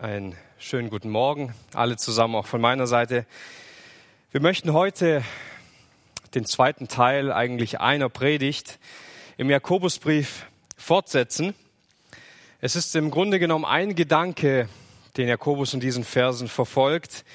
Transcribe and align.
Einen 0.00 0.34
schönen 0.58 0.88
guten 0.88 1.10
Morgen, 1.10 1.54
alle 1.74 1.98
zusammen 1.98 2.34
auch 2.34 2.46
von 2.46 2.62
meiner 2.62 2.86
Seite. 2.86 3.26
Wir 4.30 4.40
möchten 4.40 4.72
heute 4.72 5.22
den 6.34 6.46
zweiten 6.46 6.88
Teil 6.88 7.30
eigentlich 7.30 7.80
einer 7.80 8.08
Predigt 8.08 8.78
im 9.36 9.50
Jakobusbrief 9.50 10.46
fortsetzen. 10.78 11.54
Es 12.62 12.76
ist 12.76 12.96
im 12.96 13.10
Grunde 13.10 13.38
genommen 13.38 13.66
ein 13.66 13.94
Gedanke, 13.94 14.70
den 15.18 15.28
Jakobus 15.28 15.74
in 15.74 15.80
diesen 15.80 16.04
Versen 16.04 16.48
verfolgt, 16.48 17.26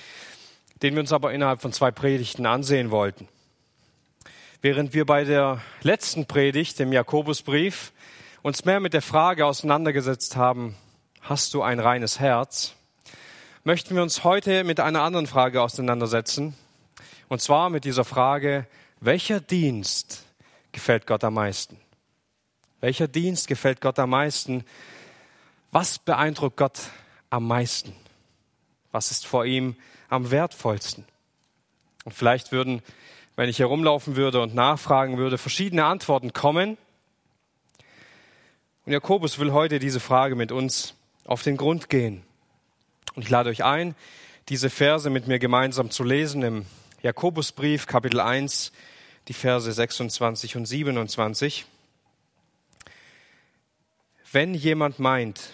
den 0.81 0.95
wir 0.95 1.01
uns 1.01 1.13
aber 1.13 1.33
innerhalb 1.33 1.61
von 1.61 1.71
zwei 1.71 1.91
Predigten 1.91 2.47
ansehen 2.47 2.89
wollten. 2.89 3.27
Während 4.63 4.95
wir 4.95 5.05
bei 5.05 5.23
der 5.23 5.61
letzten 5.83 6.25
Predigt 6.25 6.79
im 6.79 6.91
Jakobusbrief 6.91 7.93
uns 8.41 8.65
mehr 8.65 8.79
mit 8.79 8.93
der 8.93 9.03
Frage 9.03 9.45
auseinandergesetzt 9.45 10.35
haben, 10.35 10.75
Hast 11.27 11.55
du 11.55 11.63
ein 11.63 11.79
reines 11.79 12.19
Herz? 12.19 12.75
Möchten 13.63 13.95
wir 13.95 14.03
uns 14.03 14.23
heute 14.23 14.63
mit 14.63 14.79
einer 14.79 15.01
anderen 15.01 15.25
Frage 15.25 15.59
auseinandersetzen. 15.59 16.55
Und 17.29 17.41
zwar 17.41 17.71
mit 17.71 17.83
dieser 17.83 18.05
Frage, 18.05 18.67
welcher 18.99 19.39
Dienst 19.39 20.23
gefällt 20.71 21.07
Gott 21.07 21.23
am 21.23 21.33
meisten? 21.33 21.79
Welcher 22.79 23.07
Dienst 23.07 23.47
gefällt 23.47 23.81
Gott 23.81 23.97
am 23.97 24.11
meisten? 24.11 24.63
Was 25.71 25.97
beeindruckt 25.97 26.57
Gott 26.57 26.79
am 27.31 27.47
meisten? 27.47 27.95
Was 28.91 29.09
ist 29.09 29.25
vor 29.25 29.45
ihm 29.45 29.75
am 30.09 30.29
wertvollsten? 30.29 31.05
Und 32.03 32.11
vielleicht 32.11 32.51
würden, 32.51 32.83
wenn 33.35 33.49
ich 33.49 33.57
herumlaufen 33.57 34.15
würde 34.15 34.43
und 34.43 34.53
nachfragen 34.53 35.17
würde, 35.17 35.39
verschiedene 35.39 35.85
Antworten 35.85 36.33
kommen. 36.33 36.77
Und 38.85 38.93
Jakobus 38.93 39.39
will 39.39 39.53
heute 39.53 39.79
diese 39.79 39.99
Frage 39.99 40.35
mit 40.35 40.51
uns 40.51 40.93
auf 41.25 41.43
den 41.43 41.57
Grund 41.57 41.89
gehen. 41.89 42.23
Und 43.15 43.23
ich 43.23 43.29
lade 43.29 43.49
euch 43.49 43.63
ein, 43.63 43.95
diese 44.49 44.69
Verse 44.69 45.09
mit 45.09 45.27
mir 45.27 45.39
gemeinsam 45.39 45.89
zu 45.89 46.03
lesen 46.03 46.43
im 46.43 46.65
Jakobusbrief 47.01 47.87
Kapitel 47.87 48.19
1, 48.19 48.71
die 49.27 49.33
Verse 49.33 49.71
26 49.71 50.55
und 50.55 50.65
27. 50.65 51.65
Wenn 54.31 54.53
jemand 54.53 54.99
meint, 54.99 55.53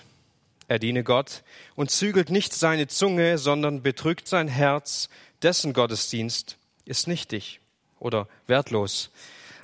er 0.68 0.80
diene 0.80 1.04
Gott 1.04 1.44
und 1.76 1.92
zügelt 1.92 2.30
nicht 2.30 2.54
seine 2.54 2.88
Zunge, 2.88 3.38
sondern 3.38 3.82
betrügt 3.82 4.28
sein 4.28 4.48
Herz, 4.48 5.10
dessen 5.42 5.74
Gottesdienst 5.74 6.58
ist 6.86 7.08
nichtig 7.08 7.60
oder 8.00 8.28
wertlos. 8.48 9.12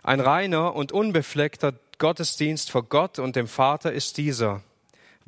Ein 0.03 0.19
reiner 0.19 0.75
und 0.75 0.91
unbefleckter 0.91 1.73
Gottesdienst 1.97 2.69
vor 2.71 2.83
Gott 2.83 3.19
und 3.19 3.35
dem 3.35 3.47
Vater 3.47 3.91
ist 3.91 4.17
dieser, 4.17 4.61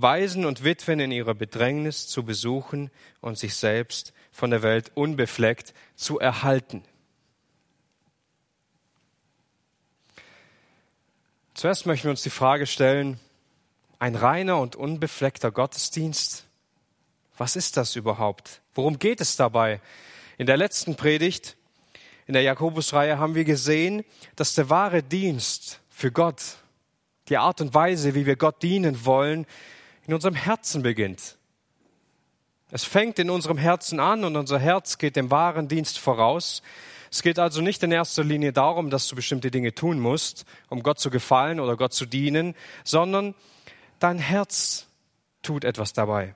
Waisen 0.02 0.46
und 0.46 0.64
Witwen 0.64 1.02
in 1.02 1.12
ihrer 1.12 1.34
Bedrängnis 1.34 2.08
zu 2.08 2.24
besuchen 2.24 2.90
und 3.20 3.38
sich 3.38 3.56
selbst 3.56 4.14
von 4.32 4.50
der 4.50 4.64
Welt 4.64 4.92
unbefleckt 4.96 5.74
zu 5.96 6.20
erhalten. 6.20 6.84
Zuerst 11.54 11.86
möchten 11.86 12.06
wir 12.06 12.12
uns 12.12 12.24
die 12.24 12.30
Frage 12.30 12.66
stellen, 12.66 13.20
ein 14.00 14.16
reiner 14.16 14.60
und 14.60 14.78
unbefleckter 14.78 15.52
Gottesdienst, 15.52 16.46
was 17.38 17.58
ist 17.58 17.76
das 17.76 17.98
überhaupt? 17.98 18.62
Worum 18.76 19.00
geht 19.00 19.20
es 19.20 19.36
dabei? 19.36 19.82
In 20.38 20.46
der 20.46 20.56
letzten 20.56 20.96
Predigt, 20.96 21.58
in 22.26 22.34
der 22.34 22.44
Jakobusreihe, 22.44 23.18
haben 23.18 23.36
wir 23.36 23.44
gesehen, 23.44 24.06
dass 24.38 24.56
der 24.56 24.70
wahre 24.70 25.04
Dienst 25.04 25.82
für 25.90 26.14
Gott, 26.14 26.42
die 27.28 27.38
Art 27.38 27.60
und 27.60 27.74
Weise, 27.74 28.16
wie 28.16 28.26
wir 28.26 28.38
Gott 28.38 28.64
dienen 28.64 29.06
wollen, 29.06 29.46
in 30.10 30.16
unserem 30.16 30.34
Herzen 30.34 30.82
beginnt. 30.82 31.38
Es 32.72 32.84
fängt 32.84 33.20
in 33.20 33.30
unserem 33.30 33.60
Herzen 33.60 34.00
an 34.00 34.24
und 34.24 34.38
unser 34.38 34.58
Herz 34.58 34.98
geht 34.98 35.16
dem 35.16 35.30
wahren 35.30 35.68
Dienst 35.68 36.00
voraus. 36.00 36.64
Es 37.12 37.22
geht 37.22 37.38
also 37.38 37.62
nicht 37.62 37.84
in 37.84 37.92
erster 37.92 38.24
Linie 38.24 38.52
darum, 38.52 38.90
dass 38.90 39.08
du 39.08 39.16
bestimmte 39.16 39.52
Dinge 39.52 39.76
tun 39.76 40.00
musst, 40.00 40.46
um 40.68 40.82
Gott 40.82 40.98
zu 40.98 41.12
gefallen 41.12 41.60
oder 41.60 41.78
Gott 41.78 41.94
zu 41.94 42.08
dienen, 42.08 42.56
sondern 42.84 43.36
dein 44.00 44.18
Herz 44.18 44.88
tut 45.44 45.64
etwas 45.64 45.94
dabei. 45.94 46.34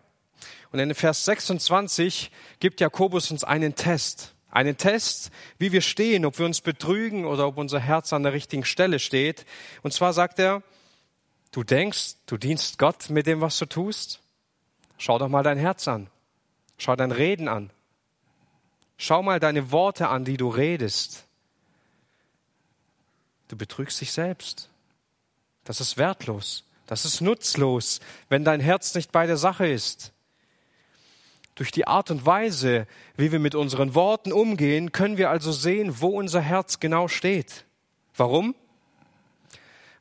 Und 0.71 0.77
in 0.77 0.93
Vers 0.93 1.25
26 1.25 2.29
gibt 2.59 2.79
Jakobus 2.79 3.31
uns 3.31 3.43
einen 3.43 3.73
Test. 3.73 4.35
Einen 4.51 4.77
Test, 4.77 5.31
wie 5.57 5.71
wir 5.71 5.81
stehen, 5.81 6.25
ob 6.25 6.37
wir 6.37 6.45
uns 6.45 6.61
betrügen 6.61 7.25
oder 7.25 7.47
ob 7.47 7.57
unser 7.57 7.79
Herz 7.79 8.13
an 8.13 8.21
der 8.21 8.33
richtigen 8.33 8.65
Stelle 8.65 8.99
steht. 8.99 9.47
Und 9.81 9.93
zwar 9.93 10.13
sagt 10.13 10.37
er, 10.37 10.61
Du 11.53 11.63
denkst, 11.63 12.15
du 12.25 12.37
dienst 12.37 12.79
Gott 12.79 13.11
mit 13.11 13.27
dem, 13.27 13.39
was 13.39 13.59
du 13.59 13.67
tust? 13.67 14.19
Schau 14.97 15.19
doch 15.19 15.29
mal 15.29 15.43
dein 15.43 15.59
Herz 15.59 15.87
an. 15.87 16.09
Schau 16.79 16.95
dein 16.95 17.11
Reden 17.11 17.47
an. 17.47 17.69
Schau 18.97 19.21
mal 19.21 19.39
deine 19.39 19.71
Worte 19.71 20.09
an, 20.09 20.25
die 20.25 20.35
du 20.35 20.49
redest. 20.49 21.25
Du 23.49 23.55
betrügst 23.55 24.01
dich 24.01 24.11
selbst. 24.11 24.67
Das 25.63 25.79
ist 25.79 25.95
wertlos. 25.95 26.63
Das 26.87 27.05
ist 27.05 27.21
nutzlos, 27.21 27.99
wenn 28.29 28.43
dein 28.43 28.59
Herz 28.59 28.95
nicht 28.95 29.11
bei 29.11 29.27
der 29.27 29.37
Sache 29.37 29.67
ist. 29.67 30.11
Durch 31.53 31.71
die 31.71 31.85
Art 31.85 32.09
und 32.09 32.25
Weise, 32.25 32.87
wie 33.15 33.31
wir 33.31 33.39
mit 33.39 33.53
unseren 33.53 33.93
Worten 33.93 34.33
umgehen, 34.33 34.91
können 34.91 35.17
wir 35.17 35.29
also 35.29 35.51
sehen, 35.51 36.01
wo 36.01 36.07
unser 36.07 36.41
Herz 36.41 36.79
genau 36.79 37.07
steht. 37.07 37.65
Warum? 38.15 38.55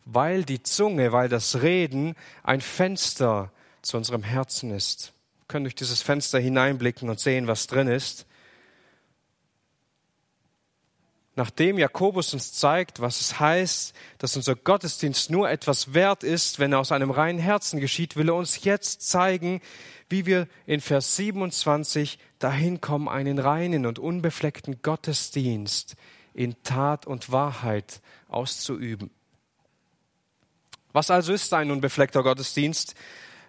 Weil 0.05 0.45
die 0.45 0.63
Zunge, 0.63 1.13
weil 1.13 1.29
das 1.29 1.63
Reden 1.63 2.15
ein 2.43 2.61
Fenster 2.61 3.51
zu 3.83 3.97
unserem 3.97 4.23
Herzen 4.23 4.71
ist. 4.71 5.13
Wir 5.41 5.47
können 5.49 5.65
durch 5.65 5.75
dieses 5.75 6.03
Fenster 6.03 6.39
hineinblicken 6.39 7.09
und 7.09 7.21
sehen, 7.21 7.47
was 7.47 7.67
drin 7.67 7.89
ist. 7.89 8.27
Nachdem 11.35 11.79
Jakobus 11.79 12.35
uns 12.35 12.53
zeigt, 12.53 13.01
was 13.01 13.21
es 13.21 13.41
heißt, 13.41 13.95
dass 14.19 14.37
unser 14.37 14.55
Gottesdienst 14.55 15.31
nur 15.31 15.49
etwas 15.49 15.95
wert 15.95 16.25
ist, 16.25 16.59
wenn 16.59 16.73
er 16.73 16.79
aus 16.79 16.93
einem 16.93 17.11
reinen 17.11 17.39
Herzen 17.39 17.81
geschieht, 17.81 18.17
will 18.17 18.29
er 18.29 18.35
uns 18.35 18.65
jetzt 18.65 19.09
zeigen, 19.09 19.63
wie 20.11 20.27
wir 20.27 20.47
in 20.67 20.83
Vers 20.83 21.17
27 21.17 22.19
dahin 22.39 22.83
kommen, 22.83 23.09
einen 23.09 23.39
reinen 23.39 23.87
und 23.87 23.99
unbefleckten 23.99 24.83
Gottesdienst 24.83 25.97
in 26.35 26.63
Tat 26.65 27.07
und 27.07 27.33
Wahrheit 27.33 28.03
auszuüben. 28.29 29.11
Was 30.93 31.11
also 31.11 31.33
ist 31.33 31.53
ein 31.55 31.71
unbefleckter 31.71 32.23
Gottesdienst? 32.23 32.95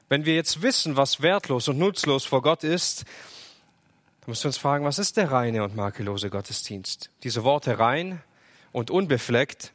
Wenn 0.08 0.26
wir 0.26 0.36
jetzt 0.36 0.62
wissen, 0.62 0.96
was 0.96 1.22
wertlos 1.22 1.68
und 1.68 1.78
nutzlos 1.78 2.26
vor 2.26 2.42
Gott 2.42 2.64
ist, 2.64 3.04
dann 4.22 4.32
müssen 4.32 4.44
wir 4.44 4.50
uns 4.50 4.58
fragen, 4.58 4.86
was 4.86 5.00
ist 5.00 5.18
der 5.18 5.32
reine 5.32 5.64
und 5.64 5.76
makellose 5.76 6.30
Gottesdienst? 6.30 7.10
Diese 7.24 7.44
Worte 7.44 7.80
rein 7.80 8.22
und 8.72 8.92
unbefleckt 8.92 9.74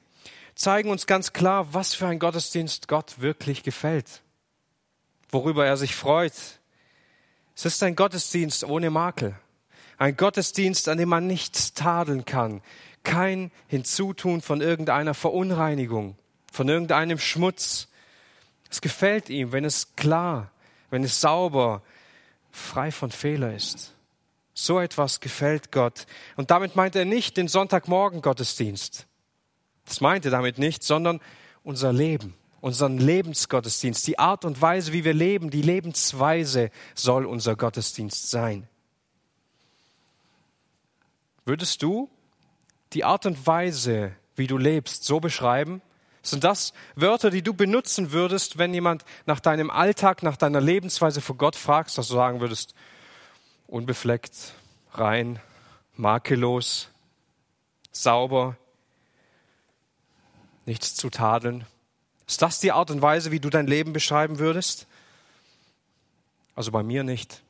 zeigen 0.55 0.91
uns 0.91 1.07
ganz 1.07 1.33
klar, 1.33 1.75
was 1.75 1.95
für 1.95 2.07
ein 2.07 2.19
Gottesdienst 2.19 2.89
Gott 2.89 3.21
wirklich 3.21 3.62
gefällt, 3.62 4.23
worüber 5.31 5.67
er 5.67 5.77
sich 5.77 5.95
freut. 5.95 6.33
Es 7.55 7.65
ist 7.65 7.83
ein 7.83 7.97
Gottesdienst 7.97 8.65
ohne 8.65 8.89
Makel, 8.89 9.34
ein 9.99 10.17
Gottesdienst, 10.17 10.89
an 10.89 10.97
dem 10.97 11.11
man 11.11 11.27
nichts 11.27 11.75
tadeln 11.75 12.25
kann, 12.25 12.62
kein 13.03 13.51
Hinzutun 13.67 14.41
von 14.41 14.61
irgendeiner 14.62 15.15
Verunreinigung 15.15 16.17
von 16.53 16.69
irgendeinem 16.69 17.19
Schmutz. 17.19 17.88
Es 18.70 18.81
gefällt 18.81 19.28
ihm, 19.28 19.53
wenn 19.53 19.64
es 19.64 19.94
klar, 19.97 20.50
wenn 20.91 21.04
es 21.04 21.20
sauber, 21.20 21.82
frei 22.50 22.91
von 22.91 23.10
Fehler 23.10 23.54
ist. 23.54 23.94
So 24.54 24.81
etwas 24.81 25.20
gefällt 25.20 25.70
Gott. 25.70 26.06
Und 26.36 26.50
damit 26.50 26.75
meint 26.75 26.97
er 26.97 27.04
nicht 27.04 27.36
den 27.36 27.48
Sonntagmorgen 27.48 28.22
Gottesdienst. 28.22 29.06
Das 29.84 30.00
meint 30.00 30.25
er 30.25 30.31
damit 30.31 30.59
nicht, 30.59 30.82
sondern 30.82 31.20
unser 31.62 31.92
Leben, 31.92 32.34
unseren 32.60 32.98
Lebensgottesdienst, 32.98 34.06
die 34.06 34.19
Art 34.19 34.44
und 34.44 34.60
Weise, 34.60 34.92
wie 34.92 35.04
wir 35.04 35.15
leben, 35.15 35.50
die 35.50 35.62
Lebensweise 35.62 36.70
soll 36.94 37.25
unser 37.25 37.56
Gottesdienst 37.56 38.30
sein. 38.30 38.68
Würdest 41.44 41.83
du 41.83 42.10
die 42.92 43.04
Art 43.04 43.24
und 43.27 43.47
Weise, 43.47 44.12
wie 44.36 44.47
du 44.47 44.59
lebst, 44.59 45.04
so 45.04 45.21
beschreiben? 45.21 45.80
Sind 46.22 46.44
das 46.44 46.72
Wörter, 46.94 47.30
die 47.30 47.42
du 47.42 47.54
benutzen 47.54 48.12
würdest, 48.12 48.59
wenn 48.59 48.74
jemand 48.74 49.04
nach 49.26 49.41
deinem 49.41 49.70
Alltag, 49.70 50.22
nach 50.22 50.36
deiner 50.36 50.60
Lebensweise 50.60 51.20
vor 51.20 51.36
Gott 51.36 51.56
fragst, 51.56 51.97
dass 51.97 52.09
du 52.09 52.15
sagen 52.15 52.41
würdest, 52.41 52.74
unbefleckt, 53.66 54.54
rein, 54.92 55.41
makellos, 55.94 56.88
sauber, 57.92 58.56
nichts 60.66 60.94
zu 60.94 61.10
tadeln? 61.10 61.66
Ist 62.26 62.42
das 62.42 62.60
die 62.60 62.72
Art 62.72 62.91
und 62.91 63.00
Weise, 63.00 63.30
wie 63.30 63.41
du 63.41 63.48
dein 63.48 63.66
Leben 63.66 63.92
beschreiben 63.92 64.38
würdest? 64.38 64.86
Also 66.54 66.72
bei 66.72 66.82
mir 66.82 67.04
nicht. 67.04 67.42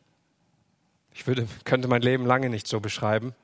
Ich 1.12 1.26
würde, 1.26 1.48
könnte 1.64 1.88
mein 1.88 2.02
Leben 2.02 2.26
lange 2.26 2.48
nicht 2.48 2.68
so 2.68 2.78
beschreiben. 2.78 3.34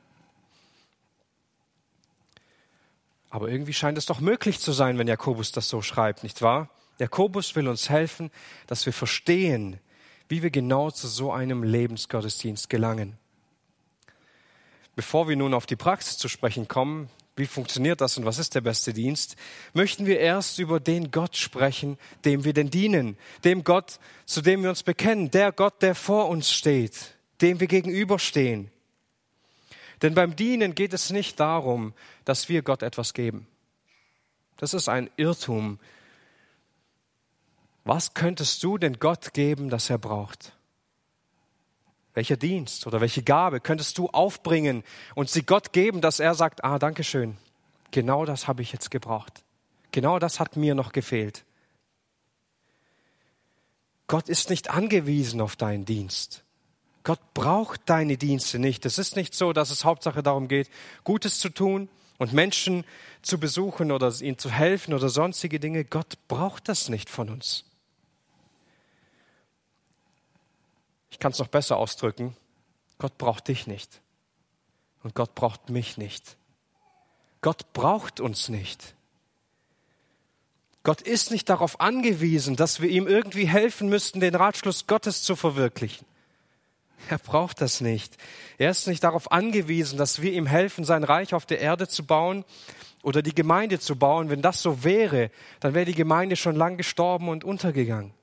Aber 3.35 3.49
irgendwie 3.49 3.73
scheint 3.73 3.99
es 3.99 4.07
doch 4.07 4.21
möglich 4.21 4.61
zu 4.61 4.71
sein, 4.71 4.97
wenn 4.97 5.09
Jakobus 5.09 5.51
das 5.51 5.69
so 5.69 5.83
schreibt, 5.83 6.23
nicht 6.23 6.41
wahr? 6.41 6.71
Jakobus 7.01 7.57
will 7.57 7.67
uns 7.67 7.91
helfen, 7.91 8.31
dass 8.69 8.87
wir 8.87 8.93
verstehen, 8.93 9.81
wie 10.29 10.45
wir 10.45 10.51
genau 10.51 10.93
zu 10.93 11.09
so 11.09 11.33
einem 11.33 11.65
Lebensgottesdienst 11.65 12.71
gelangen. 12.71 13.19
Bevor 14.95 15.29
wir 15.29 15.35
nun 15.35 15.53
auf 15.53 15.67
die 15.67 15.75
Praxis 15.75 16.17
zu 16.17 16.29
sprechen 16.29 16.69
kommen, 16.69 17.11
wie 17.35 17.47
funktioniert 17.47 18.01
das 18.01 18.17
und 18.17 18.25
was 18.25 18.39
ist 18.39 18.55
der 18.55 18.61
beste 18.61 18.93
Dienst, 18.93 19.35
möchten 19.73 20.07
wir 20.07 20.21
erst 20.21 20.61
über 20.61 20.79
den 20.79 21.11
Gott 21.11 21.37
sprechen, 21.37 21.99
dem 22.25 22.45
wir 22.45 22.53
denn 22.53 22.71
dienen, 22.71 23.19
dem 23.43 23.65
Gott, 23.65 23.99
zu 24.27 24.43
dem 24.43 24.63
wir 24.63 24.71
uns 24.71 24.85
bekennen, 24.85 25.33
der 25.33 25.51
Gott, 25.51 25.83
der 25.83 25.97
vor 25.97 26.29
uns 26.29 26.53
steht, 26.53 27.17
dem 27.41 27.59
wir 27.59 27.67
gegenüberstehen. 27.67 28.71
Denn 30.03 30.15
beim 30.15 30.37
Dienen 30.37 30.75
geht 30.75 30.93
es 30.93 31.11
nicht 31.11 31.41
darum, 31.41 31.95
dass 32.25 32.49
wir 32.49 32.63
Gott 32.63 32.83
etwas 32.83 33.15
geben. 33.15 33.47
Das 34.57 34.75
ist 34.75 34.89
ein 34.89 35.11
Irrtum. 35.17 35.79
Was 37.85 38.15
könntest 38.15 38.63
du 38.63 38.79
denn 38.79 38.99
Gott 38.99 39.35
geben, 39.35 39.69
das 39.69 39.91
er 39.91 39.99
braucht? 39.99 40.53
Welcher 42.15 42.37
Dienst 42.37 42.87
oder 42.87 43.01
welche 43.01 43.23
Gabe 43.23 43.61
könntest 43.61 43.99
du 43.99 44.09
aufbringen 44.09 44.85
und 45.15 45.29
sie 45.29 45.43
Gott 45.43 45.73
geben, 45.73 46.01
dass 46.01 46.21
er 46.21 46.35
sagt, 46.35 46.63
ah, 46.65 46.79
danke 46.79 47.03
schön. 47.03 47.37
Genau 47.91 48.25
das 48.25 48.47
habe 48.47 48.63
ich 48.63 48.73
jetzt 48.73 48.91
gebraucht. 48.91 49.45
Genau 49.91 50.19
das 50.19 50.41
hat 50.41 50.57
mir 50.57 50.75
noch 50.75 50.93
gefehlt. 50.93 51.45
Gott 54.07 54.29
ist 54.29 54.51
nicht 54.51 54.71
angewiesen 54.71 55.41
auf 55.41 55.57
deinen 55.57 55.85
Dienst. 55.85 56.44
Gott 57.05 57.21
braucht 57.35 57.83
deine 57.85 58.17
Dienste 58.17 58.59
nicht. 58.59 58.87
Es 58.87 58.99
ist 58.99 59.15
nicht 59.15 59.35
so, 59.35 59.53
dass 59.53 59.71
es 59.71 59.85
Hauptsache 59.85 60.23
darum 60.23 60.49
geht, 60.49 60.71
Gutes 61.05 61.39
zu 61.39 61.51
tun 61.51 61.89
und 62.17 62.33
Menschen 62.33 62.85
zu 63.21 63.39
besuchen 63.39 63.93
oder 63.93 64.11
ihnen 64.21 64.39
zu 64.39 64.51
helfen 64.51 64.95
oder 64.95 65.11
sonstige 65.11 65.61
Dinge. 65.61 65.85
Gott 65.85 66.17
braucht 66.29 66.69
das 66.69 66.89
nicht 66.89 67.11
von 67.11 67.29
uns. 67.29 67.65
Ich 71.11 71.19
kann 71.19 71.33
es 71.33 71.39
noch 71.39 71.49
besser 71.49 71.77
ausdrücken. 71.77 72.35
Gott 72.99 73.19
braucht 73.19 73.49
dich 73.49 73.67
nicht. 73.67 74.01
Und 75.03 75.15
Gott 75.15 75.35
braucht 75.35 75.69
mich 75.69 75.99
nicht. 75.99 76.39
Gott 77.43 77.75
braucht 77.75 78.21
uns 78.21 78.49
nicht. 78.49 78.95
Gott 80.83 81.03
ist 81.03 81.31
nicht 81.31 81.51
darauf 81.51 81.81
angewiesen, 81.81 82.57
dass 82.57 82.81
wir 82.81 82.89
ihm 82.89 83.07
irgendwie 83.07 83.47
helfen 83.47 83.91
müssten, 83.91 84.21
den 84.21 84.35
Ratschluss 84.35 84.87
Gottes 84.87 85.23
zu 85.23 85.37
verwirklichen. 85.37 86.07
Er 87.09 87.19
braucht 87.19 87.61
das 87.61 87.81
nicht. 87.81 88.17
Er 88.59 88.71
ist 88.71 88.87
nicht 88.87 89.05
darauf 89.05 89.31
angewiesen, 89.31 89.99
dass 89.99 90.23
wir 90.23 90.33
ihm 90.33 90.47
helfen, 90.47 90.85
sein 90.85 91.05
Reich 91.05 91.35
auf 91.35 91.47
der 91.47 91.61
Erde 91.61 91.89
zu 91.89 92.05
bauen 92.05 92.45
oder 93.03 93.23
die 93.23 93.35
Gemeinde 93.35 93.79
zu 93.79 93.97
bauen. 93.97 94.31
Wenn 94.31 94.43
das 94.43 94.63
so 94.63 94.85
wäre, 94.85 95.31
dann 95.61 95.75
wäre 95.75 95.85
die 95.85 95.95
Gemeinde 95.95 96.37
schon 96.37 96.57
lang 96.57 96.77
gestorben 96.77 97.29
und 97.29 97.45
untergegangen. 97.45 98.15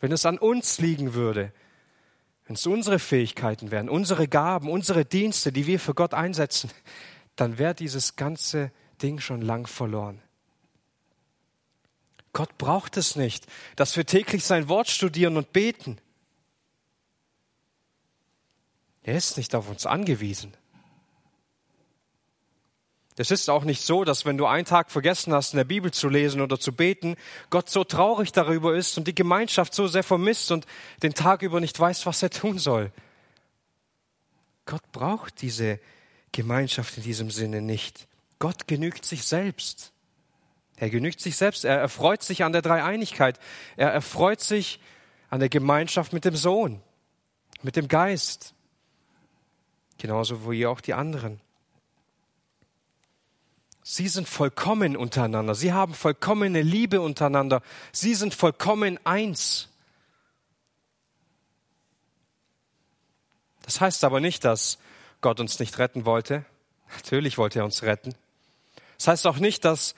Wenn 0.00 0.12
es 0.12 0.26
an 0.26 0.38
uns 0.38 0.78
liegen 0.78 1.14
würde, 1.14 1.52
wenn 2.46 2.54
es 2.54 2.66
unsere 2.66 2.98
Fähigkeiten 2.98 3.70
wären, 3.70 3.88
unsere 3.88 4.28
Gaben, 4.28 4.68
unsere 4.68 5.04
Dienste, 5.04 5.52
die 5.52 5.66
wir 5.66 5.78
für 5.78 5.94
Gott 5.94 6.14
einsetzen, 6.14 6.70
dann 7.36 7.58
wäre 7.58 7.74
dieses 7.74 8.16
ganze 8.16 8.72
Ding 9.02 9.20
schon 9.20 9.40
lang 9.40 9.66
verloren. 9.66 10.20
Gott 12.32 12.58
braucht 12.58 12.96
es 12.96 13.16
nicht, 13.16 13.46
dass 13.76 13.96
wir 13.96 14.06
täglich 14.06 14.44
sein 14.44 14.68
Wort 14.68 14.88
studieren 14.88 15.36
und 15.36 15.52
beten. 15.52 15.98
Er 19.02 19.16
ist 19.16 19.36
nicht 19.36 19.54
auf 19.54 19.68
uns 19.68 19.86
angewiesen. 19.86 20.54
Es 23.16 23.30
ist 23.30 23.50
auch 23.50 23.64
nicht 23.64 23.82
so, 23.82 24.04
dass 24.04 24.24
wenn 24.24 24.38
du 24.38 24.46
einen 24.46 24.64
Tag 24.64 24.90
vergessen 24.90 25.34
hast, 25.34 25.52
in 25.52 25.58
der 25.58 25.64
Bibel 25.64 25.90
zu 25.90 26.08
lesen 26.08 26.40
oder 26.40 26.58
zu 26.58 26.72
beten, 26.72 27.16
Gott 27.50 27.68
so 27.68 27.84
traurig 27.84 28.32
darüber 28.32 28.74
ist 28.74 28.96
und 28.96 29.06
die 29.06 29.14
Gemeinschaft 29.14 29.74
so 29.74 29.88
sehr 29.88 30.02
vermisst 30.02 30.50
und 30.52 30.66
den 31.02 31.12
Tag 31.12 31.42
über 31.42 31.60
nicht 31.60 31.78
weiß, 31.78 32.06
was 32.06 32.22
er 32.22 32.30
tun 32.30 32.58
soll. 32.58 32.92
Gott 34.64 34.90
braucht 34.92 35.42
diese 35.42 35.80
Gemeinschaft 36.32 36.96
in 36.96 37.02
diesem 37.02 37.30
Sinne 37.30 37.60
nicht. 37.60 38.06
Gott 38.38 38.66
genügt 38.66 39.04
sich 39.04 39.24
selbst. 39.24 39.92
Er 40.76 40.88
genügt 40.88 41.20
sich 41.20 41.36
selbst. 41.36 41.66
Er 41.66 41.78
erfreut 41.78 42.22
sich 42.22 42.42
an 42.42 42.52
der 42.52 42.62
Dreieinigkeit. 42.62 43.38
Er 43.76 43.90
erfreut 43.90 44.40
sich 44.40 44.80
an 45.28 45.40
der 45.40 45.50
Gemeinschaft 45.50 46.14
mit 46.14 46.24
dem 46.24 46.36
Sohn, 46.36 46.80
mit 47.62 47.76
dem 47.76 47.88
Geist. 47.88 48.54
Genauso 50.00 50.50
wie 50.50 50.66
auch 50.66 50.80
die 50.80 50.94
anderen. 50.94 51.42
Sie 53.82 54.08
sind 54.08 54.26
vollkommen 54.26 54.96
untereinander. 54.96 55.54
Sie 55.54 55.74
haben 55.74 55.92
vollkommene 55.92 56.62
Liebe 56.62 57.02
untereinander. 57.02 57.60
Sie 57.92 58.14
sind 58.14 58.32
vollkommen 58.32 58.98
eins. 59.04 59.68
Das 63.64 63.82
heißt 63.82 64.02
aber 64.04 64.20
nicht, 64.20 64.42
dass 64.46 64.78
Gott 65.20 65.38
uns 65.38 65.60
nicht 65.60 65.78
retten 65.78 66.06
wollte. 66.06 66.46
Natürlich 66.96 67.36
wollte 67.36 67.58
er 67.58 67.66
uns 67.66 67.82
retten. 67.82 68.14
Das 68.96 69.08
heißt 69.08 69.26
auch 69.26 69.36
nicht, 69.36 69.66
dass 69.66 69.94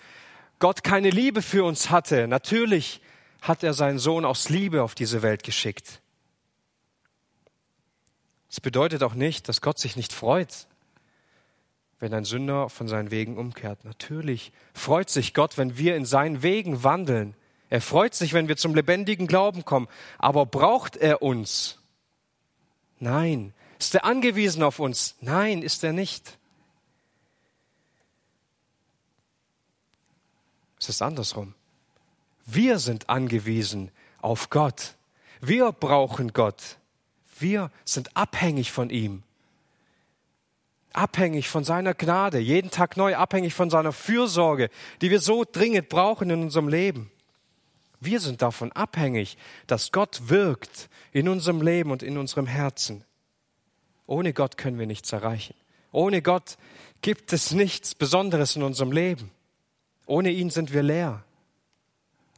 Gott 0.58 0.82
keine 0.82 1.10
Liebe 1.10 1.42
für 1.42 1.62
uns 1.62 1.90
hatte. 1.90 2.26
Natürlich 2.26 3.00
hat 3.40 3.62
er 3.62 3.72
seinen 3.72 4.00
Sohn 4.00 4.24
aus 4.24 4.48
Liebe 4.48 4.82
auf 4.82 4.96
diese 4.96 5.22
Welt 5.22 5.44
geschickt. 5.44 6.01
Es 8.52 8.60
bedeutet 8.60 9.02
auch 9.02 9.14
nicht, 9.14 9.48
dass 9.48 9.62
Gott 9.62 9.78
sich 9.78 9.96
nicht 9.96 10.12
freut, 10.12 10.66
wenn 12.00 12.12
ein 12.12 12.26
Sünder 12.26 12.68
von 12.68 12.86
seinen 12.86 13.10
Wegen 13.10 13.38
umkehrt. 13.38 13.82
Natürlich 13.86 14.52
freut 14.74 15.08
sich 15.08 15.32
Gott, 15.32 15.56
wenn 15.56 15.78
wir 15.78 15.96
in 15.96 16.04
seinen 16.04 16.42
Wegen 16.42 16.84
wandeln. 16.84 17.34
Er 17.70 17.80
freut 17.80 18.14
sich, 18.14 18.34
wenn 18.34 18.48
wir 18.48 18.58
zum 18.58 18.74
lebendigen 18.74 19.26
Glauben 19.26 19.64
kommen. 19.64 19.88
Aber 20.18 20.44
braucht 20.44 20.98
er 20.98 21.22
uns? 21.22 21.78
Nein. 23.00 23.54
Ist 23.78 23.94
er 23.94 24.04
angewiesen 24.04 24.62
auf 24.62 24.80
uns? 24.80 25.16
Nein, 25.22 25.62
ist 25.62 25.82
er 25.82 25.94
nicht. 25.94 26.36
Es 30.78 30.90
ist 30.90 31.00
andersrum. 31.00 31.54
Wir 32.44 32.78
sind 32.78 33.08
angewiesen 33.08 33.90
auf 34.20 34.50
Gott. 34.50 34.94
Wir 35.40 35.72
brauchen 35.72 36.34
Gott. 36.34 36.76
Wir 37.42 37.70
sind 37.84 38.16
abhängig 38.16 38.72
von 38.72 38.88
ihm 38.88 39.22
abhängig 40.92 41.48
von 41.48 41.64
seiner 41.64 41.94
Gnade, 41.94 42.38
jeden 42.38 42.70
Tag 42.70 42.96
neu 42.96 43.16
abhängig 43.16 43.54
von 43.54 43.70
seiner 43.70 43.92
Fürsorge, 43.92 44.70
die 45.00 45.10
wir 45.10 45.20
so 45.20 45.44
dringend 45.50 45.88
brauchen 45.88 46.30
in 46.30 46.42
unserem 46.42 46.68
Leben. 46.68 47.10
Wir 48.00 48.20
sind 48.20 48.42
davon 48.42 48.72
abhängig, 48.72 49.36
dass 49.66 49.92
Gott 49.92 50.28
wirkt 50.28 50.88
in 51.12 51.28
unserem 51.28 51.62
Leben 51.62 51.90
und 51.90 52.02
in 52.02 52.18
unserem 52.18 52.46
Herzen. 52.46 53.04
Ohne 54.06 54.32
Gott 54.32 54.56
können 54.56 54.78
wir 54.78 54.86
nichts 54.86 55.12
erreichen. 55.12 55.54
Ohne 55.92 56.20
Gott 56.20 56.56
gibt 57.00 57.32
es 57.32 57.52
nichts 57.52 57.94
Besonderes 57.94 58.56
in 58.56 58.62
unserem 58.62 58.92
Leben. 58.92 59.30
Ohne 60.06 60.30
ihn 60.30 60.50
sind 60.50 60.72
wir 60.72 60.82
leer. 60.82 61.22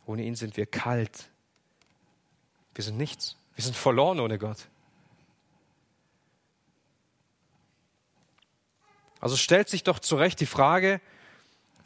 Ohne 0.06 0.23
ihn 0.23 0.34
sind 0.34 0.56
wir 0.56 0.66
kalt. 0.66 1.30
Wir 2.75 2.84
sind 2.84 2.99
nichts. 2.99 3.37
Wir 3.54 3.64
sind 3.64 3.76
verloren 3.76 4.20
ohne 4.20 4.38
Gott. 4.38 4.68
Also 9.25 9.37
stellt 9.37 9.71
sich 9.71 9.85
doch 9.85 10.00
zu 10.00 10.16
Recht 10.16 10.38
die 10.40 10.45
Frage, 10.45 11.00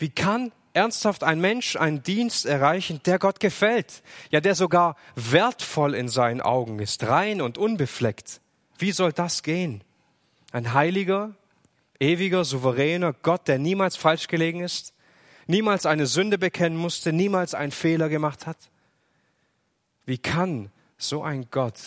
wie 0.01 0.09
kann 0.09 0.51
ernsthaft 0.73 1.23
ein 1.23 1.41
Mensch 1.41 1.77
einen 1.77 2.03
Dienst 2.03 2.47
erreichen, 2.47 3.01
der 3.07 3.21
Gott 3.21 3.39
gefällt, 3.39 4.03
ja 4.31 4.41
der 4.41 4.57
sogar 4.57 4.97
wertvoll 5.15 5.95
in 5.95 6.09
seinen 6.09 6.41
Augen 6.41 6.81
ist, 6.81 7.05
rein 7.05 7.41
und 7.41 7.57
unbefleckt. 7.57 8.41
Wie 8.77 8.91
soll 8.91 9.13
das 9.13 9.45
gehen? 9.45 9.85
Ein 10.51 10.75
heiliger, 10.75 11.37
ewiger, 12.01 12.45
souveräner 12.45 13.13
Gott, 13.13 13.47
der 13.47 13.61
niemals 13.61 13.95
falsch 13.95 14.27
gelegen 14.27 14.59
ist, 14.59 14.93
niemals 15.47 15.87
eine 15.87 16.09
Sünde 16.09 16.39
bekennen 16.39 16.77
musste, 16.77 17.13
niemals 17.13 17.55
einen 17.55 17.71
Fehler 17.71 18.09
gemacht 18.09 18.49
hat? 18.49 18.59
Wie 20.07 20.19
kann 20.19 20.73
so 20.97 21.23
ein 21.23 21.47
Gott 21.53 21.79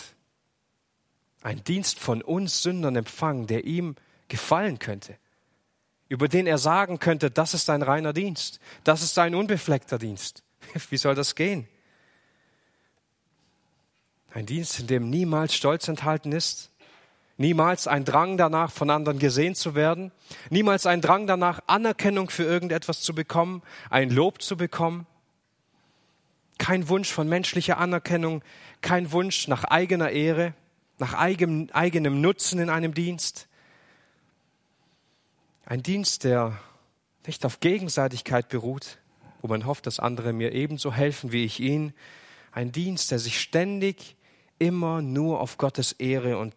einen 1.42 1.62
Dienst 1.62 1.98
von 1.98 2.22
uns 2.22 2.62
Sündern 2.62 2.96
empfangen, 2.96 3.46
der 3.46 3.66
ihm 3.66 3.96
gefallen 4.28 4.78
könnte? 4.78 5.18
Über 6.12 6.28
den 6.28 6.46
er 6.46 6.58
sagen 6.58 6.98
könnte, 6.98 7.30
das 7.30 7.54
ist 7.54 7.70
ein 7.70 7.80
reiner 7.80 8.12
Dienst, 8.12 8.60
das 8.84 9.02
ist 9.02 9.18
ein 9.18 9.34
unbefleckter 9.34 9.98
Dienst. 9.98 10.42
Wie 10.90 10.98
soll 10.98 11.14
das 11.14 11.34
gehen? 11.34 11.66
Ein 14.34 14.44
Dienst, 14.44 14.78
in 14.78 14.88
dem 14.88 15.08
niemals 15.08 15.54
Stolz 15.54 15.88
enthalten 15.88 16.32
ist, 16.32 16.70
niemals 17.38 17.86
ein 17.86 18.04
Drang 18.04 18.36
danach, 18.36 18.70
von 18.70 18.90
anderen 18.90 19.18
gesehen 19.18 19.54
zu 19.54 19.74
werden, 19.74 20.12
niemals 20.50 20.84
ein 20.84 21.00
Drang 21.00 21.26
danach, 21.26 21.60
Anerkennung 21.66 22.28
für 22.28 22.44
irgendetwas 22.44 23.00
zu 23.00 23.14
bekommen, 23.14 23.62
ein 23.88 24.10
Lob 24.10 24.42
zu 24.42 24.58
bekommen, 24.58 25.06
kein 26.58 26.90
Wunsch 26.90 27.10
von 27.10 27.26
menschlicher 27.26 27.78
Anerkennung, 27.78 28.42
kein 28.82 29.12
Wunsch 29.12 29.48
nach 29.48 29.64
eigener 29.64 30.10
Ehre, 30.10 30.52
nach 30.98 31.14
eigenem, 31.14 31.70
eigenem 31.72 32.20
Nutzen 32.20 32.58
in 32.58 32.68
einem 32.68 32.92
Dienst, 32.92 33.48
ein 35.64 35.82
Dienst, 35.82 36.24
der 36.24 36.58
nicht 37.26 37.44
auf 37.44 37.60
Gegenseitigkeit 37.60 38.48
beruht, 38.48 38.98
wo 39.40 39.48
man 39.48 39.66
hofft, 39.66 39.86
dass 39.86 40.00
andere 40.00 40.32
mir 40.32 40.52
ebenso 40.52 40.92
helfen 40.92 41.32
wie 41.32 41.44
ich 41.44 41.60
ihnen. 41.60 41.94
Ein 42.50 42.72
Dienst, 42.72 43.10
der 43.10 43.18
sich 43.18 43.40
ständig 43.40 44.16
immer 44.58 45.02
nur 45.02 45.40
auf 45.40 45.58
Gottes 45.58 45.92
Ehre 45.92 46.38
und 46.38 46.54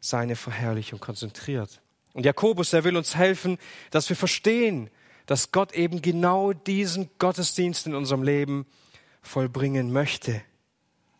seine 0.00 0.36
Verherrlichung 0.36 1.00
konzentriert. 1.00 1.80
Und 2.12 2.26
Jakobus, 2.26 2.72
er 2.72 2.84
will 2.84 2.96
uns 2.96 3.16
helfen, 3.16 3.58
dass 3.90 4.08
wir 4.08 4.16
verstehen, 4.16 4.90
dass 5.26 5.52
Gott 5.52 5.72
eben 5.72 6.02
genau 6.02 6.52
diesen 6.52 7.08
Gottesdienst 7.18 7.86
in 7.86 7.94
unserem 7.94 8.22
Leben 8.22 8.66
vollbringen 9.22 9.92
möchte. 9.92 10.42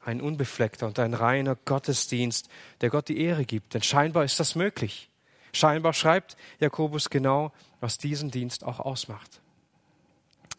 Ein 0.05 0.21
unbefleckter 0.21 0.89
und 0.89 0.99
ein 0.99 1.15
reiner 1.15 1.55
Gottesdienst, 1.55 2.49
der 2.81 2.91
Gott 2.91 3.09
die 3.09 3.21
Ehre 3.21 3.45
gibt. 3.45 3.75
Denn 3.75 3.83
scheinbar 3.83 4.25
ist 4.25 4.41
das 4.41 4.57
möglich. 4.57 5.12
Scheinbar 5.53 5.93
schreibt 5.93 6.37
Jakobus 6.61 7.11
genau, 7.11 7.53
was 7.81 7.99
diesen 7.99 8.31
Dienst 8.31 8.65
auch 8.65 8.81
ausmacht. 8.81 9.41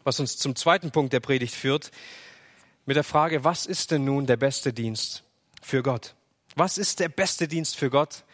Was 0.04 0.20
uns 0.20 0.36
zum 0.36 0.54
zweiten 0.54 0.90
Punkt 0.90 1.12
der 1.12 1.20
Predigt 1.20 1.54
führt, 1.54 1.90
mit 2.86 2.96
der 2.96 3.04
Frage, 3.04 3.44
was 3.44 3.66
ist 3.66 3.90
denn 3.90 4.04
nun 4.04 4.26
der 4.26 4.36
beste 4.36 4.72
Dienst 4.72 5.24
für 5.62 5.82
Gott? 5.82 6.14
Was 6.54 6.78
ist 6.78 7.00
der 7.00 7.08
beste 7.08 7.48
Dienst 7.48 7.76
für 7.76 7.90
Gott? 7.90 8.24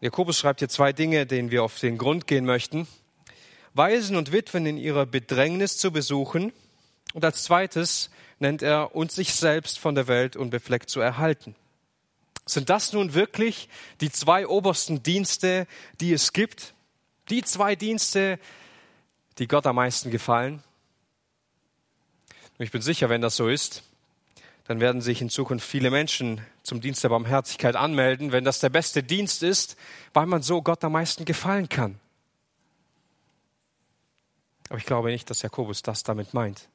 Jakobus 0.00 0.38
schreibt 0.38 0.60
hier 0.60 0.68
zwei 0.68 0.92
Dinge, 0.92 1.26
denen 1.26 1.50
wir 1.50 1.64
auf 1.64 1.78
den 1.78 1.98
Grund 1.98 2.26
gehen 2.26 2.44
möchten. 2.44 2.86
Waisen 3.74 4.16
und 4.16 4.32
Witwen 4.32 4.64
in 4.64 4.78
ihrer 4.78 5.04
Bedrängnis 5.04 5.76
zu 5.76 5.90
besuchen 5.90 6.52
und 7.12 7.24
als 7.24 7.42
zweites 7.42 8.10
nennt 8.38 8.62
er 8.62 8.94
uns 8.94 9.14
sich 9.14 9.34
selbst 9.34 9.78
von 9.78 9.94
der 9.94 10.06
Welt 10.06 10.36
unbefleckt 10.36 10.88
zu 10.88 11.00
erhalten. 11.00 11.54
Sind 12.46 12.70
das 12.70 12.92
nun 12.92 13.14
wirklich 13.14 13.68
die 14.00 14.10
zwei 14.10 14.46
obersten 14.46 15.02
Dienste, 15.02 15.66
die 16.00 16.12
es 16.12 16.32
gibt? 16.32 16.74
Die 17.28 17.42
zwei 17.42 17.74
Dienste, 17.74 18.38
die 19.38 19.48
Gott 19.48 19.66
am 19.66 19.76
meisten 19.76 20.12
gefallen? 20.12 20.62
Ich 22.58 22.70
bin 22.70 22.80
sicher, 22.82 23.08
wenn 23.08 23.20
das 23.20 23.36
so 23.36 23.48
ist, 23.48 23.82
dann 24.68 24.80
werden 24.80 25.00
sich 25.00 25.20
in 25.20 25.28
Zukunft 25.28 25.66
viele 25.66 25.90
Menschen 25.90 26.40
zum 26.62 26.80
Dienst 26.80 27.04
der 27.04 27.08
Barmherzigkeit 27.08 27.76
anmelden, 27.76 28.32
wenn 28.32 28.44
das 28.44 28.60
der 28.60 28.70
beste 28.70 29.02
Dienst 29.02 29.42
ist, 29.42 29.76
weil 30.12 30.26
man 30.26 30.42
so 30.42 30.62
Gott 30.62 30.82
am 30.84 30.92
meisten 30.92 31.24
gefallen 31.24 31.68
kann. 31.68 32.00
Aber 34.68 34.78
ich 34.78 34.86
glaube 34.86 35.10
nicht, 35.10 35.30
dass 35.30 35.42
Jakobus 35.42 35.82
das 35.82 36.02
damit 36.02 36.32
meint. 36.34 36.68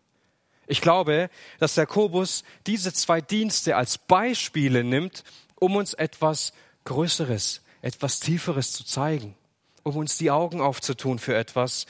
Ich 0.67 0.81
glaube, 0.81 1.29
dass 1.59 1.75
Jakobus 1.75 2.43
diese 2.67 2.93
zwei 2.93 3.19
Dienste 3.19 3.75
als 3.75 3.97
Beispiele 3.97 4.83
nimmt, 4.83 5.23
um 5.61 5.75
uns 5.75 5.93
etwas 5.93 6.53
Größeres, 6.85 7.61
etwas 7.83 8.19
Tieferes 8.19 8.73
zu 8.73 8.83
zeigen, 8.83 9.35
um 9.83 9.95
uns 9.95 10.17
die 10.17 10.31
Augen 10.31 10.59
aufzutun 10.59 11.19
für 11.19 11.35
etwas, 11.35 11.85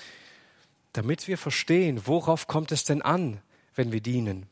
damit 0.91 1.29
wir 1.29 1.37
verstehen, 1.37 2.05
worauf 2.05 2.47
kommt 2.47 2.73
es 2.73 2.83
denn 2.83 3.01
an, 3.01 3.41
wenn 3.73 3.93
wir 3.93 4.01
dienen. 4.01 4.47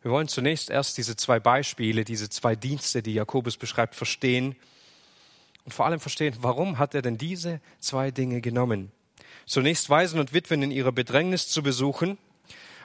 Wir 0.00 0.10
wollen 0.10 0.28
zunächst 0.28 0.70
erst 0.70 0.96
diese 0.96 1.16
zwei 1.16 1.38
Beispiele, 1.38 2.04
diese 2.04 2.30
zwei 2.30 2.56
Dienste, 2.56 3.02
die 3.02 3.12
Jakobus 3.12 3.58
beschreibt, 3.58 3.94
verstehen 3.94 4.56
und 5.66 5.74
vor 5.74 5.84
allem 5.84 6.00
verstehen, 6.00 6.34
warum 6.40 6.78
hat 6.78 6.94
er 6.94 7.02
denn 7.02 7.18
diese 7.18 7.60
zwei 7.78 8.10
Dinge 8.10 8.40
genommen? 8.40 8.90
Zunächst 9.44 9.90
Waisen 9.90 10.18
und 10.18 10.32
Witwen 10.32 10.62
in 10.62 10.70
ihrer 10.70 10.92
Bedrängnis 10.92 11.48
zu 11.48 11.62
besuchen, 11.62 12.16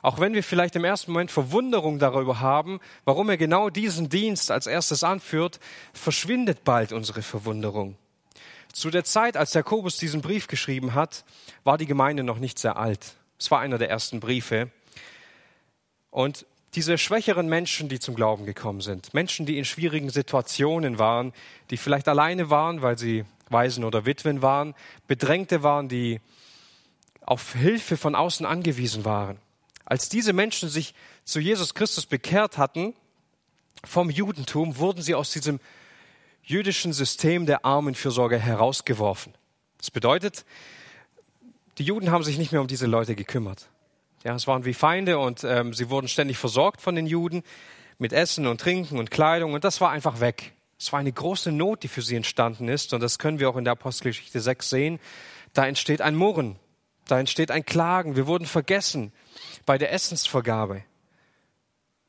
auch 0.06 0.20
wenn 0.20 0.36
wir 0.36 0.44
vielleicht 0.44 0.76
im 0.76 0.84
ersten 0.84 1.12
Moment 1.12 1.32
Verwunderung 1.32 1.98
darüber 1.98 2.40
haben, 2.40 2.80
warum 3.06 3.28
er 3.28 3.38
genau 3.38 3.72
diesen 3.72 4.08
Dienst 4.08 4.52
als 4.52 4.68
erstes 4.68 5.04
anführt, 5.04 5.60
verschwindet 5.94 6.64
bald 6.64 6.92
unsere 6.92 7.24
Verwunderung. 7.24 7.98
Zu 8.72 8.92
der 8.92 9.04
Zeit, 9.04 9.36
als 9.36 9.56
Jakobus 9.56 9.98
diesen 9.98 10.22
Brief 10.22 10.48
geschrieben 10.48 10.94
hat, 10.94 11.26
war 11.64 11.80
die 11.80 11.88
Gemeinde 11.88 12.24
noch 12.24 12.38
nicht 12.38 12.60
sehr 12.60 12.78
alt. 12.78 13.16
Es 13.40 13.50
war 13.50 13.62
einer 13.62 13.80
der 13.80 13.90
ersten 13.90 14.20
Briefe. 14.20 14.70
Und 16.12 16.46
diese 16.76 17.00
schwächeren 17.00 17.50
Menschen, 17.50 17.90
die 17.90 17.98
zum 17.98 18.14
Glauben 18.14 18.46
gekommen 18.46 18.82
sind, 18.82 19.12
Menschen, 19.16 19.48
die 19.48 19.58
in 19.58 19.66
schwierigen 19.66 20.12
Situationen 20.12 21.00
waren, 21.00 21.34
die 21.72 21.78
vielleicht 21.78 22.08
alleine 22.08 22.52
waren, 22.52 22.84
weil 22.84 23.00
sie 23.00 23.26
Waisen 23.50 23.84
oder 23.84 24.06
Witwen 24.06 24.44
waren, 24.44 24.76
Bedrängte 25.08 25.64
waren, 25.64 25.90
die 25.90 26.22
auf 27.22 27.54
Hilfe 27.54 27.98
von 27.98 28.14
außen 28.14 28.46
angewiesen 28.46 29.04
waren. 29.04 29.40
Als 29.86 30.10
diese 30.10 30.34
Menschen 30.34 30.68
sich 30.70 30.94
zu 31.24 31.40
Jesus 31.40 31.74
Christus 31.74 32.06
bekehrt 32.06 32.58
hatten, 32.58 32.94
vom 33.84 34.10
Judentum, 34.10 34.78
wurden 34.78 35.02
sie 35.02 35.16
aus 35.16 35.32
diesem 35.32 35.60
jüdischen 36.44 36.94
System 36.94 37.46
der 37.46 37.66
Armenfürsorge 37.66 38.40
herausgeworfen. 38.40 39.34
Das 39.78 39.92
bedeutet, 39.92 40.46
die 41.78 41.84
Juden 41.84 42.12
haben 42.12 42.24
sich 42.24 42.38
nicht 42.38 42.52
mehr 42.52 42.62
um 42.62 42.68
diese 42.68 42.88
Leute 42.88 43.16
gekümmert. 43.16 43.68
Ja, 44.24 44.34
es 44.36 44.48
waren 44.48 44.66
wie 44.66 44.74
Feinde 44.74 45.20
und 45.20 45.44
ähm, 45.44 45.74
sie 45.74 45.90
wurden 45.90 46.08
ständig 46.08 46.38
versorgt 46.38 46.82
von 46.82 46.96
den 46.96 47.06
Juden 47.06 47.44
mit 48.00 48.12
Essen 48.12 48.48
und 48.48 48.60
Trinken 48.60 48.98
und 48.98 49.12
Kleidung 49.12 49.54
und 49.54 49.64
das 49.64 49.82
war 49.82 49.92
einfach 49.92 50.20
weg. 50.20 50.54
Es 50.80 50.92
war 50.92 51.00
eine 51.00 51.12
große 51.12 51.52
Not, 51.52 51.84
die 51.84 51.88
für 51.88 52.02
sie 52.02 52.16
entstanden 52.16 52.68
ist 52.68 52.94
und 52.94 53.02
das 53.02 53.20
können 53.20 53.40
wir 53.40 53.50
auch 53.50 53.56
in 53.56 53.66
der 53.66 53.74
Apostelgeschichte 53.74 54.42
6 54.42 54.70
sehen. 54.70 55.00
Da 55.54 55.68
entsteht 55.68 56.02
ein 56.02 56.16
Murren, 56.16 56.58
da 57.08 57.20
entsteht 57.20 57.52
ein 57.52 57.66
Klagen. 57.66 58.16
Wir 58.16 58.28
wurden 58.28 58.46
vergessen 58.46 59.14
bei 59.66 59.78
der 59.78 59.92
Essensvergabe. 59.92 60.84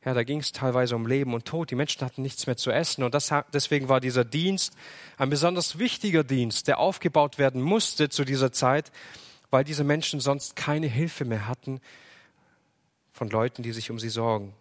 Ja, 0.05 0.15
da 0.15 0.23
ging 0.23 0.39
es 0.39 0.53
teilweise 0.53 0.95
um 0.95 1.07
Leben 1.07 1.35
und 1.35 1.47
Tod. 1.47 1.71
Die 1.71 1.75
Menschen 1.75 2.05
hatten 2.05 2.23
nichts 2.23 2.47
mehr 2.47 2.57
zu 2.57 2.71
essen 2.71 3.03
und 3.03 3.13
das, 3.13 3.35
deswegen 3.53 3.89
war 3.89 4.01
dieser 4.01 4.25
Dienst 4.25 4.73
ein 5.19 5.31
besonders 5.31 5.79
wichtiger 5.81 6.23
Dienst, 6.23 6.69
der 6.69 6.79
aufgebaut 6.79 7.39
werden 7.39 7.61
musste 7.61 8.09
zu 8.09 8.25
dieser 8.25 8.53
Zeit, 8.53 8.93
weil 9.51 9.65
diese 9.65 9.83
Menschen 9.83 10.21
sonst 10.21 10.55
keine 10.55 10.87
Hilfe 10.87 11.25
mehr 11.25 11.49
hatten 11.49 11.81
von 13.13 13.29
Leuten, 13.29 13.65
die 13.65 13.73
sich 13.73 13.91
um 13.91 13.99
sie 13.99 14.09
sorgen. 14.09 14.55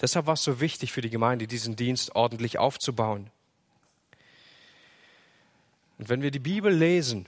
Deshalb 0.00 0.26
war 0.26 0.34
es 0.34 0.44
so 0.44 0.60
wichtig 0.60 0.92
für 0.92 1.02
die 1.02 1.10
Gemeinde, 1.10 1.46
diesen 1.46 1.76
Dienst 1.76 2.16
ordentlich 2.16 2.58
aufzubauen. 2.58 3.30
Und 5.98 6.08
wenn 6.08 6.22
wir 6.22 6.30
die 6.30 6.38
Bibel 6.38 6.72
lesen, 6.72 7.26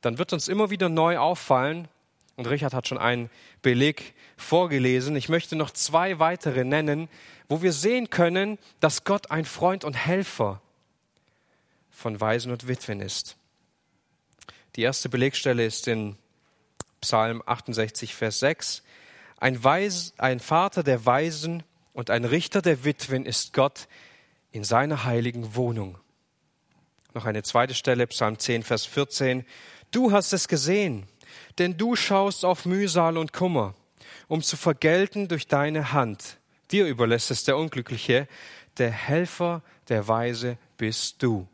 dann 0.00 0.18
wird 0.18 0.32
uns 0.32 0.48
immer 0.48 0.70
wieder 0.70 0.88
neu 0.88 1.18
auffallen, 1.18 1.88
und 2.36 2.46
Richard 2.48 2.74
hat 2.74 2.88
schon 2.88 2.98
einen 2.98 3.30
Beleg 3.62 4.14
vorgelesen, 4.36 5.16
ich 5.16 5.28
möchte 5.28 5.56
noch 5.56 5.70
zwei 5.70 6.18
weitere 6.18 6.64
nennen, 6.64 7.08
wo 7.48 7.62
wir 7.62 7.72
sehen 7.72 8.10
können, 8.10 8.58
dass 8.80 9.04
Gott 9.04 9.30
ein 9.30 9.44
Freund 9.44 9.84
und 9.84 9.94
Helfer 9.94 10.62
von 11.90 12.20
Waisen 12.20 12.52
und 12.52 12.66
Witwen 12.66 13.00
ist. 13.00 13.36
Die 14.76 14.82
erste 14.82 15.08
Belegstelle 15.08 15.66
ist 15.66 15.88
in 15.88 16.16
Psalm 17.00 17.42
68, 17.44 18.14
Vers 18.14 18.40
6. 18.40 18.82
Ein, 19.38 19.62
Weis, 19.64 20.14
ein 20.18 20.38
Vater 20.38 20.82
der 20.82 21.04
Weisen 21.06 21.62
und 21.92 22.10
ein 22.10 22.24
Richter 22.24 22.62
der 22.62 22.84
Witwen 22.84 23.26
ist 23.26 23.52
Gott 23.52 23.88
in 24.52 24.64
seiner 24.64 25.04
heiligen 25.04 25.54
Wohnung. 25.54 25.98
Noch 27.14 27.24
eine 27.24 27.42
zweite 27.42 27.74
Stelle, 27.74 28.06
Psalm 28.06 28.38
10, 28.38 28.62
Vers 28.62 28.86
14. 28.86 29.44
Du 29.90 30.12
hast 30.12 30.32
es 30.32 30.46
gesehen, 30.46 31.08
denn 31.58 31.76
du 31.76 31.96
schaust 31.96 32.44
auf 32.44 32.64
Mühsal 32.64 33.16
und 33.18 33.32
Kummer, 33.32 33.74
um 34.28 34.42
zu 34.42 34.56
vergelten 34.56 35.28
durch 35.28 35.46
deine 35.46 35.92
Hand. 35.92 36.38
Dir 36.70 36.86
überlässt 36.86 37.30
es 37.30 37.44
der 37.44 37.56
Unglückliche, 37.56 38.28
der 38.78 38.90
Helfer 38.90 39.62
der 39.88 40.06
Weise 40.08 40.56
bist 40.76 41.22
du. 41.22 41.48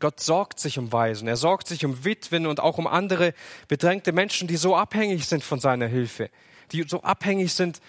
Gott 0.00 0.18
sorgt 0.18 0.58
sich 0.58 0.78
um 0.78 0.90
Waisen, 0.90 1.28
er 1.28 1.36
sorgt 1.36 1.68
sich 1.68 1.84
um 1.84 2.04
Witwen 2.04 2.46
und 2.46 2.58
auch 2.58 2.78
um 2.78 2.88
andere 2.88 3.34
bedrängte 3.68 4.10
Menschen, 4.10 4.48
die 4.48 4.56
so 4.56 4.74
abhängig 4.74 5.26
sind 5.26 5.44
von 5.44 5.60
seiner 5.60 5.86
Hilfe, 5.86 6.28
die 6.72 6.82
so 6.82 7.02
abhängig 7.02 7.54
sind, 7.54 7.80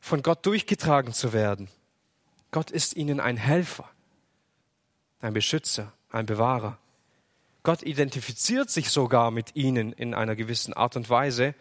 von 0.00 0.22
Gott 0.22 0.46
durchgetragen 0.46 1.12
zu 1.12 1.34
werden. 1.34 1.68
Gott 2.52 2.70
ist 2.70 2.96
ihnen 2.96 3.20
ein 3.20 3.36
Helfer, 3.36 3.90
ein 5.20 5.34
Beschützer, 5.34 5.92
ein 6.10 6.24
Bewahrer. 6.24 6.78
Gott 7.68 7.82
identifiziert 7.82 8.70
sich 8.70 8.88
sogar 8.88 9.30
mit 9.30 9.54
ihnen 9.54 9.92
in 9.92 10.14
einer 10.14 10.34
gewissen 10.34 10.72
Art 10.72 10.96
und 10.96 11.10
Weise. 11.10 11.54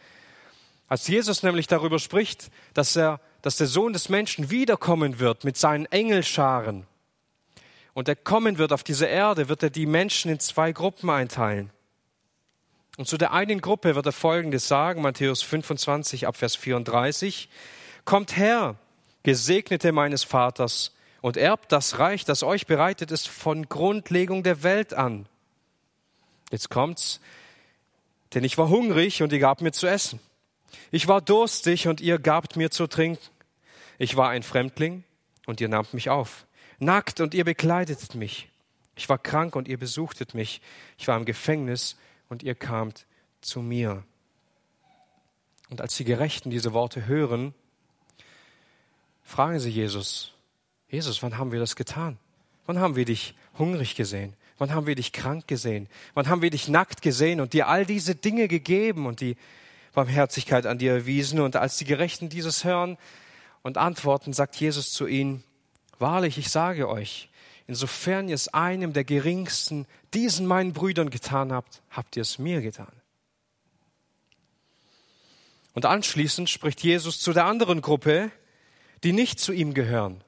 Als 0.87 1.05
Jesus 1.09 1.43
nämlich 1.43 1.67
darüber 1.67 1.99
spricht, 1.99 2.49
dass 2.73 2.95
er, 2.95 3.19
dass 3.41 3.57
der 3.57 3.67
Sohn 3.67 3.91
des 3.91 4.07
Menschen 4.07 4.49
wiederkommen 4.49 5.19
wird 5.19 5.43
mit 5.43 5.57
seinen 5.57 5.85
Engelscharen 5.87 6.87
und 7.93 8.07
er 8.07 8.15
kommen 8.15 8.57
wird 8.57 8.71
auf 8.71 8.85
diese 8.85 9.05
Erde, 9.05 9.49
wird 9.49 9.63
er 9.63 9.69
die 9.69 9.85
Menschen 9.85 10.31
in 10.31 10.39
zwei 10.39 10.71
Gruppen 10.71 11.09
einteilen. 11.09 11.71
Und 12.95 13.09
zu 13.09 13.17
der 13.17 13.33
einen 13.33 13.59
Gruppe 13.59 13.95
wird 13.95 14.05
er 14.05 14.13
Folgendes 14.13 14.65
sagen, 14.65 15.01
Matthäus 15.01 15.41
25 15.41 16.25
ab 16.25 16.37
Vers 16.37 16.55
34, 16.55 17.49
Kommt 18.05 18.37
her, 18.37 18.77
Gesegnete 19.23 19.91
meines 19.91 20.23
Vaters, 20.23 20.95
und 21.19 21.35
erbt 21.35 21.73
das 21.73 21.99
Reich, 21.99 22.23
das 22.23 22.43
euch 22.43 22.65
bereitet 22.65 23.11
ist 23.11 23.27
von 23.27 23.67
Grundlegung 23.67 24.43
der 24.43 24.63
Welt 24.63 24.93
an. 24.93 25.27
Jetzt 26.51 26.69
kommt's, 26.69 27.19
denn 28.33 28.43
ich 28.43 28.57
war 28.57 28.69
hungrig 28.69 29.21
und 29.21 29.31
ihr 29.31 29.39
gabt 29.39 29.61
mir 29.61 29.71
zu 29.71 29.87
essen. 29.87 30.19
Ich 30.91 31.07
war 31.07 31.21
durstig 31.21 31.87
und 31.87 32.01
ihr 32.01 32.19
gabt 32.19 32.55
mir 32.55 32.71
zu 32.71 32.87
trinken. 32.87 33.23
Ich 33.97 34.15
war 34.15 34.29
ein 34.29 34.43
Fremdling 34.43 35.03
und 35.45 35.61
ihr 35.61 35.69
nahmt 35.69 35.93
mich 35.93 36.09
auf 36.09 36.47
nackt 36.79 37.19
und 37.19 37.33
ihr 37.33 37.45
bekleidetet 37.45 38.15
mich. 38.15 38.49
Ich 38.95 39.09
war 39.09 39.17
krank 39.17 39.55
und 39.55 39.67
ihr 39.67 39.77
besuchtet 39.77 40.33
mich. 40.33 40.61
Ich 40.97 41.07
war 41.07 41.17
im 41.17 41.25
Gefängnis 41.25 41.97
und 42.29 42.43
ihr 42.43 42.55
kamt 42.55 43.05
zu 43.41 43.61
mir. 43.61 44.03
Und 45.69 45.81
als 45.81 45.95
die 45.97 46.05
Gerechten 46.05 46.49
diese 46.49 46.73
Worte 46.73 47.05
hören, 47.05 47.53
fragen 49.23 49.59
sie 49.59 49.69
Jesus, 49.69 50.33
Jesus, 50.89 51.21
wann 51.21 51.37
haben 51.37 51.51
wir 51.51 51.59
das 51.59 51.75
getan? 51.75 52.17
Wann 52.65 52.79
haben 52.79 52.95
wir 52.95 53.05
dich 53.05 53.35
hungrig 53.57 53.95
gesehen? 53.95 54.33
Wann 54.57 54.73
haben 54.73 54.87
wir 54.87 54.95
dich 54.95 55.11
krank 55.11 55.47
gesehen? 55.47 55.87
Wann 56.13 56.27
haben 56.27 56.41
wir 56.41 56.49
dich 56.49 56.67
nackt 56.67 57.01
gesehen 57.01 57.41
und 57.41 57.53
dir 57.53 57.67
all 57.67 57.85
diese 57.85 58.15
Dinge 58.15 58.47
gegeben 58.47 59.05
und 59.05 59.21
die 59.21 59.37
Barmherzigkeit 59.93 60.65
an 60.65 60.77
dir 60.77 60.93
erwiesen? 60.93 61.39
Und 61.39 61.55
als 61.55 61.77
die 61.77 61.85
Gerechten 61.85 62.29
dieses 62.29 62.63
hören 62.63 62.97
und 63.61 63.77
antworten, 63.77 64.33
sagt 64.33 64.55
Jesus 64.55 64.91
zu 64.91 65.07
ihnen, 65.07 65.43
Wahrlich, 65.99 66.37
ich 66.37 66.49
sage 66.49 66.87
euch, 66.87 67.29
insofern 67.65 68.29
ihr 68.29 68.35
es 68.35 68.53
einem 68.53 68.93
der 68.93 69.03
geringsten, 69.03 69.87
diesen 70.13 70.45
meinen 70.45 70.73
Brüdern 70.73 71.09
getan 71.09 71.51
habt, 71.51 71.81
habt 71.89 72.15
ihr 72.15 72.21
es 72.21 72.37
mir 72.37 72.61
getan. 72.61 72.91
Und 75.73 75.85
anschließend 75.85 76.49
spricht 76.49 76.81
Jesus 76.83 77.19
zu 77.19 77.33
der 77.33 77.45
anderen 77.45 77.81
Gruppe, 77.81 78.31
die 79.03 79.13
nicht 79.13 79.39
zu 79.39 79.53
ihm 79.53 79.73
gehören, 79.73 80.23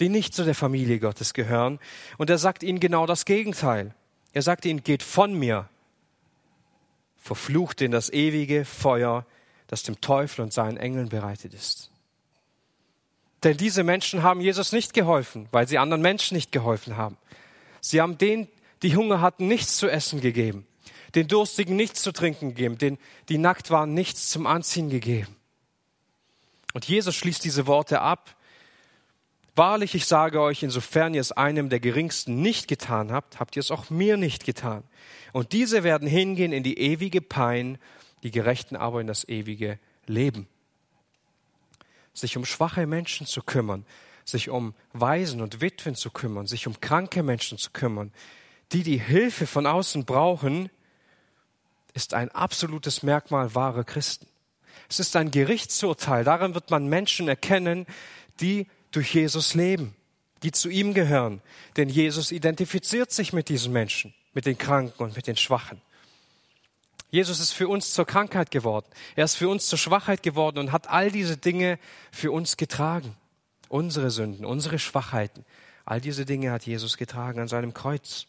die 0.00 0.08
nicht 0.08 0.34
zu 0.34 0.44
der 0.44 0.54
Familie 0.54 0.98
Gottes 0.98 1.34
gehören. 1.34 1.78
Und 2.18 2.30
er 2.30 2.38
sagt 2.38 2.62
ihnen 2.62 2.80
genau 2.80 3.06
das 3.06 3.24
Gegenteil. 3.24 3.94
Er 4.32 4.42
sagt 4.42 4.64
ihnen, 4.64 4.82
geht 4.82 5.02
von 5.02 5.34
mir, 5.34 5.68
verflucht 7.16 7.80
in 7.82 7.90
das 7.90 8.10
ewige 8.10 8.64
Feuer, 8.64 9.26
das 9.66 9.82
dem 9.82 10.00
Teufel 10.00 10.42
und 10.42 10.52
seinen 10.52 10.76
Engeln 10.76 11.08
bereitet 11.08 11.54
ist. 11.54 11.90
Denn 13.44 13.56
diese 13.56 13.82
Menschen 13.82 14.22
haben 14.22 14.40
Jesus 14.40 14.72
nicht 14.72 14.94
geholfen, 14.94 15.48
weil 15.52 15.68
sie 15.68 15.78
anderen 15.78 16.02
Menschen 16.02 16.36
nicht 16.36 16.52
geholfen 16.52 16.96
haben. 16.96 17.16
Sie 17.80 18.00
haben 18.00 18.18
denen, 18.18 18.48
die 18.82 18.96
Hunger 18.96 19.20
hatten, 19.20 19.48
nichts 19.48 19.76
zu 19.76 19.88
essen 19.88 20.20
gegeben 20.20 20.66
den 21.14 21.28
Durstigen 21.28 21.76
nichts 21.76 22.02
zu 22.02 22.12
trinken 22.12 22.50
gegeben, 22.50 22.78
den, 22.78 22.98
die 23.28 23.38
nackt 23.38 23.70
waren, 23.70 23.94
nichts 23.94 24.30
zum 24.30 24.46
Anziehen 24.46 24.90
gegeben. 24.90 25.36
Und 26.72 26.88
Jesus 26.88 27.14
schließt 27.14 27.44
diese 27.44 27.66
Worte 27.66 28.00
ab. 28.00 28.34
Wahrlich, 29.54 29.94
ich 29.94 30.06
sage 30.06 30.40
euch, 30.40 30.62
insofern 30.62 31.12
ihr 31.12 31.20
es 31.20 31.32
einem 31.32 31.68
der 31.68 31.80
Geringsten 31.80 32.40
nicht 32.40 32.68
getan 32.68 33.12
habt, 33.12 33.38
habt 33.38 33.54
ihr 33.54 33.60
es 33.60 33.70
auch 33.70 33.90
mir 33.90 34.16
nicht 34.16 34.44
getan. 34.44 34.82
Und 35.32 35.52
diese 35.52 35.84
werden 35.84 36.08
hingehen 36.08 36.52
in 36.52 36.62
die 36.62 36.78
ewige 36.78 37.20
Pein, 37.20 37.78
die 38.22 38.30
Gerechten 38.30 38.76
aber 38.76 39.00
in 39.00 39.06
das 39.06 39.28
ewige 39.28 39.78
Leben. 40.06 40.48
Sich 42.14 42.36
um 42.36 42.46
schwache 42.46 42.86
Menschen 42.86 43.26
zu 43.26 43.42
kümmern, 43.42 43.84
sich 44.24 44.48
um 44.48 44.74
Waisen 44.94 45.42
und 45.42 45.60
Witwen 45.60 45.96
zu 45.96 46.10
kümmern, 46.10 46.46
sich 46.46 46.66
um 46.66 46.80
kranke 46.80 47.22
Menschen 47.22 47.58
zu 47.58 47.70
kümmern, 47.72 48.12
die 48.72 48.82
die 48.82 48.98
Hilfe 48.98 49.46
von 49.46 49.66
außen 49.66 50.06
brauchen, 50.06 50.70
ist 51.92 52.14
ein 52.14 52.30
absolutes 52.30 53.02
Merkmal 53.02 53.54
wahrer 53.54 53.84
Christen. 53.84 54.26
Es 54.88 54.98
ist 54.98 55.14
ein 55.16 55.30
Gerichtsurteil. 55.30 56.24
Darin 56.24 56.54
wird 56.54 56.70
man 56.70 56.86
Menschen 56.86 57.28
erkennen, 57.28 57.86
die 58.40 58.66
durch 58.92 59.14
Jesus 59.14 59.54
leben, 59.54 59.96
die 60.42 60.52
zu 60.52 60.68
ihm 60.68 60.94
gehören. 60.94 61.42
Denn 61.76 61.88
Jesus 61.88 62.30
identifiziert 62.30 63.10
sich 63.10 63.32
mit 63.32 63.48
diesen 63.48 63.72
Menschen, 63.72 64.14
mit 64.32 64.46
den 64.46 64.58
Kranken 64.58 65.02
und 65.02 65.16
mit 65.16 65.26
den 65.26 65.36
Schwachen. 65.36 65.80
Jesus 67.10 67.40
ist 67.40 67.52
für 67.52 67.68
uns 67.68 67.92
zur 67.92 68.06
Krankheit 68.06 68.50
geworden. 68.50 68.86
Er 69.16 69.24
ist 69.24 69.36
für 69.36 69.48
uns 69.48 69.66
zur 69.66 69.78
Schwachheit 69.78 70.22
geworden 70.22 70.58
und 70.58 70.72
hat 70.72 70.88
all 70.88 71.10
diese 71.10 71.36
Dinge 71.36 71.78
für 72.10 72.32
uns 72.32 72.56
getragen. 72.56 73.16
Unsere 73.68 74.10
Sünden, 74.10 74.46
unsere 74.46 74.78
Schwachheiten. 74.78 75.44
All 75.84 76.00
diese 76.00 76.24
Dinge 76.24 76.52
hat 76.52 76.64
Jesus 76.64 76.96
getragen 76.96 77.40
an 77.40 77.48
seinem 77.48 77.74
Kreuz. 77.74 78.26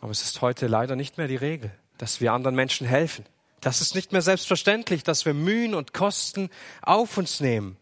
Aber 0.00 0.12
es 0.12 0.22
ist 0.22 0.40
heute 0.40 0.66
leider 0.66 0.96
nicht 0.96 1.18
mehr 1.18 1.28
die 1.28 1.36
Regel, 1.36 1.70
dass 1.98 2.20
wir 2.20 2.32
anderen 2.32 2.54
Menschen 2.54 2.86
helfen. 2.86 3.24
Das 3.64 3.80
ist 3.80 3.94
nicht 3.94 4.12
mehr 4.12 4.20
selbstverständlich, 4.20 5.04
dass 5.04 5.24
wir 5.24 5.32
Mühen 5.32 5.74
und 5.74 5.94
Kosten 5.94 6.50
auf 6.82 7.16
uns 7.16 7.40
nehmen, 7.40 7.78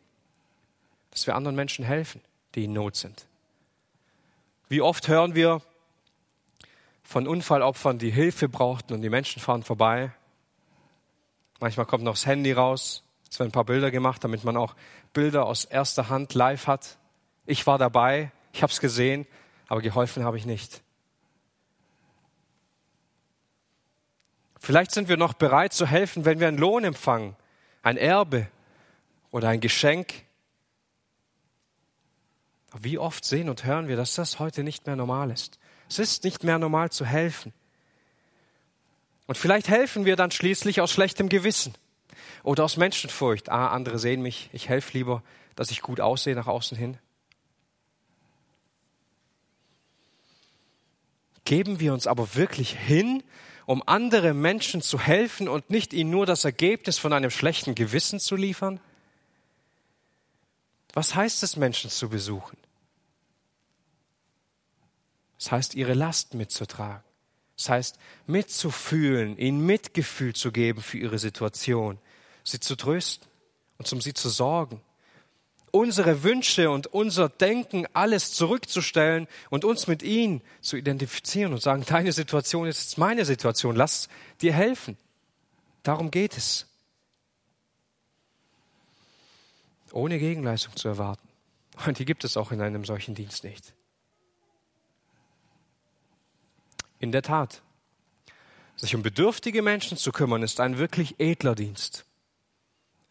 dass 1.10 1.26
wir 1.26 1.34
anderen 1.34 1.56
Menschen 1.56 1.84
helfen, 1.84 2.20
die 2.54 2.66
in 2.66 2.72
Not 2.72 2.94
sind. 2.94 3.26
Wie 4.68 4.80
oft 4.80 5.08
hören 5.08 5.34
wir 5.34 5.60
von 7.02 7.26
Unfallopfern, 7.26 7.98
die 7.98 8.12
Hilfe 8.12 8.48
brauchten 8.48 8.94
und 8.94 9.02
die 9.02 9.10
Menschen 9.10 9.42
fahren 9.42 9.64
vorbei. 9.64 10.12
Manchmal 11.58 11.86
kommt 11.86 12.04
noch 12.04 12.14
das 12.14 12.26
Handy 12.26 12.52
raus, 12.52 13.02
es 13.28 13.40
werden 13.40 13.48
ein 13.48 13.52
paar 13.52 13.64
Bilder 13.64 13.90
gemacht, 13.90 14.22
damit 14.22 14.44
man 14.44 14.56
auch 14.56 14.76
Bilder 15.12 15.46
aus 15.46 15.64
erster 15.64 16.08
Hand 16.08 16.32
live 16.34 16.68
hat. 16.68 16.96
Ich 17.44 17.66
war 17.66 17.78
dabei, 17.78 18.30
ich 18.52 18.62
habe 18.62 18.72
es 18.72 18.78
gesehen, 18.78 19.26
aber 19.66 19.82
geholfen 19.82 20.22
habe 20.22 20.38
ich 20.38 20.46
nicht. 20.46 20.80
Vielleicht 24.64 24.92
sind 24.92 25.08
wir 25.08 25.16
noch 25.16 25.32
bereit 25.32 25.72
zu 25.72 25.88
helfen, 25.88 26.24
wenn 26.24 26.38
wir 26.38 26.46
einen 26.46 26.56
Lohn 26.56 26.84
empfangen, 26.84 27.34
ein 27.82 27.96
Erbe 27.96 28.46
oder 29.32 29.48
ein 29.48 29.60
Geschenk. 29.60 30.22
Wie 32.78 32.96
oft 32.96 33.24
sehen 33.24 33.48
und 33.48 33.64
hören 33.64 33.88
wir, 33.88 33.96
dass 33.96 34.14
das 34.14 34.38
heute 34.38 34.62
nicht 34.62 34.86
mehr 34.86 34.94
normal 34.94 35.32
ist. 35.32 35.58
Es 35.88 35.98
ist 35.98 36.22
nicht 36.22 36.44
mehr 36.44 36.60
normal 36.60 36.90
zu 36.90 37.04
helfen. 37.04 37.52
Und 39.26 39.36
vielleicht 39.36 39.68
helfen 39.68 40.04
wir 40.04 40.14
dann 40.14 40.30
schließlich 40.30 40.80
aus 40.80 40.92
schlechtem 40.92 41.28
Gewissen 41.28 41.74
oder 42.44 42.62
aus 42.62 42.76
Menschenfurcht. 42.76 43.48
Ah, 43.48 43.70
andere 43.70 43.98
sehen 43.98 44.22
mich, 44.22 44.48
ich 44.52 44.68
helfe 44.68 44.96
lieber, 44.96 45.24
dass 45.56 45.72
ich 45.72 45.82
gut 45.82 46.00
aussehe 46.00 46.36
nach 46.36 46.46
außen 46.46 46.78
hin. 46.78 46.98
Geben 51.44 51.80
wir 51.80 51.92
uns 51.92 52.06
aber 52.06 52.36
wirklich 52.36 52.78
hin 52.78 53.24
um 53.66 53.82
andere 53.86 54.34
Menschen 54.34 54.82
zu 54.82 54.98
helfen 54.98 55.48
und 55.48 55.70
nicht 55.70 55.92
ihnen 55.92 56.10
nur 56.10 56.26
das 56.26 56.44
Ergebnis 56.44 56.98
von 56.98 57.12
einem 57.12 57.30
schlechten 57.30 57.74
Gewissen 57.74 58.20
zu 58.20 58.36
liefern? 58.36 58.80
Was 60.92 61.14
heißt 61.14 61.42
es, 61.42 61.56
Menschen 61.56 61.90
zu 61.90 62.08
besuchen? 62.08 62.56
Es 65.38 65.44
das 65.44 65.52
heißt, 65.52 65.74
ihre 65.74 65.94
Last 65.94 66.34
mitzutragen. 66.34 67.02
Es 67.56 67.64
das 67.64 67.68
heißt, 67.70 67.98
mitzufühlen, 68.26 69.36
ihnen 69.38 69.64
Mitgefühl 69.64 70.34
zu 70.34 70.52
geben 70.52 70.82
für 70.82 70.98
ihre 70.98 71.18
Situation, 71.18 71.98
sie 72.44 72.60
zu 72.60 72.76
trösten 72.76 73.26
und 73.78 73.92
um 73.92 74.00
sie 74.00 74.14
zu 74.14 74.28
sorgen 74.28 74.80
unsere 75.72 76.22
Wünsche 76.22 76.70
und 76.70 76.86
unser 76.86 77.28
Denken 77.28 77.86
alles 77.94 78.32
zurückzustellen 78.32 79.26
und 79.50 79.64
uns 79.64 79.88
mit 79.88 80.02
ihnen 80.02 80.42
zu 80.60 80.76
identifizieren 80.76 81.52
und 81.52 81.60
sagen, 81.60 81.84
deine 81.86 82.12
Situation 82.12 82.68
ist 82.68 82.82
jetzt 82.82 82.98
meine 82.98 83.24
Situation, 83.24 83.74
lass 83.74 84.08
dir 84.40 84.52
helfen. 84.52 84.96
Darum 85.82 86.12
geht 86.12 86.36
es. 86.36 86.66
Ohne 89.90 90.18
Gegenleistung 90.18 90.76
zu 90.76 90.88
erwarten. 90.88 91.26
Und 91.86 91.98
die 91.98 92.04
gibt 92.04 92.24
es 92.24 92.36
auch 92.36 92.52
in 92.52 92.60
einem 92.60 92.84
solchen 92.84 93.14
Dienst 93.14 93.42
nicht. 93.42 93.74
In 96.98 97.12
der 97.12 97.22
Tat, 97.22 97.62
sich 98.76 98.94
um 98.94 99.02
bedürftige 99.02 99.62
Menschen 99.62 99.96
zu 99.96 100.12
kümmern, 100.12 100.42
ist 100.42 100.60
ein 100.60 100.78
wirklich 100.78 101.18
edler 101.18 101.54
Dienst. 101.54 102.04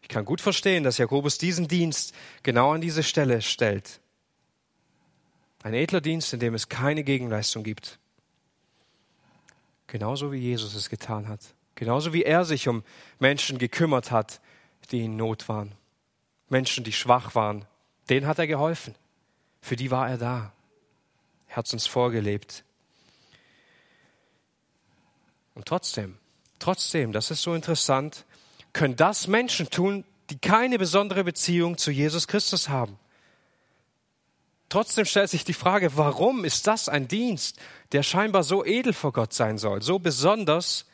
Ich 0.02 0.08
kann 0.08 0.24
gut 0.24 0.40
verstehen, 0.40 0.84
dass 0.84 0.98
Jakobus 0.98 1.38
diesen 1.38 1.68
Dienst 1.68 2.14
genau 2.42 2.72
an 2.72 2.80
diese 2.80 3.02
Stelle 3.02 3.40
stellt. 3.40 4.00
Ein 5.62 5.74
edler 5.74 6.00
Dienst, 6.00 6.32
in 6.34 6.40
dem 6.40 6.54
es 6.54 6.68
keine 6.68 7.04
Gegenleistung 7.04 7.62
gibt. 7.62 7.98
Genauso 9.86 10.32
wie 10.32 10.38
Jesus 10.38 10.74
es 10.74 10.90
getan 10.90 11.28
hat. 11.28 11.40
Genauso 11.76 12.12
wie 12.12 12.24
er 12.24 12.44
sich 12.44 12.68
um 12.68 12.82
Menschen 13.18 13.58
gekümmert 13.58 14.10
hat, 14.10 14.40
die 14.90 15.04
in 15.04 15.16
Not 15.16 15.48
waren. 15.48 15.72
Menschen, 16.48 16.84
die 16.84 16.92
schwach 16.92 17.34
waren. 17.34 17.64
Denen 18.10 18.26
hat 18.26 18.38
er 18.38 18.46
geholfen. 18.46 18.94
Für 19.60 19.76
die 19.76 19.90
war 19.90 20.08
er 20.08 20.18
da. 20.18 20.52
Er 21.48 21.56
hat 21.56 21.66
es 21.66 21.72
uns 21.72 21.86
vorgelebt. 21.86 22.64
Und 25.54 25.66
trotzdem, 25.66 26.18
trotzdem, 26.58 27.12
das 27.12 27.30
ist 27.30 27.42
so 27.42 27.54
interessant, 27.54 28.24
können 28.72 28.96
das 28.96 29.26
Menschen 29.26 29.68
tun, 29.70 30.04
die 30.30 30.38
keine 30.38 30.78
besondere 30.78 31.24
Beziehung 31.24 31.76
zu 31.78 31.90
Jesus 31.90 32.26
Christus 32.26 32.68
haben. 32.68 32.98
Trotzdem 34.68 35.04
stellt 35.04 35.28
sich 35.28 35.44
die 35.44 35.52
Frage, 35.52 35.98
warum 35.98 36.46
ist 36.46 36.66
das 36.66 36.88
ein 36.88 37.06
Dienst, 37.06 37.58
der 37.92 38.02
scheinbar 38.02 38.42
so 38.42 38.64
edel 38.64 38.94
vor 38.94 39.12
Gott 39.12 39.34
sein 39.34 39.58
soll, 39.58 39.82
so 39.82 39.98
besonders? 39.98 40.86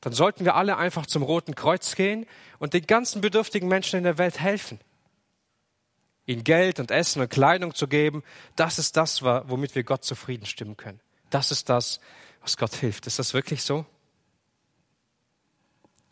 Dann 0.00 0.12
sollten 0.12 0.44
wir 0.44 0.56
alle 0.56 0.76
einfach 0.76 1.06
zum 1.06 1.22
Roten 1.22 1.54
Kreuz 1.54 1.94
gehen 1.94 2.26
und 2.58 2.74
den 2.74 2.86
ganzen 2.86 3.20
bedürftigen 3.20 3.68
Menschen 3.68 3.96
in 3.96 4.04
der 4.04 4.18
Welt 4.18 4.40
helfen. 4.40 4.80
Ihnen 6.26 6.42
Geld 6.42 6.80
und 6.80 6.90
Essen 6.90 7.22
und 7.22 7.30
Kleidung 7.30 7.74
zu 7.74 7.86
geben, 7.86 8.24
das 8.56 8.80
ist 8.80 8.96
das, 8.96 9.22
womit 9.22 9.76
wir 9.76 9.84
Gott 9.84 10.04
zufrieden 10.04 10.46
stimmen 10.46 10.76
können. 10.76 11.00
Das 11.30 11.52
ist 11.52 11.68
das, 11.68 12.00
was 12.42 12.56
Gott 12.56 12.74
hilft. 12.74 13.06
Ist 13.06 13.20
das 13.20 13.34
wirklich 13.34 13.62
so? 13.62 13.86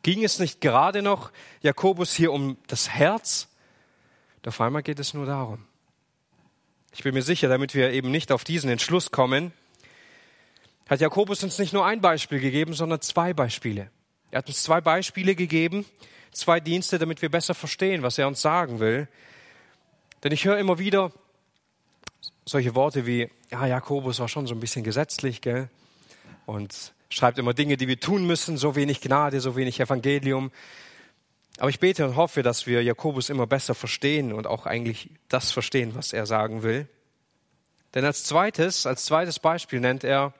Ging 0.06 0.22
es 0.22 0.38
nicht 0.38 0.60
gerade 0.60 1.02
noch 1.02 1.32
Jakobus 1.62 2.14
hier 2.14 2.30
um 2.30 2.58
das 2.68 2.88
Herz? 2.88 3.48
Und 4.36 4.46
auf 4.46 4.60
einmal 4.60 4.84
geht 4.84 5.00
es 5.00 5.14
nur 5.14 5.26
darum. 5.26 5.66
Ich 6.94 7.02
bin 7.02 7.12
mir 7.12 7.22
sicher, 7.22 7.48
damit 7.48 7.74
wir 7.74 7.90
eben 7.90 8.12
nicht 8.12 8.30
auf 8.30 8.44
diesen 8.44 8.70
Entschluss 8.70 9.10
kommen, 9.10 9.50
hat 10.88 11.00
Jakobus 11.00 11.42
uns 11.42 11.58
nicht 11.58 11.72
nur 11.72 11.84
ein 11.84 12.00
Beispiel 12.00 12.38
gegeben, 12.38 12.72
sondern 12.72 13.00
zwei 13.00 13.34
Beispiele. 13.34 13.90
Er 14.30 14.38
hat 14.38 14.46
uns 14.46 14.62
zwei 14.62 14.80
Beispiele 14.80 15.34
gegeben, 15.34 15.84
zwei 16.30 16.60
Dienste, 16.60 17.00
damit 17.00 17.20
wir 17.20 17.28
besser 17.28 17.54
verstehen, 17.54 18.04
was 18.04 18.16
er 18.16 18.28
uns 18.28 18.40
sagen 18.40 18.78
will. 18.78 19.08
Denn 20.22 20.30
ich 20.30 20.44
höre 20.44 20.58
immer 20.58 20.78
wieder 20.78 21.10
solche 22.44 22.76
Worte 22.76 23.06
wie, 23.06 23.28
ja, 23.50 23.66
Jakobus 23.66 24.20
war 24.20 24.28
schon 24.28 24.46
so 24.46 24.54
ein 24.54 24.60
bisschen 24.60 24.84
gesetzlich, 24.84 25.40
gell? 25.40 25.68
Und 26.46 26.94
schreibt 27.08 27.38
immer 27.38 27.54
Dinge, 27.54 27.76
die 27.76 27.88
wir 27.88 28.00
tun 28.00 28.26
müssen, 28.26 28.56
so 28.56 28.74
wenig 28.76 29.00
Gnade, 29.00 29.40
so 29.40 29.56
wenig 29.56 29.80
Evangelium. 29.80 30.50
Aber 31.58 31.70
ich 31.70 31.80
bete 31.80 32.04
und 32.04 32.16
hoffe, 32.16 32.42
dass 32.42 32.66
wir 32.66 32.82
Jakobus 32.82 33.30
immer 33.30 33.46
besser 33.46 33.74
verstehen 33.74 34.32
und 34.32 34.46
auch 34.46 34.66
eigentlich 34.66 35.10
das 35.28 35.52
verstehen, 35.52 35.94
was 35.94 36.12
er 36.12 36.26
sagen 36.26 36.62
will. 36.62 36.88
Denn 37.94 38.04
als 38.04 38.24
zweites, 38.24 38.86
als 38.86 39.04
zweites 39.06 39.38
Beispiel 39.38 39.80
nennt 39.80 40.04
er, 40.04 40.34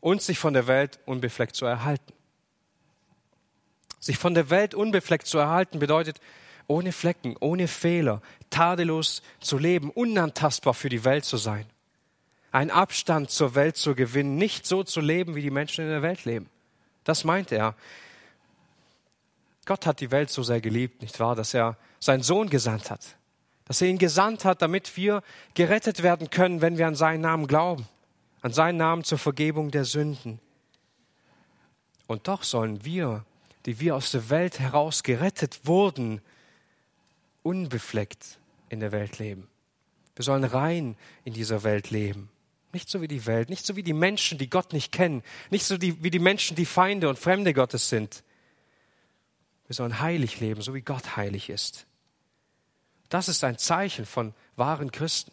uns 0.00 0.26
sich 0.26 0.38
von 0.38 0.54
der 0.54 0.66
Welt 0.66 1.00
unbefleckt 1.06 1.56
zu 1.56 1.64
erhalten. 1.64 2.12
Sich 3.98 4.18
von 4.18 4.34
der 4.34 4.50
Welt 4.50 4.74
unbefleckt 4.74 5.26
zu 5.26 5.38
erhalten 5.38 5.78
bedeutet, 5.78 6.20
ohne 6.66 6.92
Flecken, 6.92 7.36
ohne 7.40 7.68
Fehler, 7.68 8.22
tadellos 8.50 9.22
zu 9.40 9.58
leben, 9.58 9.90
unantastbar 9.90 10.74
für 10.74 10.88
die 10.88 11.04
Welt 11.04 11.24
zu 11.24 11.36
sein. 11.36 11.66
Einen 12.54 12.70
Abstand 12.70 13.32
zur 13.32 13.56
Welt 13.56 13.76
zu 13.76 13.96
gewinnen, 13.96 14.36
nicht 14.36 14.64
so 14.64 14.84
zu 14.84 15.00
leben, 15.00 15.34
wie 15.34 15.42
die 15.42 15.50
Menschen 15.50 15.86
in 15.86 15.90
der 15.90 16.02
Welt 16.02 16.24
leben. 16.24 16.48
Das 17.02 17.24
meint 17.24 17.50
er. 17.50 17.74
Gott 19.66 19.86
hat 19.86 19.98
die 19.98 20.12
Welt 20.12 20.30
so 20.30 20.44
sehr 20.44 20.60
geliebt, 20.60 21.02
nicht 21.02 21.18
wahr, 21.18 21.34
dass 21.34 21.52
er 21.52 21.76
seinen 21.98 22.22
Sohn 22.22 22.48
gesandt 22.48 22.92
hat. 22.92 23.16
Dass 23.64 23.82
er 23.82 23.88
ihn 23.88 23.98
gesandt 23.98 24.44
hat, 24.44 24.62
damit 24.62 24.96
wir 24.96 25.24
gerettet 25.54 26.04
werden 26.04 26.30
können, 26.30 26.60
wenn 26.60 26.78
wir 26.78 26.86
an 26.86 26.94
seinen 26.94 27.22
Namen 27.22 27.48
glauben. 27.48 27.88
An 28.40 28.52
seinen 28.52 28.76
Namen 28.76 29.02
zur 29.02 29.18
Vergebung 29.18 29.72
der 29.72 29.84
Sünden. 29.84 30.38
Und 32.06 32.28
doch 32.28 32.44
sollen 32.44 32.84
wir, 32.84 33.24
die 33.66 33.80
wir 33.80 33.96
aus 33.96 34.12
der 34.12 34.30
Welt 34.30 34.60
heraus 34.60 35.02
gerettet 35.02 35.62
wurden, 35.64 36.22
unbefleckt 37.42 38.38
in 38.68 38.78
der 38.78 38.92
Welt 38.92 39.18
leben. 39.18 39.48
Wir 40.14 40.24
sollen 40.24 40.44
rein 40.44 40.94
in 41.24 41.32
dieser 41.32 41.64
Welt 41.64 41.90
leben. 41.90 42.30
Nicht 42.74 42.90
so 42.90 43.00
wie 43.00 43.08
die 43.08 43.24
Welt, 43.24 43.50
nicht 43.50 43.64
so 43.64 43.76
wie 43.76 43.82
die 43.82 43.92
Menschen, 43.92 44.36
die 44.36 44.50
Gott 44.50 44.72
nicht 44.72 44.92
kennen, 44.92 45.22
nicht 45.50 45.64
so 45.64 45.80
wie 45.80 46.10
die 46.10 46.18
Menschen, 46.18 46.56
die 46.56 46.66
Feinde 46.66 47.08
und 47.08 47.18
Fremde 47.18 47.54
Gottes 47.54 47.88
sind. 47.88 48.24
Wir 49.66 49.74
sollen 49.74 50.00
heilig 50.00 50.40
leben, 50.40 50.60
so 50.60 50.74
wie 50.74 50.82
Gott 50.82 51.16
heilig 51.16 51.48
ist. 51.48 51.86
Das 53.08 53.28
ist 53.28 53.44
ein 53.44 53.58
Zeichen 53.58 54.06
von 54.06 54.34
wahren 54.56 54.90
Christen. 54.90 55.32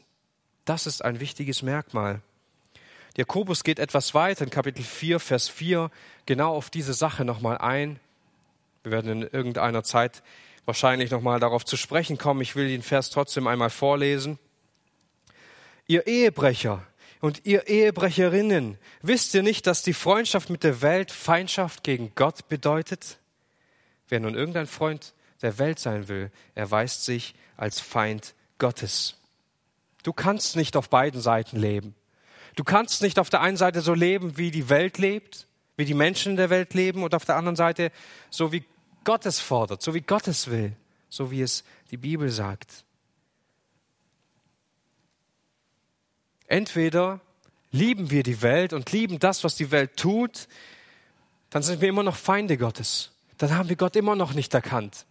Das 0.65 0.85
ist 0.85 1.03
ein 1.03 1.19
wichtiges 1.19 1.63
Merkmal. 1.63 2.21
Jakobus 3.17 3.63
geht 3.63 3.79
etwas 3.79 4.13
weiter 4.13 4.43
in 4.45 4.51
Kapitel 4.51 4.83
4, 4.83 5.19
Vers 5.19 5.49
4 5.49 5.89
genau 6.25 6.55
auf 6.55 6.69
diese 6.69 6.93
Sache 6.93 7.25
nochmal 7.25 7.57
ein. 7.57 7.99
Wir 8.83 8.91
werden 8.91 9.11
in 9.11 9.21
irgendeiner 9.23 9.83
Zeit 9.83 10.21
wahrscheinlich 10.65 11.11
nochmal 11.11 11.39
darauf 11.39 11.65
zu 11.65 11.75
sprechen 11.75 12.17
kommen. 12.17 12.41
Ich 12.41 12.55
will 12.55 12.67
den 12.67 12.83
Vers 12.83 13.09
trotzdem 13.09 13.47
einmal 13.47 13.71
vorlesen. 13.71 14.37
Ihr 15.87 16.07
Ehebrecher 16.07 16.85
und 17.21 17.45
ihr 17.45 17.67
Ehebrecherinnen, 17.67 18.77
wisst 19.01 19.33
ihr 19.33 19.43
nicht, 19.43 19.67
dass 19.67 19.83
die 19.83 19.93
Freundschaft 19.93 20.49
mit 20.49 20.63
der 20.63 20.81
Welt 20.81 21.11
Feindschaft 21.11 21.83
gegen 21.83 22.11
Gott 22.15 22.49
bedeutet? 22.49 23.19
Wer 24.09 24.19
nun 24.19 24.35
irgendein 24.35 24.67
Freund 24.67 25.13
der 25.41 25.57
Welt 25.59 25.79
sein 25.79 26.07
will, 26.07 26.31
erweist 26.55 27.05
sich 27.05 27.35
als 27.57 27.79
Feind 27.79 28.33
Gottes. 28.57 29.15
Du 30.03 30.13
kannst 30.13 30.55
nicht 30.55 30.75
auf 30.75 30.89
beiden 30.89 31.21
Seiten 31.21 31.57
leben. 31.57 31.95
Du 32.55 32.63
kannst 32.63 33.01
nicht 33.01 33.19
auf 33.19 33.29
der 33.29 33.41
einen 33.41 33.57
Seite 33.57 33.81
so 33.81 33.93
leben, 33.93 34.37
wie 34.37 34.51
die 34.51 34.67
Welt 34.69 34.97
lebt, 34.97 35.47
wie 35.77 35.85
die 35.85 35.93
Menschen 35.93 36.31
in 36.31 36.37
der 36.37 36.49
Welt 36.49 36.73
leben 36.73 37.03
und 37.03 37.15
auf 37.15 37.25
der 37.25 37.37
anderen 37.37 37.55
Seite 37.55 37.91
so 38.29 38.51
wie 38.51 38.63
Gott 39.03 39.25
es 39.25 39.39
fordert, 39.39 39.81
so 39.81 39.93
wie 39.93 40.01
Gott 40.01 40.27
es 40.27 40.49
will, 40.49 40.73
so 41.07 41.31
wie 41.31 41.41
es 41.41 41.63
die 41.91 41.97
Bibel 41.97 42.29
sagt. 42.29 42.83
Entweder 46.51 47.21
lieben 47.71 48.11
wir 48.11 48.23
die 48.23 48.41
Welt 48.41 48.73
und 48.73 48.91
lieben 48.91 49.19
das, 49.19 49.45
was 49.45 49.55
die 49.55 49.71
Welt 49.71 49.95
tut, 49.95 50.49
dann 51.49 51.63
sind 51.63 51.79
wir 51.79 51.87
immer 51.87 52.03
noch 52.03 52.17
Feinde 52.17 52.57
Gottes. 52.57 53.11
Dann 53.37 53.55
haben 53.55 53.69
wir 53.69 53.77
Gott 53.77 53.95
immer 53.95 54.17
noch 54.17 54.33
nicht 54.33 54.53
erkannt. 54.53 55.05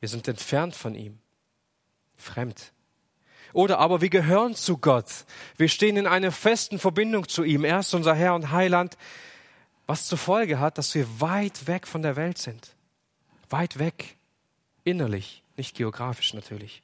Wir 0.00 0.08
sind 0.08 0.26
entfernt 0.26 0.74
von 0.74 0.94
ihm, 0.94 1.18
fremd. 2.16 2.72
Oder 3.52 3.78
aber 3.78 4.00
wir 4.00 4.08
gehören 4.08 4.54
zu 4.54 4.78
Gott. 4.78 5.26
Wir 5.58 5.68
stehen 5.68 5.98
in 5.98 6.06
einer 6.06 6.32
festen 6.32 6.78
Verbindung 6.78 7.28
zu 7.28 7.44
ihm. 7.44 7.62
Er 7.66 7.80
ist 7.80 7.92
unser 7.92 8.14
Herr 8.14 8.34
und 8.34 8.52
Heiland 8.52 8.96
was 9.86 10.06
zur 10.06 10.16
Folge 10.16 10.60
hat, 10.60 10.78
dass 10.78 10.94
wir 10.94 11.20
weit 11.20 11.66
weg 11.66 11.86
von 11.86 12.00
der 12.00 12.16
Welt 12.16 12.38
sind. 12.38 12.74
Weit 13.50 13.78
weg, 13.78 14.16
innerlich, 14.82 15.42
nicht 15.58 15.76
geografisch 15.76 16.32
natürlich. 16.32 16.83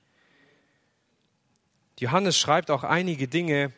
Johannes 2.00 2.38
schreibt 2.38 2.70
auch 2.70 2.82
einige 2.82 3.28
Dinge, 3.28 3.72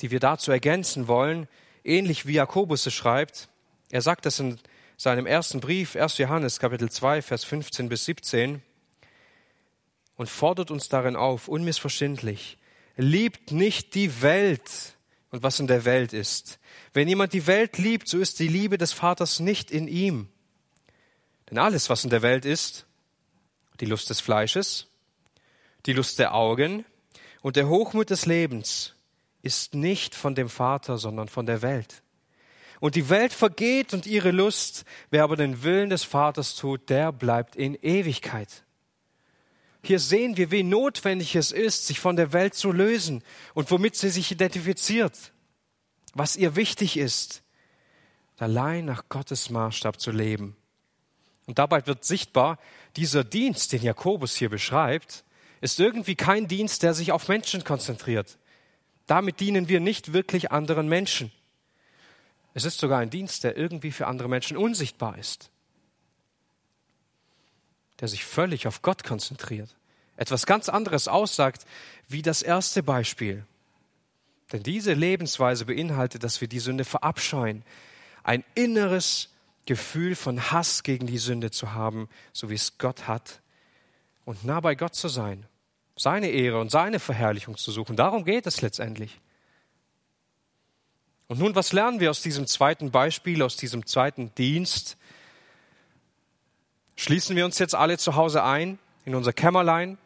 die 0.00 0.10
wir 0.10 0.18
dazu 0.18 0.50
ergänzen 0.50 1.08
wollen, 1.08 1.46
ähnlich 1.84 2.24
wie 2.24 2.32
Jakobus 2.32 2.86
es 2.86 2.94
schreibt. 2.94 3.50
Er 3.90 4.00
sagt 4.00 4.24
das 4.24 4.40
in 4.40 4.58
seinem 4.96 5.26
ersten 5.26 5.60
Brief, 5.60 5.94
1. 5.94 6.16
Johannes 6.16 6.58
Kapitel 6.58 6.90
2, 6.90 7.20
Vers 7.20 7.44
15 7.44 7.90
bis 7.90 8.06
17 8.06 8.62
und 10.16 10.30
fordert 10.30 10.70
uns 10.70 10.88
darin 10.88 11.16
auf, 11.16 11.48
unmissverständlich, 11.48 12.56
liebt 12.96 13.52
nicht 13.52 13.94
die 13.94 14.22
Welt 14.22 14.96
und 15.30 15.42
was 15.42 15.60
in 15.60 15.66
der 15.66 15.84
Welt 15.84 16.14
ist. 16.14 16.58
Wenn 16.94 17.08
jemand 17.08 17.34
die 17.34 17.46
Welt 17.46 17.76
liebt, 17.76 18.08
so 18.08 18.18
ist 18.18 18.38
die 18.38 18.48
Liebe 18.48 18.78
des 18.78 18.94
Vaters 18.94 19.38
nicht 19.38 19.70
in 19.70 19.86
ihm. 19.86 20.30
Denn 21.50 21.58
alles, 21.58 21.90
was 21.90 22.04
in 22.04 22.10
der 22.10 22.22
Welt 22.22 22.46
ist, 22.46 22.86
die 23.80 23.84
Lust 23.86 24.08
des 24.08 24.20
Fleisches, 24.20 24.88
die 25.86 25.92
Lust 25.92 26.18
der 26.18 26.34
Augen 26.34 26.84
und 27.42 27.56
der 27.56 27.68
Hochmut 27.68 28.10
des 28.10 28.26
Lebens, 28.26 28.94
ist 29.42 29.74
nicht 29.74 30.14
von 30.14 30.34
dem 30.34 30.48
Vater, 30.48 30.98
sondern 30.98 31.28
von 31.28 31.46
der 31.46 31.62
Welt. 31.62 32.02
Und 32.80 32.94
die 32.94 33.08
Welt 33.08 33.32
vergeht 33.32 33.94
und 33.94 34.06
ihre 34.06 34.32
Lust, 34.32 34.84
wer 35.10 35.22
aber 35.24 35.36
den 35.36 35.62
Willen 35.62 35.88
des 35.88 36.02
Vaters 36.02 36.56
tut, 36.56 36.90
der 36.90 37.12
bleibt 37.12 37.56
in 37.56 37.74
Ewigkeit. 37.74 38.64
Hier 39.82 40.00
sehen 40.00 40.36
wir, 40.36 40.50
wie 40.50 40.64
notwendig 40.64 41.36
es 41.36 41.52
ist, 41.52 41.86
sich 41.86 42.00
von 42.00 42.16
der 42.16 42.32
Welt 42.32 42.54
zu 42.54 42.72
lösen 42.72 43.22
und 43.54 43.70
womit 43.70 43.94
sie 43.94 44.10
sich 44.10 44.32
identifiziert 44.32 45.32
was 46.16 46.36
ihr 46.36 46.56
wichtig 46.56 46.96
ist, 46.96 47.42
allein 48.38 48.86
nach 48.86 49.08
Gottes 49.10 49.50
Maßstab 49.50 50.00
zu 50.00 50.10
leben. 50.10 50.56
Und 51.44 51.58
dabei 51.58 51.86
wird 51.86 52.04
sichtbar, 52.04 52.58
dieser 52.96 53.22
Dienst, 53.22 53.72
den 53.72 53.82
Jakobus 53.82 54.34
hier 54.34 54.48
beschreibt, 54.48 55.24
ist 55.60 55.80
irgendwie 55.80 56.14
kein 56.14 56.48
Dienst, 56.48 56.82
der 56.82 56.94
sich 56.94 57.12
auf 57.12 57.28
Menschen 57.28 57.64
konzentriert. 57.64 58.38
Damit 59.06 59.40
dienen 59.40 59.68
wir 59.68 59.80
nicht 59.80 60.12
wirklich 60.12 60.50
anderen 60.50 60.88
Menschen. 60.88 61.32
Es 62.54 62.64
ist 62.64 62.78
sogar 62.78 63.00
ein 63.00 63.10
Dienst, 63.10 63.44
der 63.44 63.56
irgendwie 63.56 63.92
für 63.92 64.06
andere 64.06 64.28
Menschen 64.28 64.56
unsichtbar 64.56 65.18
ist, 65.18 65.50
der 68.00 68.08
sich 68.08 68.24
völlig 68.24 68.66
auf 68.66 68.82
Gott 68.82 69.04
konzentriert. 69.04 69.74
Etwas 70.16 70.46
ganz 70.46 70.68
anderes 70.68 71.08
aussagt 71.08 71.66
wie 72.08 72.22
das 72.22 72.42
erste 72.42 72.82
Beispiel. 72.82 73.44
Denn 74.52 74.62
diese 74.62 74.94
Lebensweise 74.94 75.66
beinhaltet, 75.66 76.24
dass 76.24 76.40
wir 76.40 76.48
die 76.48 76.60
Sünde 76.60 76.84
verabscheuen, 76.84 77.62
ein 78.22 78.44
inneres 78.54 79.28
Gefühl 79.66 80.14
von 80.14 80.50
Hass 80.52 80.82
gegen 80.82 81.06
die 81.06 81.18
Sünde 81.18 81.50
zu 81.50 81.72
haben, 81.72 82.08
so 82.32 82.48
wie 82.48 82.54
es 82.54 82.78
Gott 82.78 83.08
hat, 83.08 83.40
und 84.26 84.44
nah 84.44 84.60
bei 84.60 84.74
Gott 84.74 84.94
zu 84.94 85.08
sein, 85.08 85.46
seine 85.96 86.28
Ehre 86.28 86.60
und 86.60 86.70
seine 86.70 86.98
Verherrlichung 86.98 87.56
zu 87.56 87.70
suchen. 87.70 87.96
Darum 87.96 88.26
geht 88.26 88.46
es 88.46 88.60
letztendlich. 88.60 89.18
Und 91.28 91.38
nun, 91.38 91.54
was 91.54 91.72
lernen 91.72 92.00
wir 92.00 92.10
aus 92.10 92.20
diesem 92.20 92.46
zweiten 92.46 92.90
Beispiel, 92.90 93.42
aus 93.42 93.56
diesem 93.56 93.86
zweiten 93.86 94.34
Dienst? 94.34 94.98
Schließen 96.96 97.36
wir 97.36 97.44
uns 97.44 97.58
jetzt 97.58 97.74
alle 97.74 97.98
zu 97.98 98.16
Hause 98.16 98.42
ein, 98.42 98.78
in 99.04 99.14
unser 99.14 99.32
Kämmerlein 99.32 99.96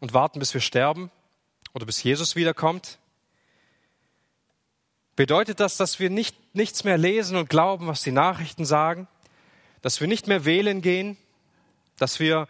und 0.00 0.12
warten, 0.12 0.40
bis 0.40 0.52
wir 0.52 0.60
sterben 0.60 1.10
oder 1.72 1.86
bis 1.86 2.02
Jesus 2.02 2.36
wiederkommt? 2.36 2.98
Bedeutet 5.16 5.60
das, 5.60 5.76
dass 5.76 6.00
wir 6.00 6.10
nicht, 6.10 6.36
nichts 6.54 6.82
mehr 6.82 6.98
lesen 6.98 7.36
und 7.36 7.48
glauben, 7.48 7.86
was 7.86 8.02
die 8.02 8.10
Nachrichten 8.10 8.64
sagen? 8.64 9.06
Dass 9.80 10.00
wir 10.00 10.08
nicht 10.08 10.26
mehr 10.26 10.44
wählen 10.44 10.82
gehen? 10.82 11.16
Dass 11.98 12.18
wir 12.18 12.48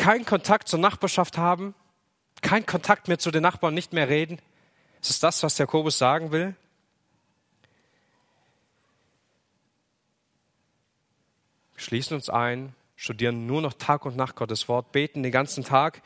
keinen 0.00 0.24
Kontakt 0.24 0.66
zur 0.66 0.78
Nachbarschaft 0.78 1.36
haben? 1.36 1.74
Keinen 2.40 2.64
Kontakt 2.64 3.06
mehr 3.08 3.18
zu 3.18 3.30
den 3.30 3.42
Nachbarn, 3.42 3.74
nicht 3.74 3.92
mehr 3.92 4.08
reden? 4.08 4.40
Ist 5.02 5.10
es 5.10 5.20
das, 5.20 5.42
was 5.42 5.58
Jakobus 5.58 5.98
sagen 5.98 6.32
will? 6.32 6.56
Wir 11.74 11.82
schließen 11.82 12.14
uns 12.14 12.30
ein, 12.30 12.74
studieren 12.96 13.46
nur 13.46 13.60
noch 13.60 13.74
Tag 13.74 14.06
und 14.06 14.16
Nacht 14.16 14.36
Gottes 14.36 14.68
Wort, 14.68 14.90
beten 14.90 15.22
den 15.22 15.32
ganzen 15.32 15.64
Tag 15.64 16.00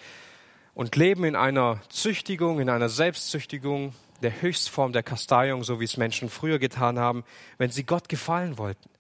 und 0.75 0.97
leben 0.97 1.23
in 1.23 1.37
einer 1.37 1.81
Züchtigung, 1.89 2.59
in 2.59 2.71
einer 2.71 2.89
Selbstzüchtigung, 2.89 3.95
der 4.23 4.43
Höchstform 4.43 4.93
der 4.93 5.05
Kasteiung, 5.05 5.63
so 5.63 5.79
wie 5.79 5.85
es 5.85 5.97
Menschen 5.97 6.29
früher 6.29 6.59
getan 6.59 6.99
haben, 6.99 7.23
wenn 7.59 7.71
sie 7.71 7.85
Gott 7.85 8.09
gefallen 8.09 8.59
wollten. 8.59 8.91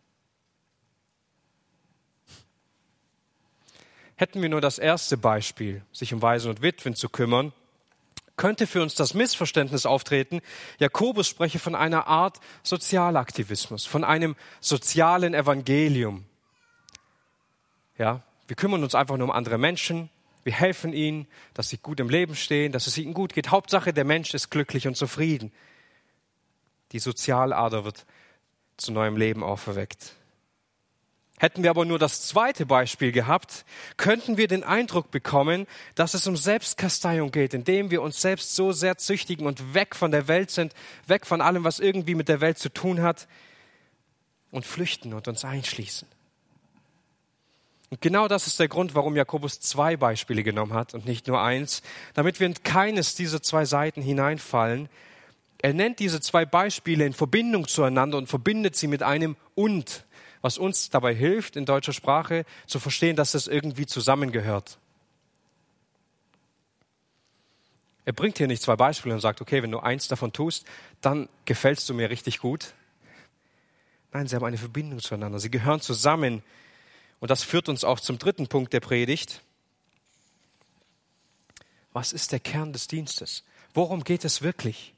Hätten 4.16 4.42
wir 4.42 4.48
nur 4.48 4.60
das 4.60 4.78
erste 4.78 5.16
Beispiel, 5.16 5.82
sich 5.92 6.12
um 6.14 6.22
Waisen 6.22 6.50
und 6.50 6.62
Witwen 6.62 6.94
zu 6.94 7.08
kümmern, 7.08 7.52
könnte 8.36 8.66
für 8.66 8.82
uns 8.82 8.94
das 8.94 9.14
Missverständnis 9.14 9.86
auftreten, 9.86 10.40
Jakobus 10.78 11.28
spreche 11.28 11.58
von 11.58 11.74
einer 11.74 12.06
Art 12.08 12.40
Sozialaktivismus, 12.62 13.86
von 13.86 14.02
einem 14.02 14.34
sozialen 14.60 15.34
Evangelium. 15.34 16.24
Ja, 17.96 18.22
wir 18.48 18.56
kümmern 18.56 18.82
uns 18.82 18.94
einfach 18.94 19.16
nur 19.16 19.28
um 19.28 19.30
andere 19.30 19.58
Menschen, 19.58 20.10
wir 20.42 20.52
helfen 20.52 20.92
ihnen, 20.92 21.26
dass 21.54 21.70
sie 21.70 21.78
gut 21.78 22.00
im 22.00 22.10
Leben 22.10 22.36
stehen, 22.36 22.70
dass 22.72 22.86
es 22.86 22.98
ihnen 22.98 23.14
gut 23.14 23.32
geht. 23.32 23.50
Hauptsache, 23.50 23.94
der 23.94 24.04
Mensch 24.04 24.34
ist 24.34 24.50
glücklich 24.50 24.86
und 24.86 24.94
zufrieden. 24.94 25.52
Die 26.92 26.98
Sozialader 26.98 27.84
wird 27.84 28.04
zu 28.76 28.92
neuem 28.92 29.16
Leben 29.16 29.42
auferweckt. 29.42 30.12
Hätten 31.38 31.64
wir 31.64 31.70
aber 31.70 31.84
nur 31.84 31.98
das 31.98 32.22
zweite 32.22 32.64
Beispiel 32.64 33.10
gehabt, 33.10 33.64
könnten 33.96 34.36
wir 34.36 34.46
den 34.46 34.62
Eindruck 34.62 35.10
bekommen, 35.10 35.66
dass 35.96 36.14
es 36.14 36.26
um 36.28 36.36
Selbstkasteiung 36.36 37.32
geht, 37.32 37.54
indem 37.54 37.90
wir 37.90 38.02
uns 38.02 38.20
selbst 38.20 38.54
so 38.54 38.70
sehr 38.70 38.98
züchtigen 38.98 39.46
und 39.46 39.74
weg 39.74 39.96
von 39.96 40.12
der 40.12 40.28
Welt 40.28 40.52
sind, 40.52 40.72
weg 41.06 41.26
von 41.26 41.40
allem, 41.40 41.64
was 41.64 41.80
irgendwie 41.80 42.14
mit 42.14 42.28
der 42.28 42.40
Welt 42.40 42.58
zu 42.58 42.68
tun 42.68 43.02
hat 43.02 43.26
und 44.52 44.64
flüchten 44.64 45.12
und 45.12 45.26
uns 45.26 45.44
einschließen. 45.44 46.06
Und 47.90 48.00
genau 48.00 48.28
das 48.28 48.46
ist 48.46 48.60
der 48.60 48.68
Grund, 48.68 48.94
warum 48.94 49.16
Jakobus 49.16 49.60
zwei 49.60 49.96
Beispiele 49.96 50.44
genommen 50.44 50.72
hat 50.72 50.94
und 50.94 51.04
nicht 51.04 51.26
nur 51.26 51.42
eins, 51.42 51.82
damit 52.14 52.38
wir 52.38 52.46
in 52.46 52.54
keines 52.62 53.16
dieser 53.16 53.42
zwei 53.42 53.64
Seiten 53.64 54.02
hineinfallen. 54.02 54.88
Er 55.60 55.74
nennt 55.74 55.98
diese 55.98 56.20
zwei 56.20 56.44
Beispiele 56.44 57.04
in 57.04 57.12
Verbindung 57.12 57.66
zueinander 57.66 58.18
und 58.18 58.28
verbindet 58.28 58.76
sie 58.76 58.86
mit 58.86 59.02
einem 59.02 59.36
und 59.54 60.04
was 60.44 60.58
uns 60.58 60.90
dabei 60.90 61.14
hilft, 61.14 61.56
in 61.56 61.64
deutscher 61.64 61.94
Sprache 61.94 62.44
zu 62.66 62.78
verstehen, 62.78 63.16
dass 63.16 63.32
das 63.32 63.46
irgendwie 63.46 63.86
zusammengehört. 63.86 64.76
Er 68.04 68.12
bringt 68.12 68.36
hier 68.36 68.46
nicht 68.46 68.60
zwei 68.60 68.76
Beispiele 68.76 69.14
und 69.14 69.22
sagt, 69.22 69.40
okay, 69.40 69.62
wenn 69.62 69.70
du 69.70 69.78
eins 69.78 70.06
davon 70.06 70.34
tust, 70.34 70.66
dann 71.00 71.30
gefällst 71.46 71.88
du 71.88 71.94
mir 71.94 72.10
richtig 72.10 72.40
gut. 72.40 72.74
Nein, 74.12 74.28
sie 74.28 74.36
haben 74.36 74.44
eine 74.44 74.58
Verbindung 74.58 74.98
zueinander. 75.00 75.38
Sie 75.38 75.50
gehören 75.50 75.80
zusammen. 75.80 76.42
Und 77.20 77.30
das 77.30 77.42
führt 77.42 77.70
uns 77.70 77.82
auch 77.82 77.98
zum 77.98 78.18
dritten 78.18 78.46
Punkt 78.46 78.74
der 78.74 78.80
Predigt. 78.80 79.40
Was 81.94 82.12
ist 82.12 82.32
der 82.32 82.40
Kern 82.40 82.74
des 82.74 82.86
Dienstes? 82.86 83.44
Worum 83.72 84.04
geht 84.04 84.26
es 84.26 84.42
wirklich? 84.42 84.92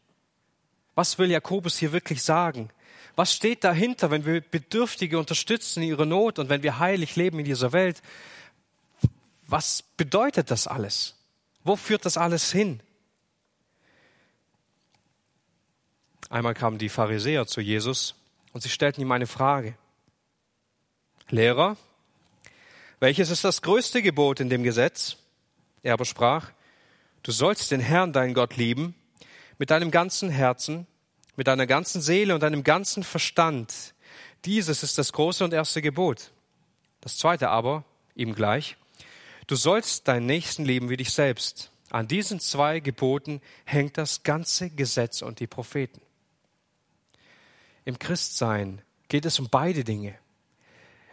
Was 0.97 1.21
will 1.21 1.31
Jakobus 1.31 1.79
hier 1.79 1.93
wirklich 1.93 2.25
sagen? 2.25 2.71
Was 3.17 3.33
steht 3.33 3.65
dahinter, 3.65 4.11
wenn 4.11 4.27
wir 4.27 4.43
Bedürftige 4.43 5.19
unterstützen 5.19 5.83
in 5.83 5.89
ihrer 5.89 6.05
Not 6.05 6.39
und 6.39 6.51
wenn 6.51 6.63
wir 6.63 6.79
heilig 6.79 7.17
leben 7.17 7.39
in 7.39 7.47
dieser 7.47 7.73
Welt? 7.73 8.03
Was 9.47 9.83
bedeutet 9.97 10.51
das 10.51 10.67
alles? 10.67 11.17
Wo 11.65 11.77
führt 11.77 12.05
das 12.05 12.19
alles 12.19 12.53
hin? 12.53 12.81
Einmal 16.29 16.55
kamen 16.55 16.79
die 16.79 16.89
Pharisäer 16.89 17.47
zu 17.47 17.61
Jesus 17.61 18.15
und 18.53 18.61
sie 18.63 18.69
stellten 18.69 19.01
ihm 19.01 19.13
eine 19.13 19.27
Frage. 19.27 19.77
Lehrer, 21.31 21.77
welches 23.01 23.31
ist 23.31 23.45
das 23.45 23.63
größte 23.63 24.03
Gebot 24.03 24.41
in 24.41 24.51
dem 24.51 24.63
Gesetz? 24.63 25.17
Er 25.83 25.95
aber 25.95 26.05
sprach, 26.05 26.51
du 27.23 27.33
sollst 27.33 27.71
den 27.71 27.81
Herrn, 27.81 28.13
deinen 28.13 28.35
Gott, 28.35 28.57
lieben, 28.57 28.95
mit 29.59 29.71
deinem 29.71 29.91
ganzen 29.91 30.29
Herzen, 30.29 30.87
mit 31.37 31.47
deiner 31.47 31.67
ganzen 31.67 32.01
Seele 32.01 32.35
und 32.35 32.43
deinem 32.43 32.65
ganzen 32.65 33.05
Verstand. 33.05 33.95
Dieses 34.45 34.83
ist 34.83 34.99
das 34.99 35.13
große 35.13 35.45
und 35.45 35.53
erste 35.53 35.83
Gebot. 35.83 36.33
Das 37.01 37.19
zweite 37.19 37.51
aber, 37.51 37.85
ihm 38.15 38.35
gleich, 38.35 38.77
du 39.47 39.57
sollst 39.57 40.09
deinen 40.09 40.27
Nächsten 40.27 40.65
lieben 40.65 40.89
wie 40.89 40.97
dich 40.97 41.11
selbst. 41.11 41.71
An 41.91 42.09
diesen 42.09 42.41
zwei 42.41 42.81
Geboten 42.81 43.41
hängt 43.65 43.97
das 43.97 44.23
ganze 44.23 44.71
Gesetz 44.71 45.23
und 45.23 45.41
die 45.41 45.47
Propheten. 45.47 46.01
Im 47.85 47.99
Christsein 47.99 48.83
geht 49.09 49.25
es 49.25 49.39
um 49.39 49.49
beide 49.49 49.85
Dinge. 49.85 50.19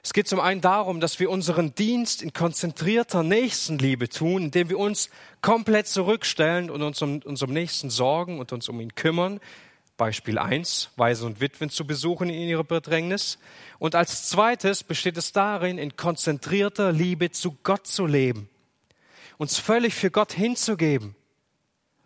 Es 0.02 0.12
geht 0.12 0.28
zum 0.28 0.42
einen 0.42 0.60
darum, 0.60 1.00
dass 1.00 1.20
wir 1.20 1.30
unseren 1.30 1.76
Dienst 1.76 2.22
in 2.22 2.34
konzentrierter 2.34 3.24
Nächstenliebe 3.24 4.10
tun, 4.10 4.46
indem 4.46 4.70
wir 4.70 4.80
uns 4.80 5.10
komplett 5.42 5.88
zurückstellen 5.88 6.70
und 6.70 6.82
uns 6.82 7.02
um 7.02 7.22
unserem 7.22 7.54
Nächsten 7.54 7.90
sorgen 7.90 8.40
und 8.40 8.52
uns 8.52 8.68
um 8.68 8.82
ihn 8.82 8.96
kümmern, 8.96 9.40
Beispiel 10.04 10.38
1, 10.38 10.90
Waisen 10.98 11.28
und 11.28 11.40
Witwen 11.40 11.70
zu 11.70 11.88
besuchen 11.88 12.30
in 12.30 12.50
ihrer 12.50 12.66
Bedrängnis. 12.66 13.40
Und 13.80 13.96
als 13.96 14.28
zweites 14.28 14.84
besteht 14.84 15.16
es 15.16 15.32
darin, 15.32 15.78
in 15.78 15.96
konzentrierter 15.96 16.92
Liebe 16.92 17.32
zu 17.32 17.56
Gott 17.64 17.88
zu 17.88 18.06
leben, 18.06 18.50
uns 19.38 19.60
völlig 19.60 19.96
für 19.96 20.12
Gott 20.12 20.34
hinzugeben. 20.34 21.16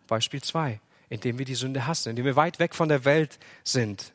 Beispiel 0.06 0.40
2, 0.40 0.78
indem 1.08 1.40
wir 1.40 1.44
die 1.44 1.56
Sünde 1.56 1.88
hassen, 1.88 2.10
indem 2.10 2.24
wir 2.24 2.36
weit 2.36 2.60
weg 2.60 2.76
von 2.76 2.88
der 2.88 3.04
Welt 3.04 3.40
sind. 3.64 4.12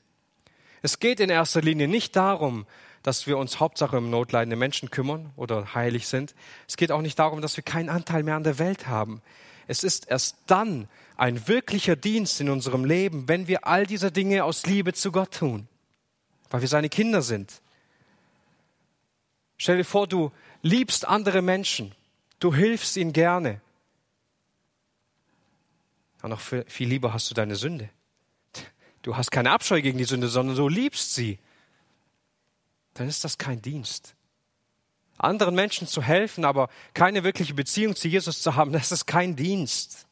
Es 0.82 1.00
geht 1.00 1.20
in 1.20 1.30
erster 1.30 1.62
Linie 1.62 1.90
nicht 1.90 2.16
darum, 2.16 2.66
dass 3.02 3.28
wir 3.28 3.38
uns 3.38 3.60
Hauptsache 3.60 3.98
um 3.98 4.10
notleidende 4.10 4.56
Menschen 4.56 4.92
kümmern 4.92 5.34
oder 5.36 5.76
heilig 5.76 6.08
sind. 6.08 6.36
Es 6.70 6.78
geht 6.78 6.94
auch 6.94 7.02
nicht 7.02 7.20
darum, 7.20 7.42
dass 7.42 7.58
wir 7.58 7.66
keinen 7.66 7.90
Anteil 7.90 8.24
mehr 8.24 8.38
an 8.38 8.46
der 8.46 8.60
Welt 8.60 8.88
haben. 8.88 9.22
Es 9.68 9.84
ist 9.84 10.10
erst 10.10 10.38
dann 10.48 10.88
ein 11.18 11.48
wirklicher 11.48 11.96
Dienst 11.96 12.42
in 12.42 12.50
unserem 12.50 12.86
Leben, 12.86 13.28
wenn 13.28 13.48
wir 13.48 13.68
all 13.68 13.86
diese 13.86 14.12
Dinge 14.12 14.44
aus 14.44 14.66
Liebe 14.66 14.94
zu 14.94 15.12
Gott 15.12 15.36
tun, 15.36 15.68
weil 16.50 16.62
wir 16.62 16.68
seine 16.68 16.90
Kinder 16.90 17.22
sind. 17.22 17.62
Stell 19.58 19.78
dir 19.78 19.86
vor, 19.86 20.08
du 20.08 20.32
liebst 20.62 21.08
andere 21.08 21.42
Menschen, 21.42 21.94
du 22.40 22.54
hilfst 22.54 22.98
ihnen 22.98 23.14
gerne. 23.14 23.62
Aber 26.20 26.30
noch 26.30 26.42
viel 26.42 26.88
lieber 26.88 27.14
hast 27.14 27.30
du 27.30 27.34
deine 27.34 27.56
Sünde. 27.56 27.90
Du 29.02 29.18
hast 29.18 29.32
keine 29.32 29.52
Abscheu 29.52 29.82
gegen 29.82 29.98
die 29.98 30.06
Sünde, 30.06 30.30
sondern 30.30 30.56
du 30.56 30.70
liebst 30.70 31.14
sie. 31.14 31.38
Dann 32.94 33.08
ist 33.08 33.24
das 33.24 33.38
kein 33.38 33.62
Dienst. 33.62 34.16
Anderen 35.18 35.56
Menschen 35.56 35.88
zu 35.88 36.02
helfen, 36.02 36.46
aber 36.46 36.70
keine 36.94 37.24
wirkliche 37.24 37.54
Beziehung 37.54 37.96
zu 37.96 38.08
Jesus 38.08 38.42
zu 38.42 38.56
haben, 38.56 38.72
das 38.74 38.92
ist 38.92 39.06
kein 39.06 39.36
Dienst. 39.36 40.03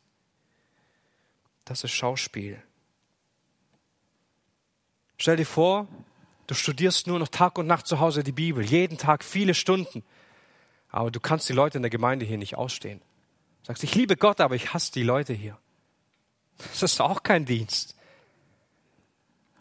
Das 1.66 1.84
ist 1.84 1.92
Schauspiel. 1.92 2.62
Stell 5.18 5.38
dir 5.38 5.46
vor, 5.46 5.88
du 6.48 6.56
studierst 6.56 7.08
nur 7.08 7.20
noch 7.20 7.28
Tag 7.28 7.58
und 7.58 7.68
Nacht 7.68 7.88
zu 7.88 8.00
Hause 8.00 8.24
die 8.24 8.32
Bibel, 8.32 8.66
jeden 8.66 8.98
Tag 8.98 9.24
viele 9.24 9.54
Stunden, 9.54 10.04
aber 10.90 11.12
du 11.12 11.20
kannst 11.20 11.48
die 11.48 11.54
Leute 11.54 11.78
in 11.78 11.84
der 11.84 11.92
Gemeinde 11.92 12.26
hier 12.26 12.38
nicht 12.38 12.56
ausstehen. 12.56 13.00
Du 13.62 13.68
sagst, 13.68 13.84
ich 13.84 13.94
liebe 13.94 14.18
Gott, 14.18 14.42
aber 14.42 14.56
ich 14.56 14.74
hasse 14.74 14.92
die 14.92 15.04
Leute 15.04 15.34
hier. 15.34 15.58
Das 16.58 16.84
ist 16.84 17.02
auch 17.02 17.24
kein 17.24 17.46
Dienst. 17.46 17.96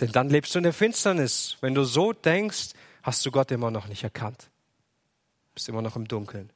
Denn 0.01 0.13
dann 0.13 0.31
lebst 0.31 0.55
du 0.55 0.59
in 0.59 0.65
der 0.65 0.73
Finsternis. 0.73 1.59
Wenn 1.61 1.75
du 1.75 1.85
so 1.85 2.13
denkst, 2.13 2.71
hast 3.03 3.25
du 3.25 3.31
Gott 3.31 3.51
immer 3.51 3.71
noch 3.71 3.87
nicht 3.87 4.03
erkannt. 4.03 4.51
Bist 5.55 5.69
immer 5.69 5.83
noch 5.83 5.97
im 5.97 6.09
Dunkeln. 6.09 6.51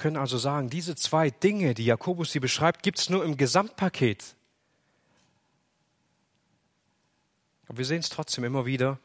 Können 0.00 0.16
also 0.16 0.38
sagen, 0.38 0.70
diese 0.70 0.96
zwei 0.96 1.30
Dinge, 1.30 1.74
die 1.74 1.84
Jakobus 1.84 2.32
hier 2.32 2.40
beschreibt, 2.40 2.82
gibt 2.82 2.98
es 2.98 3.10
nur 3.10 3.24
im 3.24 3.36
Gesamtpaket. 3.36 4.34
Aber 7.68 7.78
wir 7.78 7.84
sehen 7.84 8.00
es 8.00 8.08
trotzdem 8.08 8.42
immer 8.42 8.66
wieder. 8.66 8.98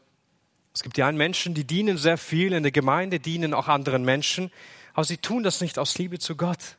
Es 0.73 0.81
gibt 0.81 0.97
die 0.97 1.03
einen 1.03 1.17
Menschen, 1.17 1.53
die 1.53 1.65
dienen 1.65 1.97
sehr 1.97 2.17
viel 2.17 2.53
in 2.53 2.63
der 2.63 2.71
Gemeinde, 2.71 3.19
dienen 3.19 3.53
auch 3.53 3.67
anderen 3.67 4.03
Menschen, 4.03 4.51
aber 4.93 5.03
sie 5.03 5.17
tun 5.17 5.43
das 5.43 5.61
nicht 5.61 5.77
aus 5.77 5.97
Liebe 5.97 6.17
zu 6.17 6.35
Gott. 6.35 6.77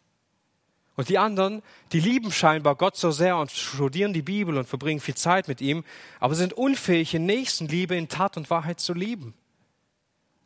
Und 0.96 1.10
die 1.10 1.18
anderen, 1.18 1.62
die 1.92 2.00
lieben 2.00 2.32
scheinbar 2.32 2.74
Gott 2.74 2.96
so 2.96 3.10
sehr 3.10 3.36
und 3.36 3.50
studieren 3.50 4.14
die 4.14 4.22
Bibel 4.22 4.56
und 4.56 4.66
verbringen 4.66 5.00
viel 5.00 5.14
Zeit 5.14 5.46
mit 5.46 5.60
ihm, 5.60 5.84
aber 6.20 6.34
sind 6.34 6.54
unfähig, 6.54 7.12
in 7.12 7.26
Nächstenliebe 7.26 7.94
in 7.94 8.08
Tat 8.08 8.38
und 8.38 8.48
Wahrheit 8.48 8.80
zu 8.80 8.94
lieben. 8.94 9.34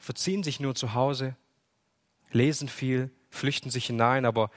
Verziehen 0.01 0.43
sich 0.43 0.59
nur 0.59 0.75
zu 0.75 0.95
Hause, 0.95 1.37
lesen 2.33 2.69
viel, 2.69 3.11
flüchten 3.31 3.71
sich 3.71 3.87
hinein, 3.87 4.25
aber 4.25 4.51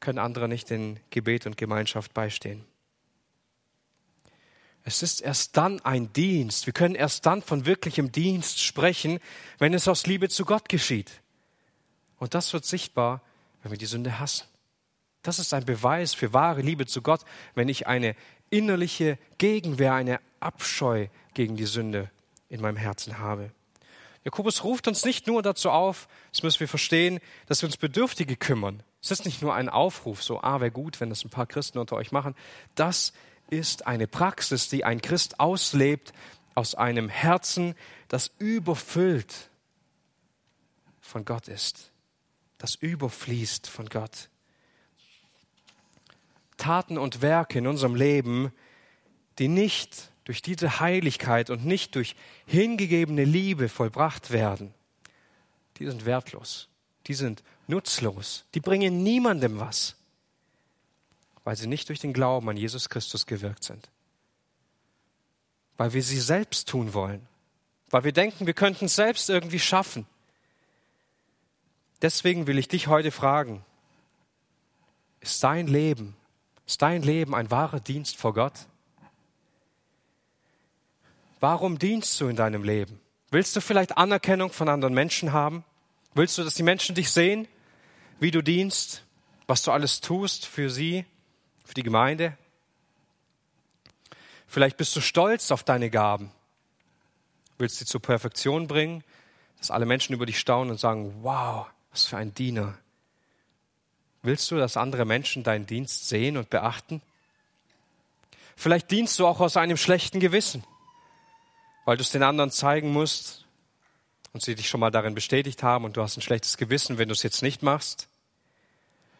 können 0.00 0.18
andere 0.18 0.48
nicht 0.48 0.70
in 0.70 1.00
Gebet 1.10 1.46
und 1.46 1.56
Gemeinschaft 1.56 2.12
beistehen. 2.14 2.64
Es 4.84 5.02
ist 5.02 5.20
erst 5.20 5.56
dann 5.56 5.80
ein 5.80 6.12
Dienst. 6.12 6.66
Wir 6.66 6.72
können 6.72 6.94
erst 6.94 7.26
dann 7.26 7.42
von 7.42 7.66
wirklichem 7.66 8.12
Dienst 8.12 8.62
sprechen, 8.62 9.18
wenn 9.58 9.74
es 9.74 9.88
aus 9.88 10.06
Liebe 10.06 10.28
zu 10.28 10.44
Gott 10.44 10.68
geschieht. 10.68 11.22
Und 12.18 12.34
das 12.34 12.52
wird 12.52 12.64
sichtbar, 12.64 13.20
wenn 13.62 13.72
wir 13.72 13.78
die 13.78 13.86
Sünde 13.86 14.20
hassen. 14.20 14.46
Das 15.22 15.40
ist 15.40 15.52
ein 15.52 15.64
Beweis 15.64 16.14
für 16.14 16.32
wahre 16.32 16.60
Liebe 16.60 16.86
zu 16.86 17.02
Gott, 17.02 17.22
wenn 17.56 17.68
ich 17.68 17.88
eine 17.88 18.14
innerliche 18.48 19.18
Gegenwehr, 19.38 19.92
eine 19.92 20.20
Abscheu 20.38 21.08
gegen 21.34 21.56
die 21.56 21.66
Sünde 21.66 22.10
in 22.48 22.60
meinem 22.60 22.76
Herzen 22.76 23.18
habe. 23.18 23.50
Jakobus 24.26 24.64
ruft 24.64 24.88
uns 24.88 25.04
nicht 25.04 25.28
nur 25.28 25.40
dazu 25.40 25.70
auf, 25.70 26.08
das 26.32 26.42
müssen 26.42 26.58
wir 26.58 26.66
verstehen, 26.66 27.20
dass 27.46 27.62
wir 27.62 27.68
uns 27.68 27.76
Bedürftige 27.76 28.34
kümmern. 28.34 28.82
Es 29.00 29.12
ist 29.12 29.24
nicht 29.24 29.40
nur 29.40 29.54
ein 29.54 29.68
Aufruf, 29.68 30.20
so, 30.20 30.40
ah, 30.42 30.60
wäre 30.60 30.72
gut, 30.72 31.00
wenn 31.00 31.10
das 31.10 31.24
ein 31.24 31.30
paar 31.30 31.46
Christen 31.46 31.78
unter 31.78 31.94
euch 31.94 32.10
machen. 32.10 32.34
Das 32.74 33.12
ist 33.50 33.86
eine 33.86 34.08
Praxis, 34.08 34.68
die 34.68 34.82
ein 34.82 35.00
Christ 35.00 35.38
auslebt 35.38 36.12
aus 36.56 36.74
einem 36.74 37.08
Herzen, 37.08 37.76
das 38.08 38.32
überfüllt 38.40 39.48
von 41.00 41.24
Gott 41.24 41.46
ist, 41.46 41.92
das 42.58 42.74
überfließt 42.74 43.68
von 43.68 43.88
Gott. 43.88 44.28
Taten 46.56 46.98
und 46.98 47.22
Werke 47.22 47.60
in 47.60 47.68
unserem 47.68 47.94
Leben, 47.94 48.50
die 49.38 49.46
nicht 49.46 50.10
durch 50.26 50.42
diese 50.42 50.80
Heiligkeit 50.80 51.50
und 51.50 51.64
nicht 51.64 51.94
durch 51.94 52.16
hingegebene 52.46 53.24
Liebe 53.24 53.68
vollbracht 53.68 54.32
werden, 54.32 54.74
die 55.76 55.86
sind 55.86 56.04
wertlos, 56.04 56.68
die 57.06 57.14
sind 57.14 57.44
nutzlos, 57.68 58.44
die 58.52 58.60
bringen 58.60 59.04
niemandem 59.04 59.60
was, 59.60 59.94
weil 61.44 61.54
sie 61.54 61.68
nicht 61.68 61.88
durch 61.88 62.00
den 62.00 62.12
Glauben 62.12 62.48
an 62.48 62.56
Jesus 62.56 62.88
Christus 62.88 63.26
gewirkt 63.26 63.62
sind, 63.62 63.88
weil 65.76 65.92
wir 65.92 66.02
sie 66.02 66.20
selbst 66.20 66.68
tun 66.68 66.92
wollen, 66.92 67.24
weil 67.90 68.02
wir 68.02 68.12
denken, 68.12 68.48
wir 68.48 68.54
könnten 68.54 68.86
es 68.86 68.96
selbst 68.96 69.30
irgendwie 69.30 69.60
schaffen. 69.60 70.08
Deswegen 72.02 72.48
will 72.48 72.58
ich 72.58 72.66
dich 72.66 72.88
heute 72.88 73.12
fragen, 73.12 73.64
ist 75.20 75.40
dein 75.44 75.68
Leben, 75.68 76.16
ist 76.66 76.82
dein 76.82 77.02
Leben 77.02 77.32
ein 77.32 77.52
wahrer 77.52 77.78
Dienst 77.78 78.16
vor 78.16 78.34
Gott? 78.34 78.66
Warum 81.40 81.78
dienst 81.78 82.18
du 82.20 82.28
in 82.28 82.36
deinem 82.36 82.64
Leben? 82.64 83.00
Willst 83.30 83.54
du 83.54 83.60
vielleicht 83.60 83.98
Anerkennung 83.98 84.52
von 84.52 84.68
anderen 84.68 84.94
Menschen 84.94 85.32
haben? 85.32 85.64
Willst 86.14 86.38
du, 86.38 86.44
dass 86.44 86.54
die 86.54 86.62
Menschen 86.62 86.94
dich 86.94 87.10
sehen, 87.10 87.46
wie 88.20 88.30
du 88.30 88.40
dienst, 88.40 89.02
was 89.46 89.62
du 89.62 89.70
alles 89.70 90.00
tust 90.00 90.46
für 90.46 90.70
sie, 90.70 91.04
für 91.64 91.74
die 91.74 91.82
Gemeinde? 91.82 92.38
Vielleicht 94.46 94.78
bist 94.78 94.96
du 94.96 95.00
stolz 95.00 95.50
auf 95.50 95.62
deine 95.62 95.90
Gaben, 95.90 96.30
willst 97.58 97.78
sie 97.78 97.84
zur 97.84 98.00
Perfektion 98.00 98.66
bringen, 98.66 99.04
dass 99.58 99.70
alle 99.70 99.84
Menschen 99.84 100.14
über 100.14 100.24
dich 100.24 100.38
staunen 100.38 100.70
und 100.70 100.80
sagen, 100.80 101.16
wow, 101.22 101.66
was 101.90 102.06
für 102.06 102.16
ein 102.16 102.32
Diener. 102.32 102.78
Willst 104.22 104.50
du, 104.50 104.56
dass 104.56 104.78
andere 104.78 105.04
Menschen 105.04 105.42
deinen 105.42 105.66
Dienst 105.66 106.08
sehen 106.08 106.38
und 106.38 106.48
beachten? 106.48 107.02
Vielleicht 108.56 108.90
dienst 108.90 109.18
du 109.18 109.26
auch 109.26 109.40
aus 109.40 109.58
einem 109.58 109.76
schlechten 109.76 110.20
Gewissen 110.20 110.64
weil 111.86 111.96
du 111.96 112.02
es 112.02 112.10
den 112.10 112.24
anderen 112.24 112.50
zeigen 112.50 112.92
musst 112.92 113.46
und 114.32 114.42
sie 114.42 114.56
dich 114.56 114.68
schon 114.68 114.80
mal 114.80 114.90
darin 114.90 115.14
bestätigt 115.14 115.62
haben 115.62 115.86
und 115.86 115.96
du 115.96 116.02
hast 116.02 116.18
ein 116.18 116.20
schlechtes 116.20 116.58
Gewissen, 116.58 116.98
wenn 116.98 117.08
du 117.08 117.14
es 117.14 117.22
jetzt 117.22 117.42
nicht 117.42 117.62
machst. 117.62 118.08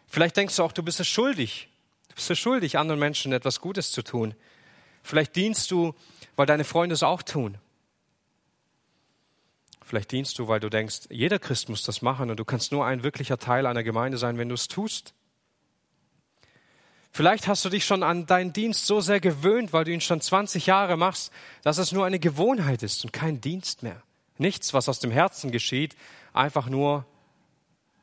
Vielleicht 0.09 0.37
denkst 0.37 0.57
du 0.57 0.65
auch, 0.65 0.73
du 0.73 0.83
bist 0.83 1.01
es 1.01 1.07
schuldig. 1.07 1.69
Du 2.09 2.17
bist 2.17 2.31
es 2.31 2.39
schuldig, 2.39 2.77
anderen 2.77 2.99
Menschen 2.99 3.33
etwas 3.33 3.61
Gutes 3.61 3.93
zu 3.93 4.03
tun. 4.03 4.35
Vielleicht 5.05 5.37
dienst 5.37 5.71
du, 5.71 5.95
weil 6.35 6.47
deine 6.47 6.65
Freunde 6.65 6.95
es 6.95 7.05
auch 7.05 7.23
tun. 7.23 7.57
Vielleicht 9.85 10.11
dienst 10.11 10.37
du, 10.41 10.49
weil 10.49 10.59
du 10.59 10.69
denkst, 10.69 11.03
jeder 11.11 11.39
Christ 11.39 11.69
muss 11.69 11.85
das 11.85 12.03
machen 12.03 12.31
und 12.31 12.37
du 12.37 12.45
kannst 12.45 12.73
nur 12.73 12.85
ein 12.85 13.05
wirklicher 13.05 13.39
Teil 13.39 13.67
einer 13.67 13.85
Gemeinde 13.85 14.19
sein, 14.19 14.39
wenn 14.39 14.49
du 14.49 14.57
es 14.57 14.67
tust. 14.67 15.15
Vielleicht 17.17 17.49
hast 17.49 17.65
du 17.65 17.71
dich 17.71 17.87
schon 17.87 18.03
an 18.03 18.27
deinen 18.27 18.53
Dienst 18.53 18.85
so 18.85 19.01
sehr 19.01 19.21
gewöhnt, 19.21 19.73
weil 19.73 19.85
du 19.85 19.91
ihn 19.91 20.03
schon 20.03 20.21
20 20.21 20.67
Jahre 20.67 20.99
machst, 20.99 21.33
dass 21.63 21.79
es 21.79 21.91
nur 21.91 22.05
eine 22.05 22.19
Gewohnheit 22.19 22.83
ist 22.83 23.05
und 23.05 23.13
kein 23.15 23.41
Dienst 23.41 23.83
mehr. 23.83 24.03
Nichts, 24.37 24.75
was 24.75 24.87
aus 24.87 24.99
dem 24.99 25.11
Herzen 25.11 25.51
geschieht, 25.51 25.97
einfach 26.35 26.69
nur 26.69 27.07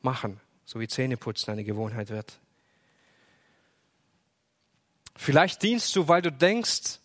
machen, 0.01 0.39
so 0.65 0.79
wie 0.79 0.87
Zähneputzen 0.87 1.51
eine 1.51 1.63
Gewohnheit 1.63 2.09
wird. 2.09 2.39
Vielleicht 5.15 5.61
dienst 5.61 5.95
du, 5.95 6.07
weil 6.07 6.23
du 6.23 6.31
denkst, 6.31 6.97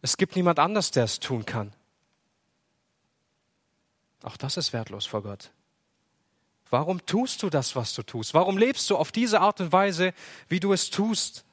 es 0.00 0.16
gibt 0.16 0.36
niemand 0.36 0.58
anders, 0.58 0.90
der 0.90 1.04
es 1.04 1.20
tun 1.20 1.44
kann. 1.44 1.74
Auch 4.22 4.38
das 4.38 4.56
ist 4.56 4.72
wertlos 4.72 5.04
vor 5.04 5.22
Gott. 5.22 5.50
Warum 6.72 7.04
tust 7.04 7.42
du 7.42 7.50
das, 7.50 7.76
was 7.76 7.92
du 7.92 8.02
tust? 8.02 8.32
Warum 8.32 8.56
lebst 8.56 8.88
du 8.88 8.96
auf 8.96 9.12
diese 9.12 9.40
Art 9.40 9.60
und 9.60 9.72
Weise, 9.72 10.14
wie 10.48 10.58
du 10.58 10.72
es 10.72 10.88
tust? 10.88 11.44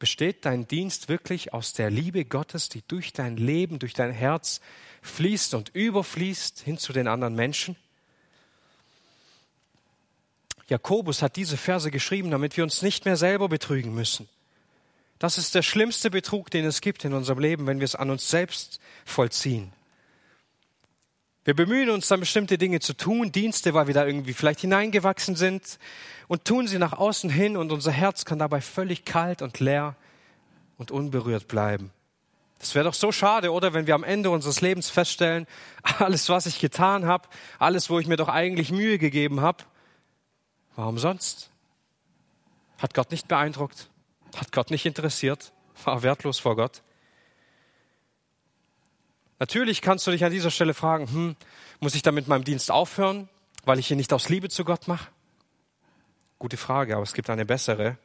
Besteht 0.00 0.44
dein 0.44 0.66
Dienst 0.66 1.08
wirklich 1.08 1.54
aus 1.54 1.72
der 1.72 1.88
Liebe 1.88 2.24
Gottes, 2.24 2.68
die 2.68 2.82
durch 2.88 3.12
dein 3.12 3.36
Leben, 3.36 3.78
durch 3.78 3.94
dein 3.94 4.10
Herz 4.10 4.60
fließt 5.02 5.54
und 5.54 5.68
überfließt 5.68 6.58
hin 6.62 6.78
zu 6.78 6.92
den 6.92 7.06
anderen 7.06 7.36
Menschen? 7.36 7.76
Jakobus 10.66 11.22
hat 11.22 11.36
diese 11.36 11.56
Verse 11.56 11.92
geschrieben, 11.92 12.32
damit 12.32 12.56
wir 12.56 12.64
uns 12.64 12.82
nicht 12.82 13.04
mehr 13.04 13.16
selber 13.16 13.48
betrügen 13.48 13.94
müssen. 13.94 14.28
Das 15.20 15.38
ist 15.38 15.54
der 15.54 15.62
schlimmste 15.62 16.10
Betrug, 16.10 16.50
den 16.50 16.64
es 16.64 16.80
gibt 16.80 17.04
in 17.04 17.12
unserem 17.12 17.38
Leben, 17.38 17.68
wenn 17.68 17.78
wir 17.78 17.84
es 17.84 17.94
an 17.94 18.10
uns 18.10 18.28
selbst 18.28 18.80
vollziehen. 19.04 19.72
Wir 21.44 21.54
bemühen 21.54 21.88
uns 21.88 22.08
dann 22.08 22.20
bestimmte 22.20 22.58
Dinge 22.58 22.80
zu 22.80 22.94
tun, 22.94 23.32
Dienste, 23.32 23.72
weil 23.72 23.86
wir 23.86 23.94
da 23.94 24.04
irgendwie 24.04 24.34
vielleicht 24.34 24.60
hineingewachsen 24.60 25.36
sind 25.36 25.78
und 26.28 26.44
tun 26.44 26.66
sie 26.66 26.78
nach 26.78 26.92
außen 26.92 27.30
hin 27.30 27.56
und 27.56 27.72
unser 27.72 27.92
Herz 27.92 28.26
kann 28.26 28.38
dabei 28.38 28.60
völlig 28.60 29.06
kalt 29.06 29.40
und 29.40 29.58
leer 29.58 29.96
und 30.76 30.90
unberührt 30.90 31.48
bleiben. 31.48 31.92
Das 32.58 32.74
wäre 32.74 32.84
doch 32.84 32.94
so 32.94 33.10
schade, 33.10 33.52
oder 33.52 33.72
wenn 33.72 33.86
wir 33.86 33.94
am 33.94 34.04
Ende 34.04 34.28
unseres 34.28 34.60
Lebens 34.60 34.90
feststellen, 34.90 35.46
alles, 35.98 36.28
was 36.28 36.44
ich 36.44 36.60
getan 36.60 37.06
habe, 37.06 37.26
alles, 37.58 37.88
wo 37.88 37.98
ich 37.98 38.06
mir 38.06 38.16
doch 38.16 38.28
eigentlich 38.28 38.70
Mühe 38.70 38.98
gegeben 38.98 39.40
habe, 39.40 39.64
warum 40.76 40.98
sonst? 40.98 41.50
Hat 42.78 42.92
Gott 42.92 43.10
nicht 43.10 43.28
beeindruckt, 43.28 43.88
hat 44.36 44.52
Gott 44.52 44.70
nicht 44.70 44.84
interessiert, 44.84 45.52
war 45.84 46.02
wertlos 46.02 46.38
vor 46.38 46.54
Gott. 46.54 46.82
Natürlich 49.40 49.80
kannst 49.80 50.06
du 50.06 50.10
dich 50.10 50.22
an 50.22 50.30
dieser 50.30 50.50
Stelle 50.50 50.74
fragen, 50.74 51.10
hm, 51.10 51.36
muss 51.80 51.94
ich 51.94 52.02
dann 52.02 52.14
mit 52.14 52.28
meinem 52.28 52.44
Dienst 52.44 52.70
aufhören, 52.70 53.28
weil 53.64 53.78
ich 53.78 53.90
ihn 53.90 53.96
nicht 53.96 54.12
aus 54.12 54.28
Liebe 54.28 54.50
zu 54.50 54.64
Gott 54.64 54.86
mache? 54.86 55.08
Gute 56.38 56.58
Frage, 56.58 56.94
aber 56.94 57.02
es 57.02 57.14
gibt 57.14 57.30
eine 57.30 57.46
bessere. 57.46 57.96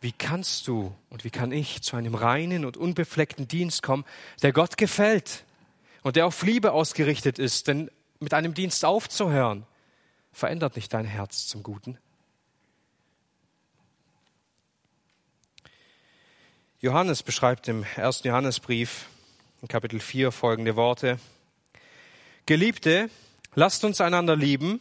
Wie 0.00 0.12
kannst 0.12 0.68
du 0.68 0.94
und 1.10 1.24
wie 1.24 1.30
kann 1.30 1.50
ich 1.50 1.82
zu 1.82 1.96
einem 1.96 2.14
reinen 2.14 2.64
und 2.64 2.76
unbefleckten 2.76 3.48
Dienst 3.48 3.82
kommen, 3.82 4.04
der 4.40 4.52
Gott 4.52 4.76
gefällt 4.76 5.44
und 6.04 6.14
der 6.14 6.26
auf 6.26 6.42
Liebe 6.42 6.70
ausgerichtet 6.70 7.40
ist? 7.40 7.66
Denn 7.66 7.90
mit 8.20 8.34
einem 8.34 8.54
Dienst 8.54 8.84
aufzuhören, 8.84 9.66
verändert 10.30 10.76
nicht 10.76 10.94
dein 10.94 11.06
Herz 11.06 11.48
zum 11.48 11.64
Guten. 11.64 11.98
Johannes 16.80 17.24
beschreibt 17.24 17.66
im 17.66 17.84
ersten 17.96 18.28
Johannesbrief 18.28 19.06
in 19.60 19.68
Kapitel 19.68 19.98
4 19.98 20.30
folgende 20.30 20.76
Worte. 20.76 21.18
Geliebte, 22.46 23.10
lasst 23.54 23.84
uns 23.84 24.00
einander 24.00 24.36
lieben, 24.36 24.80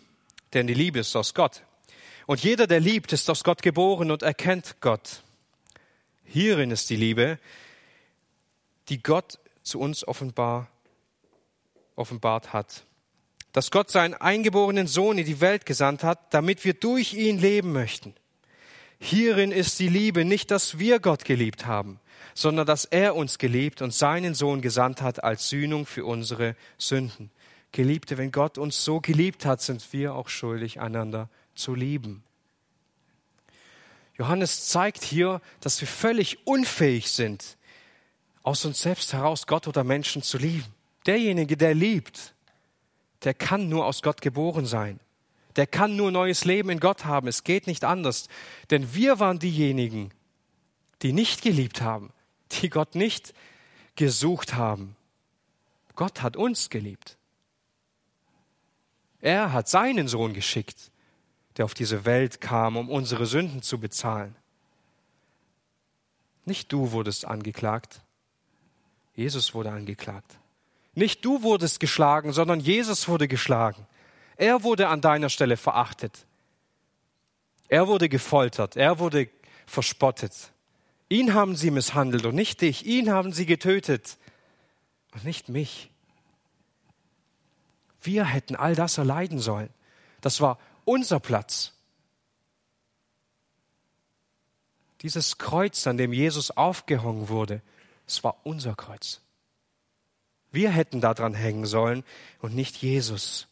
denn 0.54 0.68
die 0.68 0.74
Liebe 0.74 1.00
ist 1.00 1.16
aus 1.16 1.34
Gott. 1.34 1.64
Und 2.28 2.44
jeder, 2.44 2.68
der 2.68 2.80
liebt, 2.80 3.12
ist 3.12 3.30
aus 3.30 3.44
Gott 3.44 3.62
geboren 3.62 4.12
und 4.12 4.22
erkennt 4.22 4.76
Gott. 4.82 5.24
Hierin 6.26 6.72
ist 6.72 6.90
die 6.90 6.96
Liebe, 6.96 7.40
die 8.90 9.02
Gott 9.02 9.40
zu 9.64 9.80
uns 9.80 10.08
offenbar, 10.08 10.70
offenbart 11.96 12.54
hat. 12.54 12.86
Dass 13.54 13.72
Gott 13.72 13.90
seinen 13.90 14.14
eingeborenen 14.14 14.88
Sohn 14.88 15.18
in 15.18 15.26
die 15.26 15.42
Welt 15.42 15.66
gesandt 15.66 16.04
hat, 16.04 16.34
damit 16.34 16.64
wir 16.66 16.74
durch 16.74 17.14
ihn 17.14 17.40
leben 17.40 17.72
möchten. 17.72 18.14
Hierin 19.00 19.52
ist 19.52 19.80
die 19.80 19.90
Liebe, 19.90 20.26
nicht, 20.26 20.50
dass 20.52 20.80
wir 20.80 21.00
Gott 21.00 21.24
geliebt 21.24 21.66
haben, 21.66 22.00
sondern 22.34 22.66
dass 22.66 22.86
er 22.86 23.16
uns 23.16 23.38
geliebt 23.38 23.82
und 23.82 23.94
seinen 23.94 24.34
Sohn 24.34 24.62
gesandt 24.62 25.02
hat 25.02 25.24
als 25.24 25.50
Sühnung 25.50 25.86
für 25.86 26.06
unsere 26.06 26.56
Sünden. 26.78 27.32
Geliebte, 27.72 28.18
wenn 28.18 28.32
Gott 28.32 28.58
uns 28.58 28.84
so 28.84 29.00
geliebt 29.00 29.46
hat, 29.46 29.62
sind 29.62 29.94
wir 29.94 30.16
auch 30.16 30.30
schuldig, 30.30 30.80
einander 30.80 31.30
zu 31.54 31.76
lieben. 31.76 32.24
Johannes 34.18 34.68
zeigt 34.68 35.04
hier, 35.04 35.42
dass 35.62 35.80
wir 35.80 35.88
völlig 35.88 36.48
unfähig 36.48 37.12
sind, 37.12 37.58
aus 38.42 38.66
uns 38.66 38.82
selbst 38.82 39.14
heraus 39.14 39.46
Gott 39.46 39.68
oder 39.68 39.84
Menschen 39.84 40.24
zu 40.24 40.38
lieben. 40.38 40.74
Derjenige, 41.06 41.56
der 41.56 41.76
liebt, 41.76 42.34
der 43.24 43.34
kann 43.34 43.70
nur 43.70 43.86
aus 43.86 44.02
Gott 44.02 44.22
geboren 44.22 44.66
sein. 44.66 45.00
Der 45.58 45.68
kann 45.68 45.96
nur 45.96 46.12
neues 46.12 46.46
Leben 46.46 46.70
in 46.70 46.80
Gott 46.80 47.06
haben. 47.06 47.28
Es 47.28 47.44
geht 47.44 47.68
nicht 47.68 47.84
anders. 47.84 48.30
Denn 48.70 48.94
wir 48.94 49.20
waren 49.20 49.40
diejenigen, 49.40 50.12
die 51.02 51.14
nicht 51.14 51.42
geliebt 51.42 51.82
haben 51.82 52.14
die 52.52 52.70
Gott 52.70 52.96
nicht 52.96 53.34
gesucht 53.96 54.54
haben. 54.54 54.96
Gott 55.96 56.22
hat 56.22 56.38
uns 56.38 56.70
geliebt. 56.70 57.18
Er 59.20 59.52
hat 59.52 59.68
seinen 59.68 60.08
Sohn 60.08 60.34
geschickt, 60.34 60.92
der 61.58 61.66
auf 61.66 61.74
diese 61.74 62.06
Welt 62.06 62.40
kam, 62.40 62.78
um 62.78 62.90
unsere 62.90 63.26
Sünden 63.26 63.62
zu 63.62 63.80
bezahlen. 63.80 64.36
Nicht 66.46 66.72
du 66.72 66.92
wurdest 66.92 67.26
angeklagt, 67.26 68.02
Jesus 69.16 69.54
wurde 69.56 69.72
angeklagt. 69.72 70.38
Nicht 70.94 71.26
du 71.26 71.42
wurdest 71.42 71.80
geschlagen, 71.80 72.32
sondern 72.32 72.60
Jesus 72.60 73.08
wurde 73.08 73.28
geschlagen. 73.28 73.86
Er 74.38 74.64
wurde 74.64 74.88
an 74.88 75.02
deiner 75.02 75.30
Stelle 75.30 75.58
verachtet. 75.58 76.26
Er 77.68 77.88
wurde 77.88 78.08
gefoltert, 78.08 78.78
er 78.78 79.00
wurde 79.00 79.30
verspottet. 79.66 80.52
Ihn 81.10 81.34
haben 81.34 81.56
sie 81.56 81.72
misshandelt 81.72 82.26
und 82.26 82.36
nicht 82.36 82.62
dich. 82.62 82.86
Ihn 82.86 83.10
haben 83.12 83.34
sie 83.34 83.46
getötet 83.46 84.18
und 85.14 85.24
nicht 85.24 85.50
mich. 85.50 85.90
Wir 88.02 88.26
hätten 88.26 88.56
all 88.56 88.76
das 88.76 88.98
erleiden 88.98 89.40
sollen. 89.40 89.70
Das 90.22 90.40
war 90.40 90.60
unser 90.86 91.20
Platz. 91.20 91.74
Dieses 95.02 95.38
Kreuz, 95.38 95.86
an 95.88 95.98
dem 95.98 96.12
Jesus 96.14 96.52
aufgehangen 96.52 97.30
wurde, 97.30 97.62
es 98.06 98.24
war 98.24 98.38
unser 98.44 98.76
Kreuz. 98.76 99.22
Wir 100.52 100.72
hätten 100.72 101.02
daran 101.02 101.34
hängen 101.34 101.66
sollen 101.66 102.04
und 102.40 102.56
nicht 102.56 102.78
Jesus. 102.78 103.48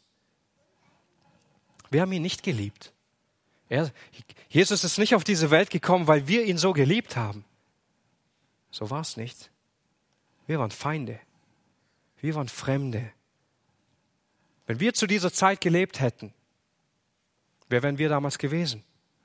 Wir 1.90 2.02
haben 2.02 2.12
ihn 2.12 2.22
nicht 2.22 2.42
geliebt. 2.42 2.92
Er, 3.68 3.90
Jesus 4.48 4.84
ist 4.84 4.98
nicht 4.98 5.14
auf 5.14 5.24
diese 5.24 5.50
Welt 5.50 5.70
gekommen, 5.70 6.06
weil 6.06 6.28
wir 6.28 6.44
ihn 6.44 6.58
so 6.58 6.72
geliebt 6.72 7.16
haben. 7.16 7.44
So 8.70 8.90
war 8.90 9.00
es 9.00 9.16
nicht. 9.16 9.50
Wir 10.46 10.58
waren 10.58 10.70
Feinde. 10.70 11.18
Wir 12.20 12.34
waren 12.34 12.48
Fremde. 12.48 13.10
Wenn 14.66 14.80
wir 14.80 14.94
zu 14.94 15.06
dieser 15.06 15.32
Zeit 15.32 15.60
gelebt 15.60 16.00
hätten, 16.00 16.32
wer 17.68 17.82
wären 17.82 17.98
wir 17.98 18.08
damals 18.08 18.38
gewesen? 18.38 18.84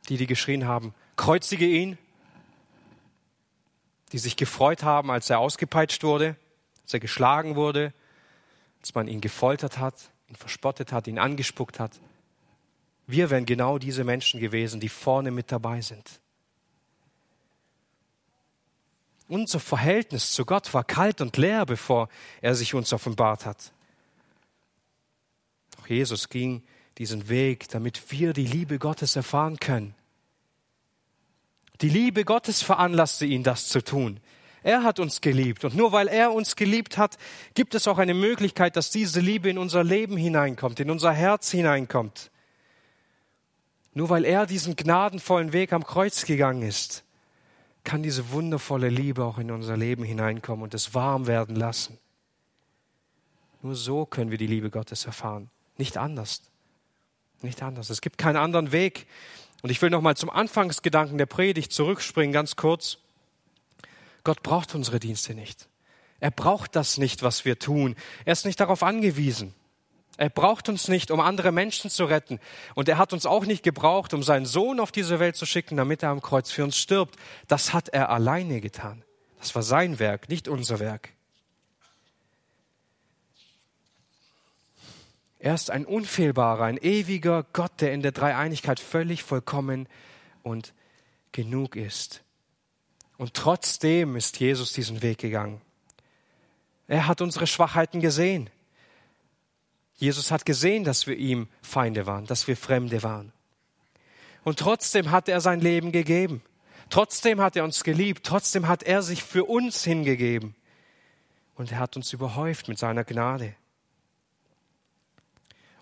Die, 0.09 0.17
die 0.17 0.27
geschrien 0.27 0.65
haben, 0.65 0.93
kreuzige 1.15 1.65
ihn, 1.65 1.97
die 4.11 4.17
sich 4.17 4.35
gefreut 4.35 4.83
haben, 4.83 5.11
als 5.11 5.29
er 5.29 5.39
ausgepeitscht 5.39 6.03
wurde, 6.03 6.35
als 6.83 6.93
er 6.93 6.99
geschlagen 6.99 7.55
wurde, 7.55 7.93
als 8.79 8.93
man 8.95 9.07
ihn 9.07 9.21
gefoltert 9.21 9.77
hat, 9.77 9.95
ihn 10.27 10.35
verspottet 10.35 10.91
hat, 10.91 11.07
ihn 11.07 11.19
angespuckt 11.19 11.79
hat. 11.79 11.99
Wir 13.11 13.29
wären 13.29 13.45
genau 13.45 13.77
diese 13.77 14.05
Menschen 14.05 14.39
gewesen, 14.39 14.79
die 14.79 14.87
vorne 14.87 15.31
mit 15.31 15.51
dabei 15.51 15.81
sind. 15.81 16.21
Unser 19.27 19.59
Verhältnis 19.59 20.31
zu 20.31 20.45
Gott 20.45 20.73
war 20.73 20.85
kalt 20.85 21.19
und 21.19 21.35
leer, 21.35 21.65
bevor 21.65 22.07
er 22.41 22.55
sich 22.55 22.73
uns 22.73 22.93
offenbart 22.93 23.45
hat. 23.45 23.73
Doch 25.77 25.87
Jesus 25.87 26.29
ging 26.29 26.63
diesen 26.97 27.27
Weg, 27.27 27.67
damit 27.69 28.11
wir 28.11 28.31
die 28.31 28.45
Liebe 28.45 28.79
Gottes 28.79 29.17
erfahren 29.17 29.59
können. 29.59 29.93
Die 31.81 31.89
Liebe 31.89 32.23
Gottes 32.23 32.61
veranlasste 32.61 33.25
ihn, 33.25 33.43
das 33.43 33.67
zu 33.67 33.83
tun. 33.83 34.21
Er 34.63 34.83
hat 34.83 34.99
uns 34.99 35.19
geliebt. 35.19 35.65
Und 35.65 35.75
nur 35.75 35.91
weil 35.91 36.07
er 36.07 36.31
uns 36.31 36.55
geliebt 36.55 36.97
hat, 36.97 37.17
gibt 37.55 37.75
es 37.75 37.87
auch 37.87 37.97
eine 37.97 38.13
Möglichkeit, 38.13 38.77
dass 38.77 38.89
diese 38.89 39.19
Liebe 39.19 39.49
in 39.49 39.57
unser 39.57 39.83
Leben 39.83 40.15
hineinkommt, 40.15 40.79
in 40.79 40.89
unser 40.89 41.11
Herz 41.11 41.51
hineinkommt. 41.51 42.30
Nur 43.93 44.09
weil 44.09 44.25
er 44.25 44.45
diesen 44.45 44.75
gnadenvollen 44.75 45.53
Weg 45.53 45.73
am 45.73 45.85
Kreuz 45.85 46.25
gegangen 46.25 46.61
ist, 46.63 47.03
kann 47.83 48.03
diese 48.03 48.31
wundervolle 48.31 48.89
Liebe 48.89 49.23
auch 49.23 49.37
in 49.37 49.51
unser 49.51 49.75
Leben 49.75 50.03
hineinkommen 50.03 50.63
und 50.63 50.73
es 50.73 50.93
warm 50.93 51.27
werden 51.27 51.55
lassen. 51.55 51.97
Nur 53.61 53.75
so 53.75 54.05
können 54.05 54.31
wir 54.31 54.37
die 54.37 54.47
Liebe 54.47 54.69
Gottes 54.69 55.05
erfahren. 55.05 55.49
Nicht 55.77 55.97
anders. 55.97 56.43
Nicht 57.41 57.61
anders. 57.63 57.89
Es 57.89 58.01
gibt 58.01 58.17
keinen 58.17 58.37
anderen 58.37 58.71
Weg. 58.71 59.07
Und 59.61 59.69
ich 59.69 59.81
will 59.81 59.89
nochmal 59.89 60.15
zum 60.15 60.29
Anfangsgedanken 60.29 61.17
der 61.17 61.25
Predigt 61.25 61.71
zurückspringen, 61.71 62.33
ganz 62.33 62.55
kurz. 62.55 62.97
Gott 64.23 64.41
braucht 64.43 64.73
unsere 64.75 64.99
Dienste 64.99 65.33
nicht. 65.35 65.67
Er 66.19 66.31
braucht 66.31 66.75
das 66.75 66.97
nicht, 66.97 67.23
was 67.23 67.45
wir 67.45 67.57
tun. 67.57 67.95
Er 68.25 68.33
ist 68.33 68.45
nicht 68.45 68.59
darauf 68.59 68.83
angewiesen. 68.83 69.53
Er 70.21 70.29
braucht 70.29 70.69
uns 70.69 70.87
nicht, 70.87 71.09
um 71.09 71.19
andere 71.19 71.51
Menschen 71.51 71.89
zu 71.89 72.05
retten. 72.05 72.39
Und 72.75 72.87
er 72.87 72.99
hat 72.99 73.11
uns 73.11 73.25
auch 73.25 73.43
nicht 73.43 73.63
gebraucht, 73.63 74.13
um 74.13 74.21
seinen 74.21 74.45
Sohn 74.45 74.79
auf 74.79 74.91
diese 74.91 75.19
Welt 75.19 75.35
zu 75.35 75.47
schicken, 75.47 75.77
damit 75.77 76.03
er 76.03 76.09
am 76.09 76.21
Kreuz 76.21 76.51
für 76.51 76.63
uns 76.63 76.77
stirbt. 76.77 77.15
Das 77.47 77.73
hat 77.73 77.89
er 77.89 78.11
alleine 78.11 78.61
getan. 78.61 79.03
Das 79.39 79.55
war 79.55 79.63
sein 79.63 79.97
Werk, 79.97 80.29
nicht 80.29 80.47
unser 80.47 80.77
Werk. 80.77 81.09
Er 85.39 85.55
ist 85.55 85.71
ein 85.71 85.87
unfehlbarer, 85.87 86.65
ein 86.65 86.77
ewiger 86.77 87.43
Gott, 87.51 87.81
der 87.81 87.91
in 87.91 88.03
der 88.03 88.11
Dreieinigkeit 88.11 88.79
völlig 88.79 89.23
vollkommen 89.23 89.89
und 90.43 90.75
genug 91.31 91.75
ist. 91.75 92.21
Und 93.17 93.33
trotzdem 93.33 94.15
ist 94.15 94.39
Jesus 94.39 94.71
diesen 94.71 95.01
Weg 95.01 95.17
gegangen. 95.17 95.61
Er 96.87 97.07
hat 97.07 97.21
unsere 97.21 97.47
Schwachheiten 97.47 98.01
gesehen. 98.01 98.51
Jesus 100.01 100.31
hat 100.31 100.47
gesehen, 100.47 100.83
dass 100.83 101.05
wir 101.05 101.15
ihm 101.15 101.47
Feinde 101.61 102.07
waren, 102.07 102.25
dass 102.25 102.47
wir 102.47 102.57
Fremde 102.57 103.03
waren. 103.03 103.31
Und 104.43 104.57
trotzdem 104.57 105.11
hat 105.11 105.29
er 105.29 105.41
sein 105.41 105.61
Leben 105.61 105.91
gegeben. 105.91 106.41
Trotzdem 106.89 107.39
hat 107.39 107.55
er 107.55 107.63
uns 107.63 107.83
geliebt. 107.83 108.25
Trotzdem 108.25 108.67
hat 108.67 108.81
er 108.81 109.03
sich 109.03 109.21
für 109.21 109.45
uns 109.45 109.83
hingegeben. 109.83 110.55
Und 111.53 111.71
er 111.71 111.77
hat 111.77 111.95
uns 111.97 112.11
überhäuft 112.13 112.67
mit 112.67 112.79
seiner 112.79 113.03
Gnade. 113.03 113.55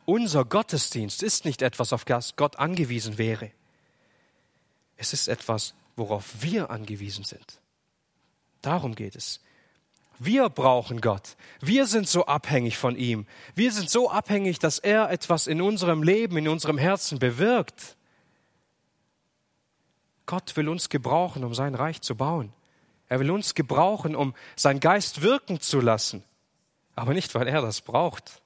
Unser 0.04 0.44
Gottesdienst 0.44 1.24
ist 1.24 1.46
nicht 1.46 1.62
etwas, 1.62 1.94
auf 1.94 2.04
das 2.04 2.36
Gott 2.36 2.58
angewiesen 2.58 3.18
wäre. 3.18 3.52
Es 4.98 5.14
ist 5.14 5.30
etwas, 5.30 5.76
worauf 5.96 6.42
wir 6.42 6.72
angewiesen 6.72 7.24
sind. 7.24 7.62
Darum 8.62 8.96
geht 8.96 9.16
es. 9.16 9.40
Wir 10.20 10.50
brauchen 10.50 11.00
Gott. 11.00 11.38
Wir 11.62 11.88
sind 11.88 12.08
so 12.08 12.26
abhängig 12.26 12.78
von 12.78 12.98
ihm. 12.98 13.26
Wir 13.56 13.72
sind 13.72 13.90
so 13.90 14.12
abhängig, 14.12 14.60
dass 14.60 14.78
er 14.78 15.10
etwas 15.10 15.48
in 15.48 15.62
unserem 15.62 16.04
Leben, 16.04 16.36
in 16.36 16.50
unserem 16.50 16.78
Herzen 16.78 17.20
bewirkt. 17.20 17.96
Gott 20.26 20.56
will 20.58 20.68
uns 20.68 20.90
gebrauchen, 20.90 21.46
um 21.46 21.54
sein 21.54 21.74
Reich 21.74 22.02
zu 22.02 22.16
bauen. 22.16 22.52
Er 23.08 23.22
will 23.22 23.32
uns 23.32 23.56
gebrauchen, 23.56 24.14
um 24.14 24.36
sein 24.58 24.82
Geist 24.82 25.22
wirken 25.22 25.62
zu 25.62 25.80
lassen. 25.80 26.24
Aber 26.96 27.14
nicht, 27.14 27.34
weil 27.34 27.48
er 27.48 27.62
das 27.62 27.80
braucht. 27.80 28.42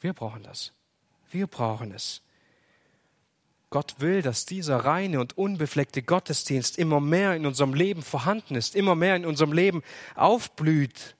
Wir 0.00 0.12
brauchen 0.12 0.42
das. 0.42 0.72
Wir 1.30 1.46
brauchen 1.46 1.92
es. 1.92 2.20
Gott 3.72 3.96
will, 3.98 4.22
dass 4.22 4.44
dieser 4.46 4.76
reine 4.76 5.18
und 5.18 5.36
unbefleckte 5.36 6.02
Gottesdienst 6.02 6.78
immer 6.78 7.00
mehr 7.00 7.34
in 7.34 7.46
unserem 7.46 7.72
Leben 7.72 8.02
vorhanden 8.02 8.54
ist, 8.54 8.76
immer 8.76 8.94
mehr 8.94 9.16
in 9.16 9.24
unserem 9.24 9.52
Leben 9.52 9.82
aufblüht, 10.14 11.16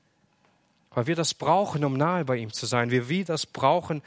weil 0.90 1.06
wir 1.06 1.16
das 1.16 1.32
brauchen, 1.32 1.82
um 1.84 1.96
nahe 1.96 2.26
bei 2.26 2.36
ihm 2.36 2.52
zu 2.52 2.66
sein. 2.66 2.90
Wir 2.90 3.08
wie 3.08 3.24
das 3.24 3.46
brauchen, 3.46 4.02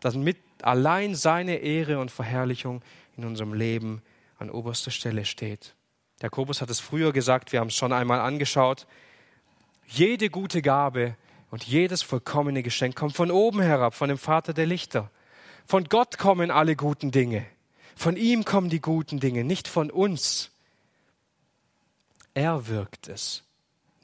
damit 0.00 0.38
allein 0.62 1.16
seine 1.16 1.56
Ehre 1.56 1.98
und 1.98 2.12
Verherrlichung 2.12 2.82
in 3.16 3.24
unserem 3.24 3.52
Leben 3.52 4.00
an 4.38 4.48
oberster 4.48 4.92
Stelle 4.92 5.24
steht. 5.24 5.74
Jakobus 6.22 6.62
hat 6.62 6.70
es 6.70 6.78
früher 6.78 7.12
gesagt, 7.12 7.52
wir 7.52 7.58
haben 7.58 7.68
es 7.68 7.76
schon 7.76 7.92
einmal 7.92 8.20
angeschaut. 8.20 8.86
Jede 9.88 10.30
gute 10.30 10.62
Gabe 10.62 11.16
und 11.50 11.64
jedes 11.64 12.02
vollkommene 12.02 12.62
Geschenk 12.62 12.94
kommt 12.94 13.16
von 13.16 13.32
oben 13.32 13.60
herab, 13.60 13.94
von 13.94 14.08
dem 14.08 14.18
Vater 14.18 14.54
der 14.54 14.66
Lichter. 14.66 15.10
Von 15.66 15.84
Gott 15.84 16.16
kommen 16.16 16.52
alle 16.52 16.76
guten 16.76 17.10
Dinge. 17.10 17.44
Von 17.98 18.16
ihm 18.16 18.44
kommen 18.44 18.70
die 18.70 18.80
guten 18.80 19.18
Dinge, 19.18 19.42
nicht 19.42 19.66
von 19.66 19.90
uns. 19.90 20.52
Er 22.32 22.68
wirkt 22.68 23.08
es, 23.08 23.42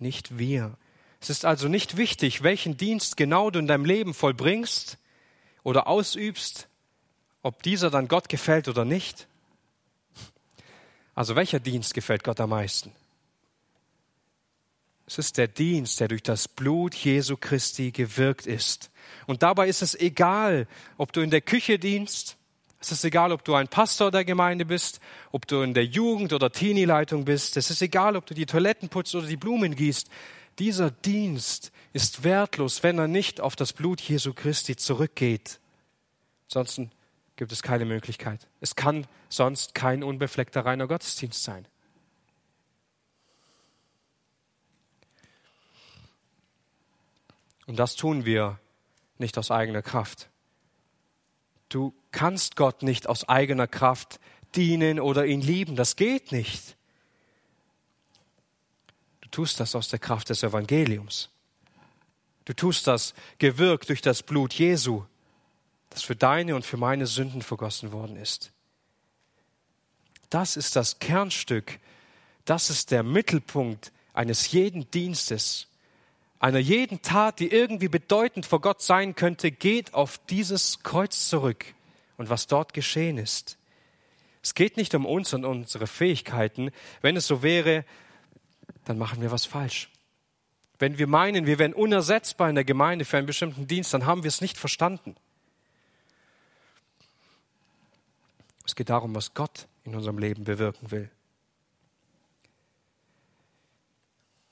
nicht 0.01 0.37
wir. 0.37 0.77
Es 1.21 1.31
ist 1.31 1.45
also 1.45 1.69
nicht 1.69 1.97
wichtig, 1.97 2.43
welchen 2.43 2.77
Dienst 2.77 3.17
genau 3.17 3.51
du 3.51 3.61
in 3.61 3.69
deinem 3.69 3.85
Leben 3.85 4.13
vollbringst 4.13 4.99
oder 5.63 5.87
ausübst, 5.87 6.67
ob 7.45 7.63
dieser 7.63 7.89
dann 7.89 8.09
Gott 8.09 8.29
gefällt 8.29 8.67
oder 8.67 8.85
nicht. 8.85 9.29
Also 11.15 11.37
welcher 11.37 11.61
Dienst 11.61 11.95
gefällt 11.95 12.25
Gott 12.25 12.41
am 12.41 12.51
meisten? 12.51 12.91
Es 15.07 15.19
ist 15.19 15.39
der 15.39 15.47
Dienst, 15.47 16.01
der 16.01 16.09
durch 16.09 16.25
das 16.25 16.49
Blut 16.49 16.97
Jesu 16.97 17.37
Christi 17.37 17.93
gewirkt 17.93 18.49
ist. 18.49 18.91
Und 19.29 19.45
dabei 19.45 19.69
ist 19.69 19.83
es 19.83 19.95
egal, 19.95 20.67
ob 20.99 21.13
du 21.13 21.21
in 21.21 21.31
der 21.31 21.43
Küche 21.43 21.79
dienst, 21.79 22.39
es 22.91 22.99
ist 22.99 23.05
egal, 23.05 23.33
ob 23.33 23.45
du 23.45 23.55
ein 23.55 23.69
Pastor 23.69 24.11
der 24.11 24.25
Gemeinde 24.25 24.65
bist, 24.65 25.01
ob 25.33 25.47
du 25.47 25.63
in 25.63 25.75
der 25.75 25.85
Jugend- 25.85 26.33
oder 26.33 26.51
Teenie-Leitung 26.51 27.25
bist. 27.25 27.57
Es 27.57 27.71
ist 27.71 27.83
egal, 27.83 28.17
ob 28.17 28.27
du 28.27 28.35
die 28.35 28.47
Toiletten 28.47 28.89
putzt 28.89 29.15
oder 29.15 29.27
die 29.27 29.37
Blumen 29.37 29.75
gießt. 29.75 30.09
Dieser 30.59 30.91
Dienst 30.91 31.73
ist 31.93 32.25
wertlos, 32.25 32.83
wenn 32.83 32.99
er 32.99 33.09
nicht 33.09 33.41
auf 33.41 33.57
das 33.57 33.73
Blut 33.73 34.01
Jesu 34.01 34.33
Christi 34.33 34.77
zurückgeht. 34.77 35.61
Sonst 36.49 36.81
gibt 37.37 37.53
es 37.53 37.63
keine 37.63 37.85
Möglichkeit. 37.85 38.47
Es 38.61 38.77
kann 38.77 39.07
sonst 39.29 39.75
kein 39.75 40.03
unbefleckter 40.03 40.65
reiner 40.65 40.87
Gottesdienst 40.87 41.43
sein. 41.43 41.67
Und 47.67 47.79
das 47.79 47.97
tun 47.97 48.25
wir 48.25 48.61
nicht 49.19 49.39
aus 49.39 49.51
eigener 49.51 49.83
Kraft. 49.83 50.29
Du 51.69 51.95
kannst 52.13 52.57
Gott 52.57 52.83
nicht 52.83 53.09
aus 53.09 53.29
eigener 53.29 53.67
Kraft 53.67 54.21
dienen 54.55 55.01
oder 55.01 55.27
ihn 55.27 55.41
lieben. 55.41 55.77
Das 55.77 55.97
geht 55.97 56.33
nicht. 56.33 56.77
Du 59.21 59.29
tust 59.29 59.59
das 59.61 59.75
aus 59.75 59.89
der 59.89 59.99
Kraft 59.99 60.31
des 60.31 60.43
Evangeliums. 60.43 61.31
Du 62.45 62.53
tust 62.53 62.87
das 62.87 63.15
gewirkt 63.39 63.89
durch 63.89 64.03
das 64.03 64.23
Blut 64.23 64.53
Jesu, 64.55 65.05
das 65.91 66.03
für 66.03 66.15
deine 66.15 66.55
und 66.55 66.65
für 66.65 66.77
meine 66.77 67.07
Sünden 67.07 67.43
vergossen 67.43 67.93
worden 67.93 68.17
ist. 68.17 68.53
Das 70.31 70.57
ist 70.57 70.77
das 70.77 70.99
Kernstück, 70.99 71.79
das 72.45 72.69
ist 72.69 72.91
der 72.91 73.03
Mittelpunkt 73.03 73.93
eines 74.13 74.51
jeden 74.53 74.91
Dienstes 74.91 75.69
einer 76.45 76.59
jeden 76.59 77.01
Tat, 77.01 77.41
die 77.41 77.51
irgendwie 77.51 77.89
bedeutend 77.89 78.45
vor 78.45 78.61
Gott 78.61 78.83
sein 78.83 79.15
könnte, 79.15 79.51
geht 79.51 79.95
auf 79.95 80.19
dieses 80.29 80.83
Kreuz 80.83 81.31
zurück 81.31 81.65
und 82.19 82.29
was 82.29 82.47
dort 82.47 82.75
geschehen 82.75 83.17
ist. 83.17 83.57
Es 84.43 84.55
geht 84.55 84.77
nicht 84.77 84.95
um 84.95 85.07
uns 85.07 85.33
und 85.33 85.47
unsere 85.47 85.87
Fähigkeiten. 85.87 86.71
Wenn 87.01 87.17
es 87.17 87.27
so 87.27 87.43
wäre, 87.43 87.87
dann 88.85 88.99
machen 88.99 89.23
wir 89.23 89.31
was 89.31 89.47
falsch. 89.47 89.89
Wenn 90.79 90.99
wir 90.99 91.07
meinen, 91.07 91.47
wir 91.47 91.59
wären 91.59 91.73
unersetzbar 91.73 92.51
in 92.51 92.57
der 92.57 92.65
Gemeinde 92.65 93.07
für 93.07 93.17
einen 93.17 93.27
bestimmten 93.27 93.67
Dienst, 93.67 93.95
dann 93.95 94.05
haben 94.05 94.23
wir 94.23 94.29
es 94.29 94.43
nicht 94.43 94.59
verstanden. 94.59 95.17
Es 98.67 98.77
geht 98.77 98.91
darum, 98.91 99.15
was 99.15 99.33
Gott 99.33 99.67
in 99.85 99.95
unserem 99.95 100.19
Leben 100.19 100.45
bewirken 100.45 100.91
will. 100.91 101.11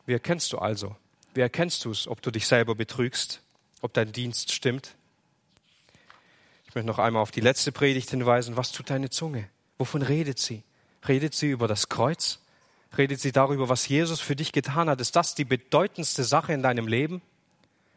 Wie 0.06 0.14
erkennst 0.14 0.50
du 0.54 0.58
also? 0.58 0.96
Wie 1.34 1.40
erkennst 1.40 1.84
du 1.84 1.90
es, 1.90 2.06
ob 2.06 2.20
du 2.20 2.30
dich 2.30 2.46
selber 2.46 2.74
betrügst, 2.74 3.40
ob 3.80 3.94
dein 3.94 4.12
Dienst 4.12 4.52
stimmt? 4.52 4.94
Ich 6.66 6.74
möchte 6.74 6.86
noch 6.86 6.98
einmal 6.98 7.22
auf 7.22 7.30
die 7.30 7.40
letzte 7.40 7.72
Predigt 7.72 8.10
hinweisen. 8.10 8.56
Was 8.56 8.72
tut 8.72 8.90
deine 8.90 9.10
Zunge? 9.10 9.48
Wovon 9.78 10.02
redet 10.02 10.38
sie? 10.38 10.62
Redet 11.08 11.34
sie 11.34 11.50
über 11.50 11.68
das 11.68 11.88
Kreuz? 11.88 12.40
Redet 12.96 13.20
sie 13.20 13.32
darüber, 13.32 13.68
was 13.68 13.88
Jesus 13.88 14.20
für 14.20 14.36
dich 14.36 14.52
getan 14.52 14.88
hat? 14.88 15.00
Ist 15.00 15.16
das 15.16 15.34
die 15.34 15.44
bedeutendste 15.44 16.24
Sache 16.24 16.52
in 16.52 16.62
deinem 16.62 16.86
Leben? 16.86 17.22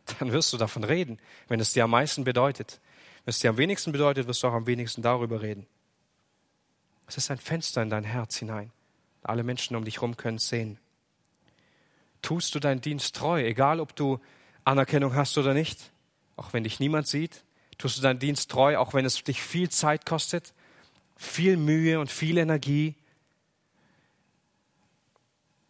Dann 0.19 0.31
wirst 0.31 0.53
du 0.53 0.57
davon 0.57 0.83
reden, 0.83 1.19
wenn 1.49 1.59
es 1.59 1.73
dir 1.73 1.83
am 1.83 1.91
meisten 1.91 2.23
bedeutet. 2.23 2.79
Wenn 3.25 3.31
es 3.31 3.39
dir 3.39 3.49
am 3.49 3.57
wenigsten 3.57 3.91
bedeutet, 3.91 4.27
wirst 4.27 4.43
du 4.43 4.47
auch 4.47 4.53
am 4.53 4.67
wenigsten 4.67 5.01
darüber 5.01 5.41
reden. 5.41 5.65
Es 7.07 7.17
ist 7.17 7.29
ein 7.31 7.37
Fenster 7.37 7.81
in 7.81 7.89
dein 7.89 8.03
Herz 8.03 8.37
hinein. 8.37 8.71
Alle 9.23 9.43
Menschen 9.43 9.75
um 9.75 9.83
dich 9.83 9.95
herum 9.95 10.15
können 10.15 10.37
es 10.37 10.47
sehen 10.47 10.79
tust 12.25 12.55
du 12.55 12.59
deinen 12.59 12.81
Dienst 12.81 13.15
treu, 13.15 13.43
egal 13.43 13.79
ob 13.79 13.95
du 13.95 14.19
Anerkennung 14.63 15.13
hast 15.13 15.37
oder 15.37 15.53
nicht, 15.53 15.91
auch 16.35 16.53
wenn 16.53 16.63
dich 16.63 16.79
niemand 16.79 17.07
sieht, 17.07 17.43
tust 17.77 17.97
du 17.97 18.01
deinen 18.01 18.19
Dienst 18.19 18.49
treu, 18.49 18.77
auch 18.77 18.95
wenn 18.95 19.05
es 19.05 19.23
dich 19.23 19.41
viel 19.41 19.69
Zeit 19.69 20.07
kostet, 20.07 20.53
viel 21.15 21.55
Mühe 21.55 21.99
und 21.99 22.11
viel 22.11 22.39
Energie. 22.39 22.95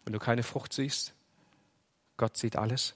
Wenn 0.06 0.14
du 0.14 0.20
keine 0.20 0.44
Frucht 0.44 0.72
siehst, 0.72 1.14
Gott 2.16 2.38
sieht 2.38 2.56
alles. 2.56 2.96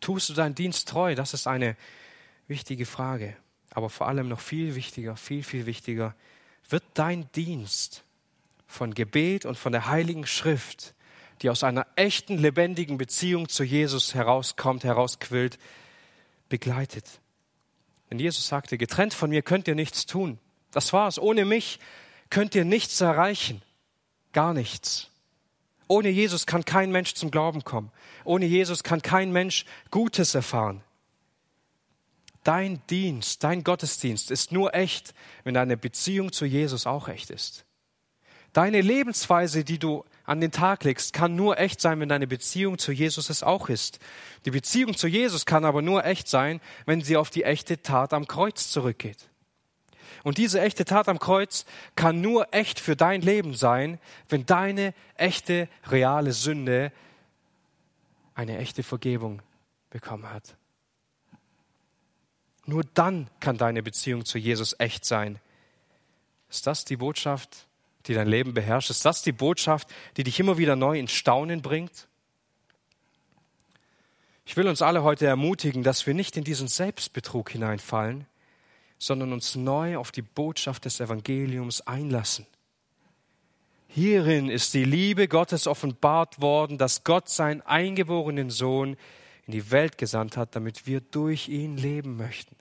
Tust 0.00 0.28
du 0.28 0.34
deinen 0.34 0.54
Dienst 0.54 0.88
treu? 0.88 1.16
Das 1.16 1.34
ist 1.34 1.48
eine 1.48 1.76
wichtige 2.46 2.86
Frage. 2.86 3.36
Aber 3.70 3.90
vor 3.90 4.06
allem 4.06 4.28
noch 4.28 4.40
viel 4.40 4.76
wichtiger, 4.76 5.16
viel, 5.16 5.42
viel 5.42 5.66
wichtiger, 5.66 6.14
wird 6.68 6.84
dein 6.94 7.30
Dienst 7.32 8.04
von 8.68 8.94
Gebet 8.94 9.44
und 9.44 9.58
von 9.58 9.72
der 9.72 9.88
Heiligen 9.88 10.26
Schrift 10.26 10.94
die 11.42 11.50
aus 11.50 11.64
einer 11.64 11.86
echten, 11.96 12.38
lebendigen 12.38 12.98
Beziehung 12.98 13.48
zu 13.48 13.64
Jesus 13.64 14.14
herauskommt, 14.14 14.84
herausquillt, 14.84 15.58
begleitet. 16.48 17.04
Denn 18.10 18.18
Jesus 18.18 18.46
sagte, 18.46 18.78
getrennt 18.78 19.14
von 19.14 19.30
mir 19.30 19.42
könnt 19.42 19.68
ihr 19.68 19.74
nichts 19.74 20.06
tun. 20.06 20.38
Das 20.70 20.92
war's. 20.92 21.18
Ohne 21.18 21.44
mich 21.44 21.80
könnt 22.30 22.54
ihr 22.54 22.64
nichts 22.64 23.00
erreichen. 23.00 23.62
Gar 24.32 24.54
nichts. 24.54 25.10
Ohne 25.88 26.08
Jesus 26.08 26.46
kann 26.46 26.64
kein 26.64 26.90
Mensch 26.90 27.14
zum 27.14 27.30
Glauben 27.30 27.64
kommen. 27.64 27.92
Ohne 28.24 28.46
Jesus 28.46 28.82
kann 28.82 29.02
kein 29.02 29.32
Mensch 29.32 29.64
Gutes 29.90 30.34
erfahren. 30.34 30.82
Dein 32.42 32.80
Dienst, 32.88 33.42
dein 33.42 33.64
Gottesdienst 33.64 34.30
ist 34.30 34.52
nur 34.52 34.74
echt, 34.74 35.14
wenn 35.42 35.54
deine 35.54 35.76
Beziehung 35.76 36.32
zu 36.32 36.44
Jesus 36.44 36.86
auch 36.86 37.08
echt 37.08 37.30
ist. 37.30 37.64
Deine 38.52 38.80
Lebensweise, 38.80 39.64
die 39.64 39.78
du 39.78 40.04
an 40.26 40.40
den 40.40 40.50
Tag 40.50 40.84
legst, 40.84 41.12
kann 41.12 41.36
nur 41.36 41.58
echt 41.58 41.80
sein, 41.80 42.00
wenn 42.00 42.08
deine 42.08 42.26
Beziehung 42.26 42.78
zu 42.78 42.92
Jesus 42.92 43.30
es 43.30 43.42
auch 43.42 43.68
ist. 43.68 44.00
Die 44.44 44.50
Beziehung 44.50 44.96
zu 44.96 45.06
Jesus 45.06 45.46
kann 45.46 45.64
aber 45.64 45.82
nur 45.82 46.04
echt 46.04 46.28
sein, 46.28 46.60
wenn 46.84 47.00
sie 47.00 47.16
auf 47.16 47.30
die 47.30 47.44
echte 47.44 47.80
Tat 47.80 48.12
am 48.12 48.26
Kreuz 48.26 48.70
zurückgeht. 48.70 49.28
Und 50.24 50.38
diese 50.38 50.60
echte 50.60 50.84
Tat 50.84 51.08
am 51.08 51.20
Kreuz 51.20 51.64
kann 51.94 52.20
nur 52.20 52.52
echt 52.52 52.80
für 52.80 52.96
dein 52.96 53.22
Leben 53.22 53.54
sein, 53.54 54.00
wenn 54.28 54.44
deine 54.44 54.92
echte, 55.14 55.68
reale 55.88 56.32
Sünde 56.32 56.90
eine 58.34 58.58
echte 58.58 58.82
Vergebung 58.82 59.40
bekommen 59.90 60.30
hat. 60.30 60.56
Nur 62.64 62.82
dann 62.94 63.30
kann 63.38 63.56
deine 63.56 63.82
Beziehung 63.82 64.24
zu 64.24 64.38
Jesus 64.38 64.74
echt 64.78 65.04
sein. 65.04 65.38
Ist 66.50 66.66
das 66.66 66.84
die 66.84 66.96
Botschaft 66.96 67.66
die 68.08 68.14
dein 68.14 68.28
Leben 68.28 68.54
beherrscht? 68.54 68.90
Ist 68.90 69.04
das 69.04 69.22
die 69.22 69.32
Botschaft, 69.32 69.88
die 70.16 70.24
dich 70.24 70.38
immer 70.40 70.58
wieder 70.58 70.76
neu 70.76 70.98
in 70.98 71.08
Staunen 71.08 71.62
bringt? 71.62 72.08
Ich 74.44 74.56
will 74.56 74.68
uns 74.68 74.80
alle 74.80 75.02
heute 75.02 75.26
ermutigen, 75.26 75.82
dass 75.82 76.06
wir 76.06 76.14
nicht 76.14 76.36
in 76.36 76.44
diesen 76.44 76.68
Selbstbetrug 76.68 77.50
hineinfallen, 77.50 78.26
sondern 78.98 79.32
uns 79.32 79.56
neu 79.56 79.96
auf 79.96 80.12
die 80.12 80.22
Botschaft 80.22 80.84
des 80.84 81.00
Evangeliums 81.00 81.80
einlassen. 81.86 82.46
Hierin 83.88 84.50
ist 84.50 84.74
die 84.74 84.84
Liebe 84.84 85.26
Gottes 85.26 85.66
offenbart 85.66 86.40
worden, 86.40 86.78
dass 86.78 87.02
Gott 87.02 87.28
seinen 87.28 87.62
eingeborenen 87.62 88.50
Sohn 88.50 88.96
in 89.46 89.52
die 89.52 89.70
Welt 89.70 89.96
gesandt 89.96 90.36
hat, 90.36 90.54
damit 90.54 90.86
wir 90.86 91.00
durch 91.00 91.48
ihn 91.48 91.76
leben 91.76 92.16
möchten. 92.16 92.54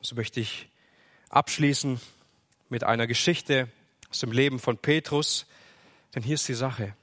So 0.00 0.16
möchte 0.16 0.40
ich 0.40 0.68
abschließen 1.32 2.00
mit 2.68 2.84
einer 2.84 3.08
Geschichte 3.08 3.68
aus 4.08 4.20
dem 4.20 4.30
Leben 4.30 4.60
von 4.60 4.78
Petrus. 4.78 5.46
Denn 6.14 6.22
hier 6.22 6.34
ist 6.34 6.46
die 6.46 6.54
Sache. 6.54 6.94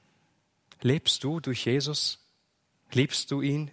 Lebst 0.81 1.23
du 1.25 1.41
durch 1.41 1.65
Jesus? 1.65 2.19
Liebst 2.93 3.31
du 3.31 3.41
ihn? 3.41 3.71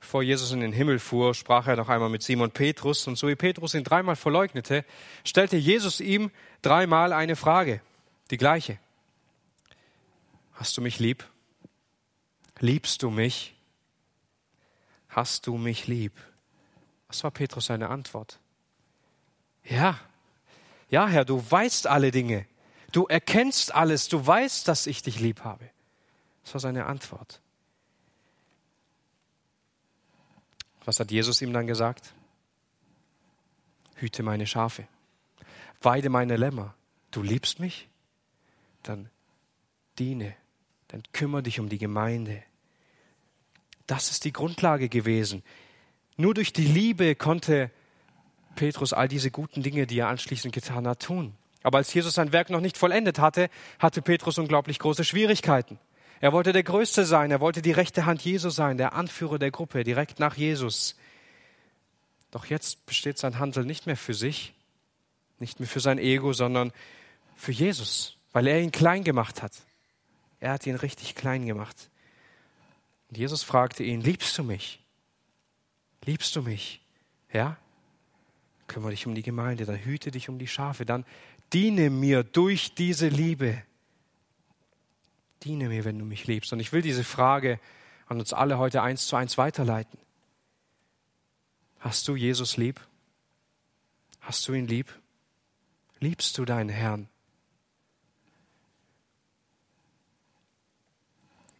Bevor 0.00 0.22
Jesus 0.22 0.52
in 0.52 0.60
den 0.60 0.72
Himmel 0.72 1.00
fuhr, 1.00 1.34
sprach 1.34 1.66
er 1.66 1.76
noch 1.76 1.88
einmal 1.88 2.08
mit 2.08 2.22
Simon 2.22 2.52
Petrus. 2.52 3.06
Und 3.08 3.16
so 3.16 3.26
wie 3.28 3.34
Petrus 3.34 3.74
ihn 3.74 3.84
dreimal 3.84 4.16
verleugnete, 4.16 4.84
stellte 5.24 5.56
Jesus 5.56 6.00
ihm 6.00 6.30
dreimal 6.62 7.12
eine 7.12 7.36
Frage. 7.36 7.80
Die 8.30 8.36
gleiche. 8.36 8.78
Hast 10.54 10.76
du 10.76 10.80
mich 10.80 11.00
lieb? 11.00 11.24
Liebst 12.60 13.02
du 13.02 13.10
mich? 13.10 13.54
Hast 15.08 15.46
du 15.46 15.58
mich 15.58 15.86
lieb? 15.86 16.12
Was 17.08 17.22
war 17.24 17.30
Petrus 17.30 17.66
seine 17.66 17.88
Antwort? 17.88 18.38
Ja, 19.64 19.98
ja, 20.88 21.08
Herr, 21.08 21.24
du 21.24 21.42
weißt 21.50 21.86
alle 21.86 22.10
Dinge. 22.10 22.46
Du 22.92 23.06
erkennst 23.06 23.74
alles. 23.74 24.08
Du 24.08 24.24
weißt, 24.24 24.68
dass 24.68 24.86
ich 24.86 25.02
dich 25.02 25.20
lieb 25.20 25.42
habe. 25.42 25.68
Das 26.44 26.54
war 26.54 26.60
seine 26.60 26.86
Antwort. 26.86 27.40
Was 30.84 31.00
hat 31.00 31.10
Jesus 31.10 31.42
ihm 31.42 31.52
dann 31.52 31.66
gesagt? 31.66 32.14
Hüte 33.96 34.22
meine 34.22 34.46
Schafe, 34.46 34.86
weide 35.80 36.10
meine 36.10 36.36
Lämmer. 36.36 36.74
Du 37.10 37.22
liebst 37.22 37.58
mich? 37.58 37.88
Dann 38.84 39.10
diene, 39.98 40.36
dann 40.88 41.02
kümmere 41.12 41.42
dich 41.42 41.58
um 41.58 41.68
die 41.68 41.78
Gemeinde. 41.78 42.42
Das 43.88 44.10
ist 44.10 44.24
die 44.24 44.32
Grundlage 44.32 44.88
gewesen. 44.88 45.42
Nur 46.16 46.34
durch 46.34 46.52
die 46.52 46.66
Liebe 46.66 47.14
konnte 47.14 47.70
Petrus 48.54 48.92
all 48.92 49.08
diese 49.08 49.30
guten 49.30 49.62
Dinge, 49.62 49.86
die 49.86 49.98
er 49.98 50.08
anschließend 50.08 50.54
getan 50.54 50.88
hat, 50.88 51.02
tun. 51.02 51.34
Aber 51.62 51.78
als 51.78 51.92
Jesus 51.92 52.14
sein 52.14 52.32
Werk 52.32 52.50
noch 52.50 52.60
nicht 52.60 52.78
vollendet 52.78 53.18
hatte, 53.18 53.50
hatte 53.78 54.00
Petrus 54.00 54.38
unglaublich 54.38 54.78
große 54.78 55.04
Schwierigkeiten. 55.04 55.78
Er 56.20 56.32
wollte 56.32 56.52
der 56.52 56.62
Größte 56.62 57.04
sein, 57.04 57.30
er 57.30 57.40
wollte 57.40 57.60
die 57.60 57.72
rechte 57.72 58.06
Hand 58.06 58.22
Jesu 58.22 58.48
sein, 58.48 58.78
der 58.78 58.94
Anführer 58.94 59.38
der 59.38 59.50
Gruppe, 59.50 59.84
direkt 59.84 60.18
nach 60.18 60.36
Jesus. 60.36 60.96
Doch 62.30 62.46
jetzt 62.46 62.86
besteht 62.86 63.18
sein 63.18 63.38
Handel 63.38 63.64
nicht 63.64 63.86
mehr 63.86 63.96
für 63.96 64.14
sich, 64.14 64.54
nicht 65.38 65.60
mehr 65.60 65.68
für 65.68 65.80
sein 65.80 65.98
Ego, 65.98 66.32
sondern 66.32 66.72
für 67.34 67.52
Jesus, 67.52 68.16
weil 68.32 68.46
er 68.46 68.60
ihn 68.60 68.72
klein 68.72 69.04
gemacht 69.04 69.42
hat. 69.42 69.52
Er 70.40 70.52
hat 70.52 70.66
ihn 70.66 70.76
richtig 70.76 71.14
klein 71.14 71.46
gemacht. 71.46 71.90
Und 73.08 73.18
Jesus 73.18 73.42
fragte 73.42 73.82
ihn, 73.82 74.00
liebst 74.00 74.36
du 74.38 74.44
mich? 74.44 74.82
Liebst 76.06 76.34
du 76.36 76.42
mich? 76.42 76.80
Ja? 77.32 77.58
Kümmere 78.68 78.92
dich 78.92 79.06
um 79.06 79.14
die 79.14 79.22
Gemeinde, 79.22 79.66
dann 79.66 79.84
hüte 79.84 80.10
dich 80.10 80.28
um 80.28 80.38
die 80.38 80.46
Schafe, 80.46 80.86
dann 80.86 81.04
diene 81.52 81.90
mir 81.90 82.24
durch 82.24 82.74
diese 82.74 83.08
Liebe. 83.08 83.62
Diene 85.42 85.68
mir, 85.68 85.84
wenn 85.84 85.98
du 85.98 86.04
mich 86.04 86.26
liebst. 86.26 86.52
Und 86.52 86.60
ich 86.60 86.72
will 86.72 86.82
diese 86.82 87.04
Frage 87.04 87.60
an 88.06 88.18
uns 88.18 88.32
alle 88.32 88.58
heute 88.58 88.82
eins 88.82 89.06
zu 89.06 89.16
eins 89.16 89.36
weiterleiten. 89.36 89.98
Hast 91.80 92.08
du 92.08 92.16
Jesus 92.16 92.56
lieb? 92.56 92.80
Hast 94.20 94.46
du 94.48 94.54
ihn 94.54 94.66
lieb? 94.66 94.92
Liebst 95.98 96.38
du 96.38 96.44
deinen 96.44 96.68
Herrn? 96.68 97.08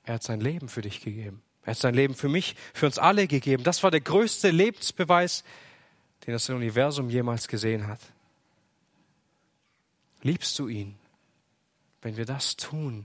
Er 0.05 0.15
hat 0.15 0.23
sein 0.23 0.41
Leben 0.41 0.69
für 0.69 0.83
dich 0.83 1.01
gegeben. 1.01 1.43
Er 1.67 1.73
hat 1.73 1.79
sein 1.79 1.95
Leben 1.95 2.15
für 2.15 2.31
mich, 2.31 2.57
für 2.73 2.87
uns 2.87 2.99
alle 2.99 3.27
gegeben. 3.27 3.63
Das 3.63 3.83
war 3.83 3.91
der 3.91 4.01
größte 4.01 4.51
Lebensbeweis, 4.51 5.45
den 6.27 6.33
das 6.33 6.49
Universum 6.49 7.11
jemals 7.11 7.47
gesehen 7.47 7.87
hat. 7.87 8.01
Liebst 10.23 10.59
du 10.59 10.69
ihn? 10.69 10.97
wenn 12.07 12.17
wir 12.17 12.25
das 12.25 12.57
tun, 12.57 13.05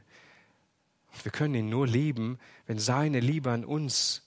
wir 1.24 1.32
können 1.32 1.56
ihn 1.56 1.70
nur 1.70 1.88
lieben, 1.88 2.38
wenn 2.68 2.78
seine 2.78 3.20
Liebe 3.20 3.50
an 3.50 3.66
uns 3.66 4.22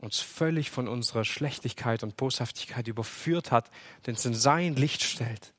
uns 0.00 0.18
völlig 0.18 0.70
von 0.72 0.88
unserer 0.88 1.24
Schlechtigkeit 1.24 2.02
und 2.02 2.16
Boshaftigkeit 2.16 2.88
überführt 2.88 3.52
hat, 3.52 3.70
denn 4.06 4.16
es 4.16 4.24
in 4.24 4.34
sein 4.34 4.74
Licht 4.74 5.04
stellt. 5.04 5.52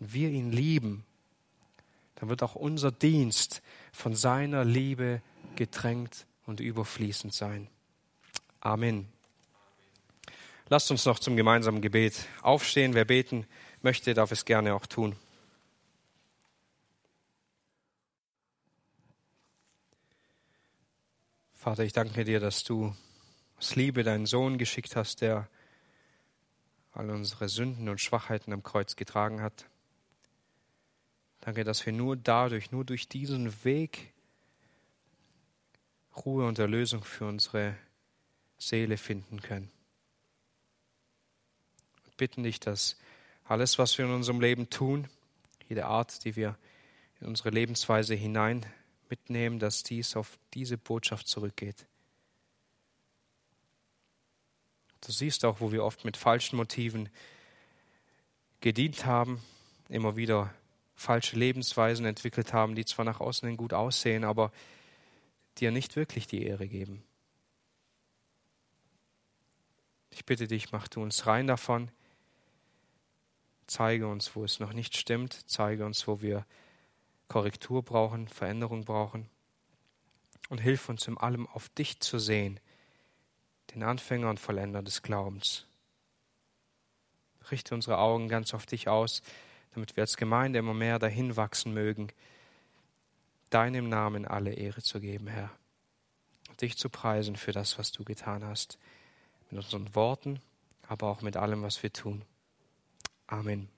Und 0.00 0.12
wir 0.12 0.30
ihn 0.30 0.50
lieben, 0.50 1.04
dann 2.16 2.28
wird 2.28 2.42
auch 2.42 2.56
unser 2.56 2.90
Dienst 2.90 3.62
von 3.92 4.16
seiner 4.16 4.64
Liebe 4.64 5.22
getränkt 5.54 6.26
und 6.50 6.60
überfließend 6.60 7.32
sein. 7.32 7.68
Amen. 8.60 9.08
Lasst 10.68 10.90
uns 10.90 11.06
noch 11.06 11.18
zum 11.18 11.36
gemeinsamen 11.36 11.80
Gebet 11.80 12.26
aufstehen. 12.42 12.92
Wer 12.94 13.04
beten 13.04 13.46
möchte, 13.82 14.12
darf 14.14 14.32
es 14.32 14.44
gerne 14.44 14.74
auch 14.74 14.86
tun. 14.86 15.16
Vater, 21.54 21.84
ich 21.84 21.92
danke 21.92 22.24
dir, 22.24 22.40
dass 22.40 22.64
du 22.64 22.94
aus 23.58 23.76
Liebe 23.76 24.02
deinen 24.02 24.26
Sohn 24.26 24.58
geschickt 24.58 24.96
hast, 24.96 25.20
der 25.20 25.48
all 26.92 27.10
unsere 27.10 27.48
Sünden 27.48 27.88
und 27.88 28.00
Schwachheiten 28.00 28.52
am 28.52 28.62
Kreuz 28.62 28.96
getragen 28.96 29.40
hat. 29.40 29.66
Danke, 31.40 31.64
dass 31.64 31.86
wir 31.86 31.92
nur 31.92 32.16
dadurch, 32.16 32.72
nur 32.72 32.84
durch 32.84 33.08
diesen 33.08 33.64
Weg 33.64 34.12
Ruhe 36.16 36.46
und 36.46 36.58
Erlösung 36.58 37.04
für 37.04 37.26
unsere 37.26 37.76
Seele 38.58 38.96
finden 38.96 39.40
können. 39.40 39.70
Und 42.04 42.16
bitten 42.16 42.42
dich, 42.42 42.60
dass 42.60 42.96
alles, 43.44 43.78
was 43.78 43.96
wir 43.98 44.04
in 44.04 44.12
unserem 44.12 44.40
Leben 44.40 44.70
tun, 44.70 45.08
jede 45.68 45.86
Art, 45.86 46.24
die 46.24 46.36
wir 46.36 46.56
in 47.20 47.28
unsere 47.28 47.50
Lebensweise 47.50 48.14
hinein 48.14 48.66
mitnehmen, 49.08 49.58
dass 49.58 49.82
dies 49.82 50.16
auf 50.16 50.38
diese 50.54 50.78
Botschaft 50.78 51.26
zurückgeht. 51.26 51.86
Du 55.00 55.12
siehst 55.12 55.44
auch, 55.44 55.60
wo 55.60 55.72
wir 55.72 55.84
oft 55.84 56.04
mit 56.04 56.16
falschen 56.16 56.56
Motiven 56.56 57.08
gedient 58.60 59.06
haben, 59.06 59.42
immer 59.88 60.16
wieder 60.16 60.52
falsche 60.94 61.36
Lebensweisen 61.36 62.04
entwickelt 62.04 62.52
haben, 62.52 62.74
die 62.74 62.84
zwar 62.84 63.06
nach 63.06 63.20
außen 63.20 63.48
hin 63.48 63.56
gut 63.56 63.72
aussehen, 63.72 64.24
aber 64.24 64.52
dir 65.58 65.70
nicht 65.70 65.96
wirklich 65.96 66.26
die 66.26 66.44
Ehre 66.44 66.68
geben. 66.68 67.02
Ich 70.10 70.24
bitte 70.24 70.46
dich, 70.48 70.72
mach 70.72 70.88
du 70.88 71.02
uns 71.02 71.26
rein 71.26 71.46
davon. 71.46 71.90
Zeige 73.66 74.08
uns, 74.08 74.34
wo 74.34 74.44
es 74.44 74.58
noch 74.58 74.72
nicht 74.72 74.96
stimmt. 74.96 75.48
Zeige 75.48 75.86
uns, 75.86 76.06
wo 76.08 76.20
wir 76.20 76.44
Korrektur 77.28 77.84
brauchen, 77.84 78.26
Veränderung 78.28 78.84
brauchen. 78.84 79.28
Und 80.48 80.58
hilf 80.58 80.88
uns 80.88 81.06
in 81.06 81.16
allem 81.16 81.46
auf 81.46 81.68
dich 81.68 82.00
zu 82.00 82.18
sehen, 82.18 82.58
den 83.72 83.84
Anfänger 83.84 84.28
und 84.28 84.40
Vollender 84.40 84.82
des 84.82 85.02
Glaubens. 85.02 85.66
Richte 87.50 87.74
unsere 87.74 87.98
Augen 87.98 88.28
ganz 88.28 88.52
auf 88.52 88.66
dich 88.66 88.88
aus, 88.88 89.22
damit 89.72 89.96
wir 89.96 90.02
als 90.02 90.16
Gemeinde 90.16 90.58
immer 90.58 90.74
mehr 90.74 90.98
dahin 90.98 91.36
wachsen 91.36 91.72
mögen, 91.72 92.08
deinem 93.50 93.88
Namen 93.88 94.26
alle 94.26 94.52
Ehre 94.52 94.82
zu 94.82 95.00
geben, 95.00 95.26
Herr. 95.26 95.50
Dich 96.60 96.76
zu 96.76 96.88
preisen 96.88 97.36
für 97.36 97.52
das, 97.52 97.78
was 97.78 97.92
du 97.92 98.04
getan 98.04 98.44
hast, 98.44 98.78
mit 99.50 99.62
unseren 99.62 99.94
Worten, 99.94 100.40
aber 100.88 101.08
auch 101.08 101.22
mit 101.22 101.36
allem, 101.36 101.62
was 101.62 101.82
wir 101.82 101.92
tun. 101.92 102.22
Amen. 103.26 103.68